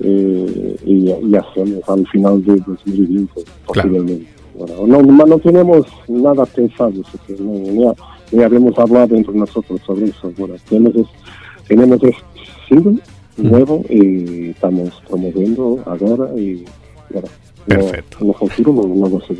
eh, 0.00 0.76
y, 0.84 1.10
y 1.10 1.36
hacemos 1.36 1.88
al 1.88 2.06
final 2.08 2.44
de 2.44 2.56
2020 2.56 3.32
posiblemente. 3.66 4.26
Bueno, 4.56 5.02
no, 5.02 5.26
no, 5.26 5.38
tenemos 5.38 5.86
nada 6.08 6.44
pensado, 6.46 6.92
así 7.06 7.18
que 7.26 7.40
no, 7.42 7.52
ni, 7.52 7.86
ha- 7.86 7.94
ni 8.32 8.42
habíamos 8.42 8.76
hablado 8.78 9.14
entre 9.16 9.34
nosotros 9.34 9.80
sobre 9.86 10.06
eso. 10.06 10.32
Bueno, 10.36 10.54
tenemos, 10.68 11.06
tenemos 11.68 12.02
este 12.02 12.14
single 12.68 12.98
nuevo 13.36 13.84
y 13.88 14.50
estamos 14.50 14.90
promoviendo 15.08 15.78
ahora 15.86 16.28
y 16.36 16.64
bueno, 17.10 17.28
no- 17.28 17.47
Perfecto. 17.68 18.18
en 18.20 18.28
el 18.28 18.34
futuro 18.34 18.72
no, 18.72 18.94
no 18.94 19.08
lo 19.08 19.20
sé. 19.26 19.34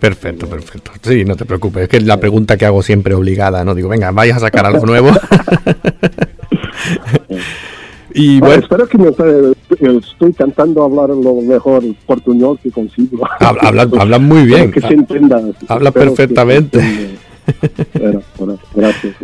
Perfecto, 0.00 0.46
perfecto. 0.48 0.92
Sí, 1.02 1.24
no 1.24 1.34
te 1.36 1.44
preocupes, 1.44 1.82
es 1.84 1.88
que 1.88 1.96
es 1.96 2.04
la 2.04 2.18
pregunta 2.18 2.56
que 2.56 2.64
hago 2.66 2.82
siempre 2.82 3.14
obligada, 3.14 3.64
¿no? 3.64 3.74
Digo, 3.74 3.88
venga, 3.88 4.10
vais 4.12 4.34
a 4.34 4.38
sacar 4.38 4.64
algo 4.64 4.86
nuevo. 4.86 5.10
y 8.14 8.38
Bueno, 8.40 8.46
bueno, 8.46 8.62
espero 8.62 8.86
que 8.88 8.98
me 8.98 9.08
eh, 9.08 9.52
estoy 10.00 10.32
cantando 10.32 10.82
hablar 10.84 11.10
lo 11.10 11.40
mejor 11.42 11.82
portuñol 12.06 12.58
que 12.60 12.70
consigo. 12.70 13.26
Hab- 13.40 13.58
hablan- 13.60 13.90
hablan 14.00 14.24
muy 14.24 14.44
bien. 14.44 14.60
Espero 14.68 14.72
que 14.72 14.80
se 14.88 14.94
entienda. 14.94 15.42
Habla 15.68 15.88
Espero 15.90 16.14
perfectamente. 16.14 16.78
entienda. 16.78 17.18
Bueno, 17.98 18.22
bueno, 18.38 18.58
gracias. 18.74 19.14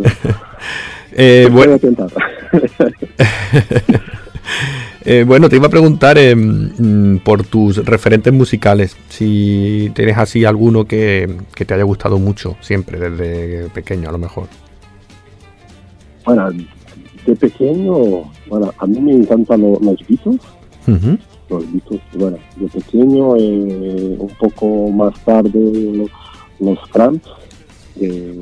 eh, 1.13 1.47
Voy 1.53 1.69
a 1.69 1.73
intentar. 1.75 2.09
eh, 5.05 5.25
bueno, 5.27 5.49
te 5.49 5.57
iba 5.57 5.67
a 5.67 5.71
preguntar 5.71 6.19
eh, 6.19 6.35
mm, 6.35 7.19
por 7.19 7.45
tus 7.45 7.85
referentes 7.85 8.33
musicales, 8.33 8.97
si 9.09 9.91
tienes 9.95 10.17
así 10.19 10.45
alguno 10.45 10.85
que, 10.87 11.37
que 11.55 11.65
te 11.65 11.75
haya 11.75 11.85
gustado 11.85 12.19
mucho, 12.19 12.57
siempre, 12.61 12.99
desde 12.99 13.69
pequeño 13.71 14.09
a 14.09 14.13
lo 14.13 14.19
mejor. 14.19 14.49
Bueno, 16.25 16.51
de 17.27 17.37
pequeño, 17.37 17.95
bueno, 18.49 18.73
a 18.79 18.87
mí 18.87 19.01
me 19.01 19.13
encantan 19.13 19.61
lo- 19.63 19.79
los 19.81 19.97
Beatles. 20.09 20.41
Los 21.51 21.73
Beatles, 21.73 22.01
bueno, 22.15 22.39
de 22.57 22.69
pequeño, 22.69 23.37
eh, 23.37 24.17
un 24.19 24.31
poco 24.39 24.91
más 24.91 25.15
tarde, 25.25 25.51
lo- 25.93 26.09
los 26.61 26.79
Cramps, 26.91 27.29
de 27.97 28.39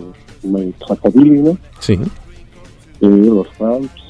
¿no? 1.43 1.59
Sí. 1.81 1.95
Eh, 1.95 3.07
los 3.09 3.49
Cramps. 3.59 4.02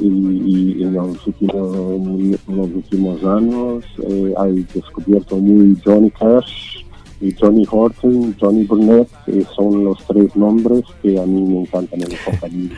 Y, 0.00 0.76
y 0.78 0.82
en 0.84 0.94
los 0.94 1.26
últimos, 1.26 1.76
en 1.76 2.56
los 2.56 2.68
últimos 2.68 3.24
años 3.24 3.84
eh, 4.08 4.32
he 4.38 4.78
descubierto 4.78 5.36
muy 5.36 5.76
Johnny 5.84 6.10
Cash 6.12 6.84
y 7.20 7.34
Johnny 7.34 7.66
Horton, 7.68 8.36
Johnny 8.40 8.64
Burnett, 8.64 9.08
que 9.26 9.44
son 9.56 9.84
los 9.84 9.98
tres 10.06 10.34
nombres 10.36 10.84
que 11.02 11.18
a 11.18 11.26
mí 11.26 11.42
me 11.42 11.62
encantan 11.62 12.02
en 12.02 12.12
el 12.12 12.18
rockabilly. 12.24 12.76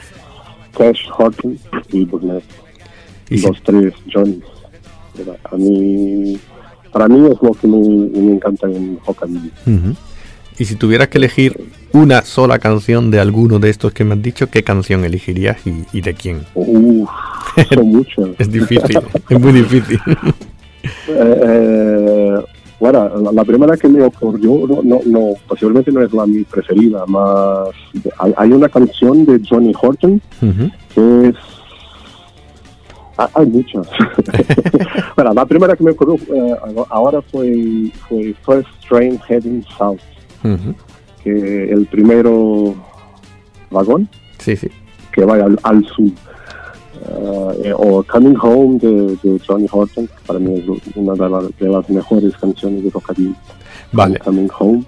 Cash, 0.77 1.01
Horton 1.17 1.59
y 1.93 2.05
Burnett. 2.07 2.45
Y 3.29 3.41
los 3.41 3.63
tres 3.63 3.93
Johnny. 4.13 4.41
A 5.51 5.57
mí, 5.57 6.39
para 6.93 7.09
mí 7.09 7.27
es 7.31 7.43
lo 7.43 7.53
que 7.53 7.67
me, 7.67 7.79
me 7.79 8.33
encanta 8.35 8.69
en 8.69 8.75
el 8.75 8.99
rockabilly. 9.07 9.51
Ujú. 9.67 9.95
Y 10.59 10.65
si 10.65 10.77
tuvieras 10.77 11.09
que 11.09 11.19
elegir 11.19 11.69
una 11.93 12.23
sola 12.23 12.59
canción 12.59 13.11
de 13.11 13.21
alguno 13.21 13.59
de 13.59 13.71
estos 13.71 13.93
que 13.93 14.05
me 14.05 14.15
has 14.15 14.23
dicho, 14.23 14.49
¿qué 14.49 14.63
canción 14.63 15.05
elegirías 15.05 15.67
y, 15.67 15.85
y 15.93 16.01
de 16.01 16.15
quién? 16.15 16.47
Uf, 16.55 17.09
son 17.69 17.87
muchas. 17.91 18.29
Es 18.39 18.51
difícil, 18.51 18.99
es 19.29 19.41
muy 19.41 19.53
difícil. 19.53 20.01
Eh, 21.09 21.41
eh, 21.43 22.35
bueno, 22.79 23.09
la, 23.19 23.33
la 23.33 23.45
primera 23.45 23.77
que 23.77 23.89
me 23.89 24.03
ocurrió, 24.03 24.67
no, 24.69 24.83
no, 24.85 25.01
no, 25.05 25.35
posiblemente 25.49 25.91
no 25.91 26.03
es 26.03 26.13
la 26.13 26.27
mi 26.27 26.45
preferida, 26.45 27.05
más 27.07 27.71
hay, 28.19 28.35
hay 28.37 28.53
una 28.53 28.69
canción 28.69 29.25
de 29.25 29.41
Johnny 29.49 29.73
Horton 29.81 30.21
que 30.95 31.29
es 31.29 31.35
ah, 33.19 33.31
hay 33.35 33.47
muchas. 33.47 33.89
bueno, 35.17 35.33
la 35.33 35.47
primera 35.47 35.75
que 35.75 35.85
me 35.85 35.93
ocurrió 35.93 36.17
eh, 36.35 36.57
ahora 36.91 37.23
fue, 37.23 37.91
fue 38.09 38.35
First 38.45 38.69
Train 38.89 39.19
Heading 39.29 39.65
South, 39.77 40.01
Que 41.23 41.71
el 41.73 41.87
primero 41.87 42.75
vagón 43.71 44.09
Sí, 44.39 44.57
sí. 44.57 44.69
que 45.13 45.25
vaya 45.25 45.45
al, 45.45 45.59
al 45.63 45.85
sur. 45.87 46.11
Eh, 47.65 47.73
o 47.77 48.03
Coming 48.03 48.37
Home 48.41 48.79
de, 48.79 49.17
de 49.23 49.41
Johnny 49.47 49.67
Horton, 49.71 50.07
que 50.07 50.15
para 50.27 50.39
mí 50.39 50.59
es 50.59 50.97
una 50.97 51.13
de, 51.15 51.29
la- 51.31 51.49
de 51.59 51.69
las 51.69 51.89
mejores 51.91 52.37
canciones 52.37 52.83
de 52.85 52.91
rockabilly. 52.91 53.35
Vale. 53.93 54.19
Coming 54.19 54.49
Home. 54.59 54.85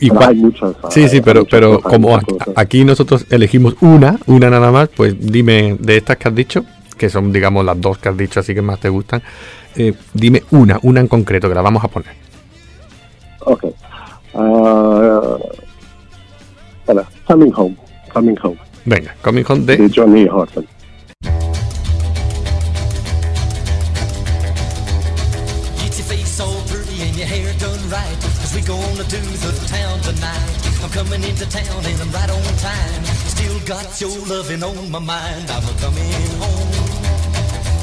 ¿Y 0.00 0.10
Pero 0.10 0.26
hay 0.26 0.34
muchas. 0.36 0.74
Sí, 0.90 1.02
hay- 1.02 1.08
sí, 1.08 1.16
hay 1.16 1.22
pero, 1.22 1.40
muchas 1.40 1.50
pero 1.60 1.80
como 1.80 2.18
aquí 2.56 2.84
nosotros 2.84 3.24
elegimos 3.30 3.76
una, 3.80 4.18
una 4.26 4.50
nada 4.50 4.70
más, 4.72 4.88
pues 4.88 5.14
dime 5.20 5.76
de 5.80 5.96
estas 5.96 6.16
que 6.16 6.28
has 6.28 6.34
dicho, 6.34 6.64
que 6.98 7.08
son, 7.08 7.32
digamos, 7.32 7.64
las 7.64 7.80
dos 7.80 7.98
que 7.98 8.08
has 8.08 8.16
dicho, 8.16 8.40
así 8.40 8.54
que 8.54 8.62
más 8.62 8.80
te 8.80 8.88
gustan, 8.88 9.22
eh, 9.76 9.94
dime 10.12 10.42
una, 10.50 10.78
una 10.82 11.00
en 11.00 11.08
concreto, 11.08 11.48
que 11.48 11.54
la 11.54 11.62
vamos 11.62 11.84
a 11.84 11.88
poner. 11.88 12.10
Ok. 13.40 13.64
Espera, 16.86 17.06
Coming 17.26 17.52
Home. 17.52 17.76
Coming 18.10 18.36
Home. 18.36 18.58
Venga, 18.84 19.14
Coming 19.22 19.44
Home 19.44 19.64
de... 19.64 19.76
De 19.76 19.88
Johnny 19.88 20.26
Horton. 20.26 20.66
Get 25.78 25.96
your 25.96 26.06
face 26.06 26.40
all 26.40 26.62
pretty 26.68 27.02
and 27.02 27.16
your 27.16 27.26
hair 27.26 27.52
done 27.58 27.80
right. 27.88 28.20
Cause 28.20 28.54
we 28.54 28.60
gonna 28.60 29.04
do 29.08 29.20
the 29.20 29.52
town 29.68 30.00
tonight. 30.00 30.82
I'm 30.84 30.90
coming 30.90 31.22
into 31.24 31.48
town 31.48 31.84
and 31.84 32.00
I'm 32.00 32.12
right 32.12 32.30
on 32.30 32.42
time. 32.58 33.04
Still 33.32 33.58
got 33.66 34.00
your 34.00 34.18
loving 34.26 34.62
on 34.62 34.90
my 34.90 34.98
mind. 34.98 35.50
I'm 35.50 35.64
a 35.64 35.72
coming 35.80 36.12
home. 36.38 36.68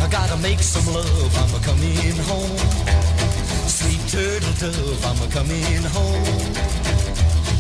I 0.04 0.08
gotta 0.12 0.38
make 0.38 0.60
some 0.60 0.94
love. 0.94 1.36
I'm 1.36 1.56
a 1.56 1.60
coming 1.66 2.16
home. 2.30 2.93
Turtle 4.14 4.54
dove. 4.62 5.06
I'm 5.10 5.28
a 5.28 5.32
coming 5.34 5.82
home. 5.90 6.54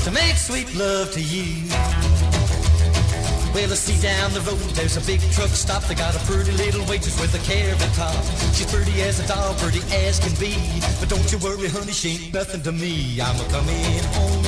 To 0.06 0.12
make 0.12 0.38
sweet 0.38 0.70
love 0.76 1.12
to 1.14 1.20
you. 1.20 1.66
Well, 3.56 3.72
I 3.72 3.74
see 3.74 3.99
down 3.99 4.32
the 4.34 4.41
road, 4.41 4.62
there's 4.78 4.95
a 4.95 5.01
big 5.01 5.20
truck 5.34 5.49
stop. 5.49 5.82
They 5.86 5.95
got 5.95 6.14
a 6.14 6.20
pretty 6.30 6.51
little 6.51 6.86
waitress 6.86 7.20
with 7.20 7.34
a 7.34 7.41
carrot 7.41 7.80
top. 7.97 8.14
She's 8.54 8.72
pretty 8.72 9.01
as 9.01 9.20
a 9.20 9.26
doll, 9.26 9.56
pretty 9.56 9.82
as 10.06 10.20
can 10.20 10.30
be. 10.38 10.54
But 10.99 11.10
don't 11.10 11.26
you 11.32 11.39
worry, 11.39 11.70
honey, 11.70 11.91
she 11.91 12.22
ain't 12.22 12.34
nothing 12.36 12.62
to 12.62 12.72
me. 12.72 13.20
I'm 13.20 13.34
a 13.34 13.45
coming 13.49 14.06
home. 14.14 14.45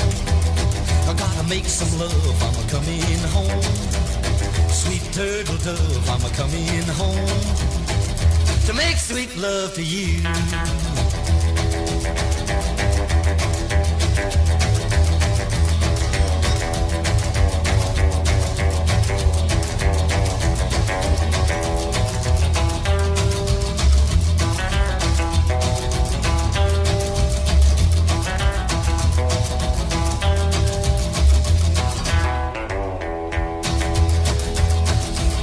I 1.10 1.14
gotta 1.18 1.50
make 1.50 1.66
some 1.66 1.90
love. 1.98 2.38
I'm 2.46 2.54
a 2.54 2.66
coming 2.70 3.18
home. 3.34 3.66
Sweet 4.70 5.02
turtle 5.10 5.58
dove, 5.58 6.06
I'm 6.06 6.22
a 6.22 6.30
coming 6.38 6.86
home. 7.02 7.34
To 8.68 8.74
make 8.78 8.98
sweet 8.98 9.36
love 9.38 9.74
to 9.74 9.82
you. 9.82 10.22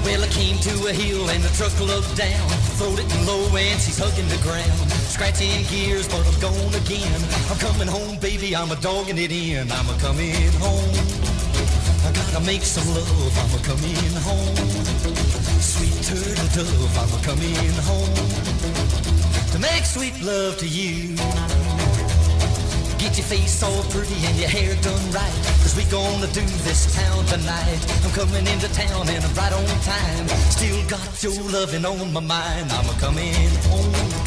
Well, 0.04 0.22
I 0.22 0.26
came 0.28 0.58
to 0.58 0.88
a 0.88 0.92
hill 0.92 1.30
and 1.30 1.42
the 1.42 1.48
truck 1.56 1.78
looked 1.80 2.16
down. 2.16 2.48
Throwed 2.76 2.98
it 2.98 3.26
low 3.26 3.56
and 3.56 3.80
she's 3.80 3.98
hugging 3.98 4.28
the 4.28 4.36
ground. 4.42 5.01
Scratching 5.12 5.62
gears, 5.68 6.08
but 6.08 6.26
I'm 6.26 6.40
gone 6.40 6.74
again. 6.74 7.20
I'm 7.50 7.58
coming 7.58 7.86
home, 7.86 8.16
baby, 8.18 8.56
I'm 8.56 8.70
a 8.70 8.76
dogging 8.76 9.18
it 9.18 9.30
in. 9.30 9.70
I'm 9.70 9.88
a 9.90 9.98
coming 10.00 10.50
home. 10.56 10.88
I 12.08 12.12
gotta 12.16 12.40
make 12.46 12.62
some 12.62 12.88
love, 12.94 13.36
I'm 13.36 13.52
a 13.52 13.62
coming 13.62 14.16
home. 14.24 14.56
Sweet 15.60 16.00
turtle 16.08 16.48
dove, 16.56 16.96
I'm 16.96 17.12
a 17.12 17.20
coming 17.28 17.76
home. 17.84 18.14
To 19.52 19.58
make 19.58 19.84
sweet 19.84 20.16
love 20.22 20.56
to 20.56 20.66
you. 20.66 21.14
Get 22.96 23.18
your 23.18 23.28
face 23.28 23.62
all 23.62 23.82
pretty 23.92 24.16
and 24.24 24.36
your 24.40 24.48
hair 24.48 24.74
done 24.80 25.10
right. 25.12 25.44
Cause 25.60 25.76
we 25.76 25.84
gonna 25.92 26.26
do 26.28 26.40
this 26.64 26.88
town 26.96 27.22
tonight. 27.26 27.80
I'm 28.02 28.12
coming 28.12 28.46
into 28.46 28.72
town 28.72 29.06
and 29.10 29.22
I'm 29.22 29.34
right 29.34 29.52
on 29.52 29.66
time. 29.84 30.28
Still 30.48 30.80
got 30.88 31.22
your 31.22 31.36
loving 31.52 31.84
on 31.84 32.14
my 32.14 32.20
mind. 32.20 32.72
I'm 32.72 32.88
a 32.88 32.98
coming 32.98 33.34
home. 33.68 34.21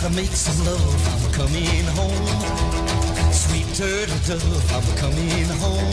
I 0.00 0.02
gotta 0.02 0.14
make 0.16 0.32
some 0.34 0.64
love. 0.64 0.80
I'm 1.12 1.28
a 1.28 1.36
coming 1.36 1.84
home. 1.94 3.32
Sweet 3.32 3.66
turtle 3.74 4.16
dove. 4.26 4.72
I'm 4.72 4.82
a 4.82 4.94
coming 4.98 5.44
home. 5.60 5.92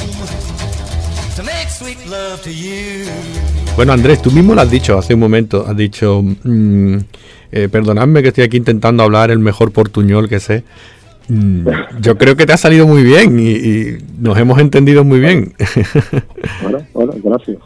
To 1.36 1.44
make 1.44 1.68
sweet 1.70 1.98
love 2.10 2.42
to 2.44 2.50
you. 2.50 3.06
Bueno, 3.76 3.92
Andrés, 3.92 4.22
tú 4.22 4.32
mismo 4.32 4.56
lo 4.56 4.62
has 4.62 4.72
dicho 4.72 4.98
hace 4.98 5.14
un 5.14 5.20
momento. 5.20 5.66
Has 5.68 5.76
dicho, 5.76 6.22
mm, 6.24 6.96
eh, 7.52 7.68
perdonadme 7.70 8.22
que 8.22 8.30
estoy 8.30 8.46
aquí 8.46 8.56
intentando 8.58 9.04
hablar 9.04 9.30
el 9.30 9.40
mejor 9.40 9.72
portuñol 9.74 10.30
que 10.30 10.40
sé. 10.40 10.64
Mm, 11.28 11.68
yo 12.00 12.18
creo 12.18 12.38
que 12.38 12.46
te 12.46 12.54
ha 12.54 12.58
salido 12.58 12.88
muy 12.88 13.04
bien 13.04 13.38
y, 13.40 13.50
y 13.52 13.98
nos 14.20 14.38
hemos 14.38 14.58
entendido 14.60 15.04
muy 15.04 15.20
bien. 15.20 15.54
Bueno, 16.62 16.80
bueno, 16.94 17.14
gracias. 17.24 17.58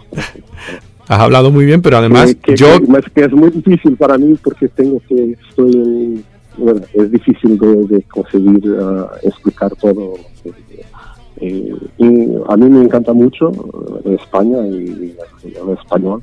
has 1.07 1.19
hablado 1.19 1.51
muy 1.51 1.65
bien, 1.65 1.81
pero 1.83 1.97
además 1.97 2.33
que, 2.35 2.53
que- 2.53 2.55
yo... 2.55 2.79
que- 2.79 2.97
es 2.99 3.05
que 3.13 3.25
es 3.25 3.31
muy 3.31 3.51
difícil 3.51 3.95
para 3.95 4.17
mí 4.17 4.35
porque 4.43 4.67
tengo 4.69 4.99
que 5.07 5.35
estoy 5.49 5.71
en, 5.73 6.23
bueno, 6.57 6.81
es 6.93 7.11
difícil 7.11 7.57
de, 7.57 7.85
de 7.85 8.01
conseguir 8.03 8.61
ah, 8.81 9.11
explicar 9.23 9.75
todo 9.75 10.13
Eh, 11.43 11.73
y 11.97 12.07
a 12.49 12.55
mí 12.55 12.69
me 12.69 12.83
encanta 12.83 13.13
mucho 13.13 13.51
eh, 14.05 14.17
España 14.21 14.59
y, 14.67 15.15
y 15.43 15.47
el 15.61 15.69
español 15.79 16.19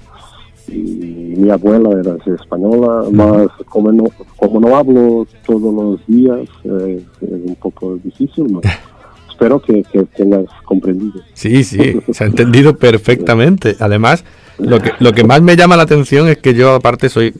y 0.68 1.34
mi 1.40 1.50
abuela 1.50 1.90
era 1.98 2.14
española 2.34 3.08
más 3.10 3.48
como 3.66 3.90
no 3.90 4.04
como 4.36 4.60
no 4.60 4.76
hablo 4.76 5.26
todos 5.44 5.74
los 5.74 6.06
días 6.06 6.46
eh, 6.62 7.02
es 7.22 7.30
un 7.52 7.56
poco 7.56 7.96
difícil 8.04 8.52
¿no? 8.52 8.60
espero 9.30 9.60
que, 9.60 9.82
que 9.84 10.04
tengas 10.16 10.46
comprendido 10.64 11.20
Sí, 11.32 11.64
sí, 11.64 11.98
se 12.12 12.24
ha 12.24 12.26
entendido 12.26 12.76
perfectamente. 12.88 13.76
Además, 13.78 14.24
lo 14.58 14.80
que, 14.80 14.92
lo 14.98 15.12
que 15.12 15.24
más 15.24 15.40
me 15.42 15.56
llama 15.56 15.76
la 15.76 15.84
atención 15.84 16.28
es 16.28 16.38
que 16.38 16.54
yo 16.54 16.74
aparte 16.74 17.08
soy 17.08 17.32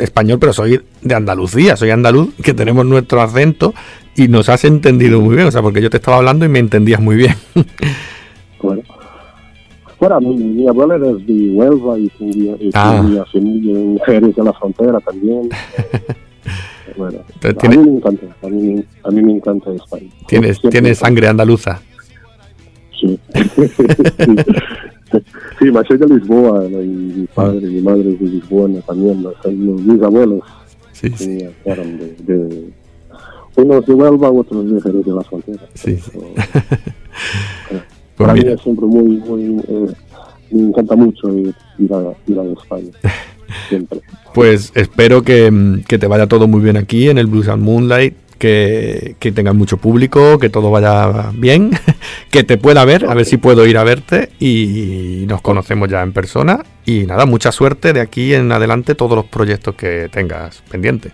español, 0.00 0.38
pero 0.40 0.52
soy 0.52 0.80
de 1.02 1.14
Andalucía, 1.14 1.76
soy 1.76 1.90
andaluz, 1.90 2.34
que 2.42 2.54
tenemos 2.54 2.84
nuestro 2.86 3.20
acento 3.22 3.72
y 4.16 4.28
nos 4.28 4.48
has 4.48 4.64
entendido 4.64 5.20
muy 5.20 5.36
bien, 5.36 5.48
o 5.48 5.50
sea, 5.50 5.62
porque 5.62 5.80
yo 5.82 5.90
te 5.90 5.98
estaba 5.98 6.16
hablando 6.18 6.44
y 6.44 6.48
me 6.48 6.58
entendías 6.58 7.00
muy 7.00 7.16
bien. 7.16 7.34
Bueno, 8.62 8.82
bueno 10.00 10.20
mi, 10.20 10.36
mi 10.36 10.68
abuela 10.68 10.96
era 10.96 11.06
de 11.12 11.50
Huelva 11.52 11.98
y 11.98 12.08
tenía, 12.08 12.54
y 12.58 12.70
Ah. 12.74 13.00
tenía 13.02 13.24
familia 13.26 13.78
en 14.38 14.44
la 14.44 14.52
Frontera 14.54 14.98
también. 15.00 15.48
bueno, 16.96 17.18
a 17.42 17.68
mí 17.68 17.76
me 17.78 17.90
encanta, 17.98 18.26
a 18.42 18.48
mí, 18.48 18.62
me- 18.74 18.84
a 19.04 19.10
mí 19.10 19.22
me 19.22 19.32
encanta 19.34 19.70
España. 19.72 20.08
Tienes, 20.26 20.56
Siempre- 20.56 20.70
tienes 20.70 20.98
sangre 20.98 21.28
andaluza. 21.28 21.80
Sí. 22.98 23.20
sí, 25.12 25.18
sí, 25.58 25.70
mas 25.70 25.86
soy 25.86 25.98
de 25.98 26.06
Lisboa 26.06 26.64
¿no? 26.68 26.82
y 26.82 26.86
mi 26.86 27.26
padre 27.34 27.58
y 27.66 27.74
mi 27.76 27.80
madre 27.80 28.12
es 28.12 28.20
de 28.20 28.26
Lisboa 28.26 28.68
también. 28.86 29.24
mis 29.86 30.02
abuelos 30.02 30.40
Sí, 30.92 31.10
tenían- 31.10 31.52
eran 31.64 31.98
de, 31.98 32.16
de- 32.34 32.70
unos 33.56 33.86
de 33.86 33.94
Huelva, 33.94 34.30
otros 34.30 34.70
de 34.70 34.80
Jerez 34.82 35.04
de 35.06 35.12
la 35.12 35.22
Frontera. 35.22 35.62
Sí. 35.74 35.96
So, 35.98 36.12
Pues 38.16 38.28
para 38.28 38.32
mí 38.34 38.40
es 38.48 38.60
siempre 38.62 38.86
muy, 38.86 39.16
muy 39.18 39.62
eh, 39.68 39.86
me 40.50 40.62
encanta 40.68 40.96
mucho 40.96 41.28
ir, 41.36 41.54
ir 41.78 41.92
a, 41.92 42.14
ir 42.26 42.38
a 42.38 42.44
España. 42.44 42.90
Siempre. 43.68 44.00
pues 44.34 44.72
espero 44.74 45.22
que, 45.22 45.80
que 45.86 45.98
te 45.98 46.06
vaya 46.08 46.26
todo 46.26 46.48
muy 46.48 46.60
bien 46.60 46.76
aquí 46.76 47.08
en 47.08 47.16
el 47.18 47.26
Blues 47.28 47.48
and 47.48 47.62
Moonlight, 47.62 48.14
que, 48.38 49.16
que 49.18 49.32
tengas 49.32 49.54
mucho 49.54 49.76
público, 49.76 50.38
que 50.38 50.50
todo 50.50 50.70
vaya 50.70 51.30
bien, 51.34 51.70
que 52.30 52.44
te 52.44 52.58
pueda 52.58 52.84
ver, 52.84 53.06
a 53.06 53.14
ver 53.14 53.24
si 53.24 53.36
puedo 53.36 53.66
ir 53.66 53.78
a 53.78 53.84
verte 53.84 54.30
y 54.38 55.24
nos 55.28 55.40
conocemos 55.40 55.88
ya 55.88 56.02
en 56.02 56.12
persona. 56.12 56.62
Y 56.84 57.06
nada, 57.06 57.26
mucha 57.26 57.52
suerte 57.52 57.92
de 57.92 58.00
aquí 58.00 58.34
en 58.34 58.52
adelante 58.52 58.94
todos 58.94 59.16
los 59.16 59.26
proyectos 59.26 59.74
que 59.74 60.08
tengas 60.10 60.62
pendientes. 60.70 61.12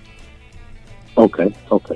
Ok, 1.14 1.40
ok. 1.68 1.92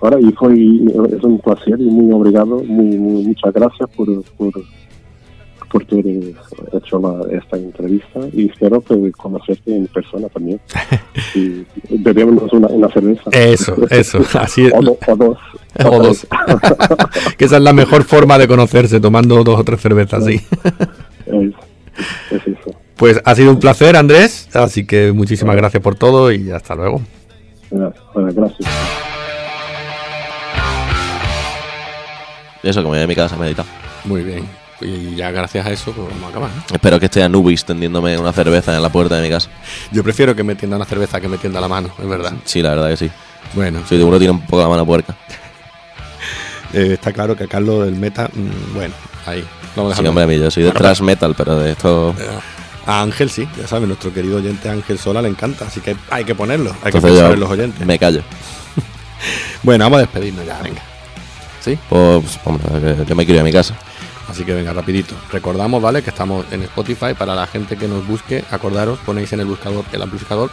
Ahora, 0.00 0.20
y 0.20 0.30
fue, 0.32 0.52
es 0.54 1.22
un 1.22 1.38
placer 1.38 1.80
y 1.80 1.84
muy 1.84 2.12
obrigado, 2.12 2.62
muy, 2.62 2.98
muy, 2.98 3.24
muchas 3.24 3.54
gracias 3.54 3.88
por, 3.96 4.22
por, 4.36 4.52
por 5.70 5.84
ter 5.86 6.04
hecho 6.06 6.98
la, 6.98 7.36
esta 7.36 7.56
entrevista 7.56 8.20
y 8.32 8.48
espero 8.50 8.80
que 8.80 9.10
conocerte 9.12 9.74
en 9.76 9.86
persona 9.88 10.28
también. 10.28 10.60
Y 11.34 11.64
bebemos 11.98 12.52
una, 12.52 12.68
una 12.68 12.88
cerveza. 12.90 13.22
Eso, 13.32 13.76
eso, 13.90 14.20
así 14.38 14.66
es. 14.66 14.72
o, 14.74 14.80
do- 14.82 14.98
o 15.06 15.16
dos. 15.16 15.38
O 15.84 16.02
dos. 16.02 16.26
que 17.36 17.44
esa 17.46 17.56
es 17.56 17.62
la 17.62 17.72
mejor 17.72 18.04
forma 18.04 18.38
de 18.38 18.46
conocerse, 18.46 19.00
tomando 19.00 19.42
dos 19.42 19.58
o 19.58 19.64
tres 19.64 19.80
cervezas, 19.80 20.24
sí. 20.24 20.40
Es, 21.26 21.52
es 22.30 22.46
eso. 22.46 22.70
Pues 22.96 23.20
ha 23.24 23.34
sido 23.34 23.50
un 23.50 23.58
placer, 23.58 23.96
Andrés, 23.96 24.48
así 24.54 24.86
que 24.86 25.10
muchísimas 25.10 25.56
gracias 25.56 25.82
por 25.82 25.96
todo 25.96 26.30
y 26.30 26.52
hasta 26.52 26.76
luego. 26.76 27.02
Bueno, 27.70 27.92
gracias. 28.14 28.70
Eso, 32.62 32.80
que 32.80 32.84
me 32.84 32.94
voy 32.94 33.00
a 33.00 33.06
mi 33.08 33.14
casa 33.16 33.34
a 33.34 33.38
meditar. 33.38 33.66
Muy 34.04 34.22
bien. 34.22 34.44
Y 34.80 35.14
ya 35.14 35.30
gracias 35.30 35.64
a 35.66 35.70
eso, 35.70 35.92
pues 35.92 36.08
vamos 36.08 36.24
a 36.24 36.28
acabar. 36.28 36.50
¿no? 36.50 36.62
Espero 36.74 36.98
que 36.98 37.06
esté 37.06 37.22
Anubis 37.22 37.64
tendiéndome 37.64 38.18
una 38.18 38.32
cerveza 38.32 38.74
en 38.74 38.82
la 38.82 38.88
puerta 38.90 39.16
de 39.16 39.22
mi 39.22 39.30
casa. 39.30 39.48
Yo 39.92 40.02
prefiero 40.02 40.34
que 40.34 40.42
me 40.42 40.54
tienda 40.56 40.76
una 40.76 40.84
cerveza 40.84 41.20
que 41.20 41.28
me 41.28 41.38
tienda 41.38 41.60
la 41.60 41.68
mano, 41.68 41.90
es 41.98 42.08
verdad. 42.08 42.32
Sí, 42.44 42.60
la 42.60 42.70
verdad 42.70 42.88
que 42.90 42.96
sí. 42.96 43.10
Bueno, 43.54 43.82
Sí, 43.88 43.96
uno 43.96 44.18
tiene 44.18 44.32
un 44.32 44.40
poco 44.40 44.62
la 44.62 44.68
mano 44.68 44.84
puerca. 44.84 45.14
eh, 46.72 46.90
está 46.94 47.12
claro 47.12 47.36
que 47.36 47.44
a 47.44 47.46
Carlos 47.46 47.84
del 47.84 47.94
Meta, 47.96 48.28
mm, 48.32 48.74
bueno, 48.74 48.94
ahí. 49.26 49.44
Vamos 49.76 49.92
a 49.92 49.96
Sí, 49.96 50.06
hombre, 50.06 50.24
a 50.24 50.26
mí 50.26 50.38
yo 50.38 50.50
soy 50.50 50.64
de 50.64 50.70
Bueno, 50.70 50.80
thrash 50.80 51.00
metal, 51.00 51.34
pero 51.36 51.56
de 51.58 51.72
esto... 51.72 52.14
Eh, 52.18 52.26
A 52.86 53.00
Ángel 53.00 53.30
sí, 53.30 53.48
ya 53.58 53.66
sabes, 53.66 53.88
nuestro 53.88 54.12
querido 54.12 54.36
oyente 54.36 54.68
Ángel 54.68 54.98
Sola 54.98 55.22
le 55.22 55.28
encanta, 55.28 55.66
así 55.66 55.80
que 55.80 55.96
hay 56.10 56.24
que 56.24 56.34
ponerlo, 56.34 56.74
hay 56.82 56.92
que 56.92 57.00
pensar 57.00 57.32
en 57.32 57.40
los 57.40 57.50
oyentes. 57.50 57.86
me 57.86 57.98
callo. 57.98 58.22
Bueno, 59.62 59.84
vamos 59.86 59.98
a 59.98 60.00
despedirnos 60.02 60.44
ya, 60.44 60.60
venga. 60.60 60.82
¿Sí? 61.64 61.78
Pues, 61.88 62.38
hombre, 62.44 62.66
que 62.96 63.04
yo 63.06 63.14
me 63.16 63.24
quiero 63.24 63.36
ir 63.36 63.40
a 63.40 63.44
mi 63.44 63.52
casa. 63.52 63.74
Así 64.28 64.44
que 64.44 64.54
venga, 64.54 64.72
rapidito. 64.72 65.14
Recordamos, 65.30 65.82
¿vale? 65.82 66.02
Que 66.02 66.10
estamos 66.10 66.46
en 66.50 66.62
Spotify. 66.62 67.14
Para 67.16 67.34
la 67.34 67.46
gente 67.46 67.76
que 67.76 67.86
nos 67.88 68.06
busque, 68.06 68.44
acordaros, 68.50 68.98
ponéis 69.00 69.32
en 69.32 69.40
el 69.40 69.46
buscador 69.46 69.84
el 69.92 70.02
amplificador. 70.02 70.50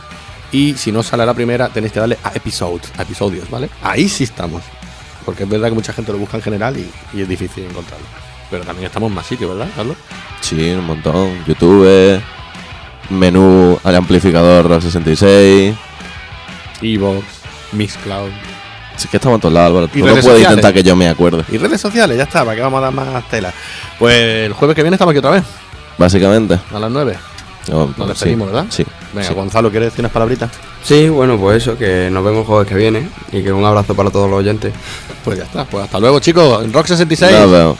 Y 0.52 0.74
si 0.74 0.92
no 0.92 1.02
sale 1.02 1.24
a 1.24 1.26
la 1.26 1.34
primera, 1.34 1.70
tenéis 1.70 1.94
que 1.94 2.00
darle 2.00 2.18
a 2.24 2.30
episodes, 2.36 2.92
a 2.98 3.04
episodios, 3.04 3.50
¿vale? 3.50 3.70
Ahí 3.82 4.10
sí 4.10 4.26
estamos. 4.26 4.62
Porque 5.26 5.44
es 5.44 5.50
verdad 5.50 5.70
que 5.70 5.76
mucha 5.76 5.94
gente 5.94 6.12
lo 6.12 6.18
busca 6.18 6.38
en 6.38 6.44
general 6.44 6.78
y, 6.78 6.92
y 7.18 7.22
es 7.22 7.30
difícil 7.30 7.64
encontrarlo. 7.64 8.06
Pero 8.50 8.66
también 8.66 8.88
estamos 8.88 9.10
en 9.10 9.16
más 9.16 9.26
sitios, 9.26 9.58
¿verdad, 9.58 9.72
Carlos? 9.76 9.96
Sí, 10.42 10.72
un 10.72 10.86
montón. 10.86 11.46
YouTube, 11.46 12.22
menú 13.10 13.80
al 13.84 13.96
amplificador 13.96 14.68
Rock 14.68 14.82
66. 14.82 15.74
Evox, 16.82 17.24
Mixcloud. 17.72 18.32
Sí, 19.02 19.08
que 19.08 19.18
estamos 19.18 19.38
en 19.38 19.42
todos 19.42 19.54
lados, 19.54 19.70
Álvaro. 19.70 19.88
Tú 19.88 20.00
no 20.00 20.06
puedes 20.06 20.24
sociales. 20.24 20.50
intentar 20.50 20.74
que 20.74 20.84
yo 20.84 20.96
me 20.96 21.10
acuerde. 21.10 21.44
Y 21.52 21.58
redes 21.58 21.82
sociales, 21.82 22.18
ya 22.18 22.24
está, 22.24 22.44
para 22.46 22.56
que 22.56 22.62
vamos 22.62 22.78
a 22.78 22.82
dar 22.82 22.94
más 22.94 23.28
tela. 23.30 23.52
Pues 23.98 24.16
el 24.46 24.54
jueves 24.54 24.76
que 24.76 24.84
viene 24.84 24.96
estamos 24.96 25.12
aquí 25.12 25.20
otra 25.20 25.32
vez. 25.32 25.44
básicamente. 25.98 26.60
A 26.74 26.80
las 26.80 26.92
9. 26.92 27.18
Oh, 27.72 27.86
Nos 27.86 27.96
sí, 27.96 28.04
despedimos, 28.08 28.48
¿verdad? 28.48 28.66
Sí. 28.70 28.86
Venga, 29.14 29.28
sí. 29.28 29.34
Gonzalo, 29.34 29.70
¿quieres 29.72 29.88
decir 29.90 30.02
unas 30.02 30.12
palabritas? 30.12 30.50
Sí, 30.84 31.10
bueno, 31.10 31.38
pues 31.38 31.58
eso, 31.64 31.78
que 31.78 32.10
nos 32.12 32.24
vemos 32.24 32.42
el 32.42 32.46
jueves 32.48 32.68
que 32.68 32.76
viene 32.76 33.08
y 33.32 33.44
que 33.44 33.52
un 33.52 33.64
abrazo 33.66 33.94
para 33.96 34.10
todos 34.10 34.30
los 34.30 34.40
oyentes. 34.40 34.74
Pues 35.24 35.38
ya 35.38 35.44
está. 35.46 35.66
Pues 35.66 35.84
hasta 35.86 36.00
luego, 36.00 36.20
chicos. 36.20 36.64
En 36.64 36.74
Rock 36.74 36.88
66. 36.88 37.32
Nos 37.32 37.52
vemos. 37.52 37.78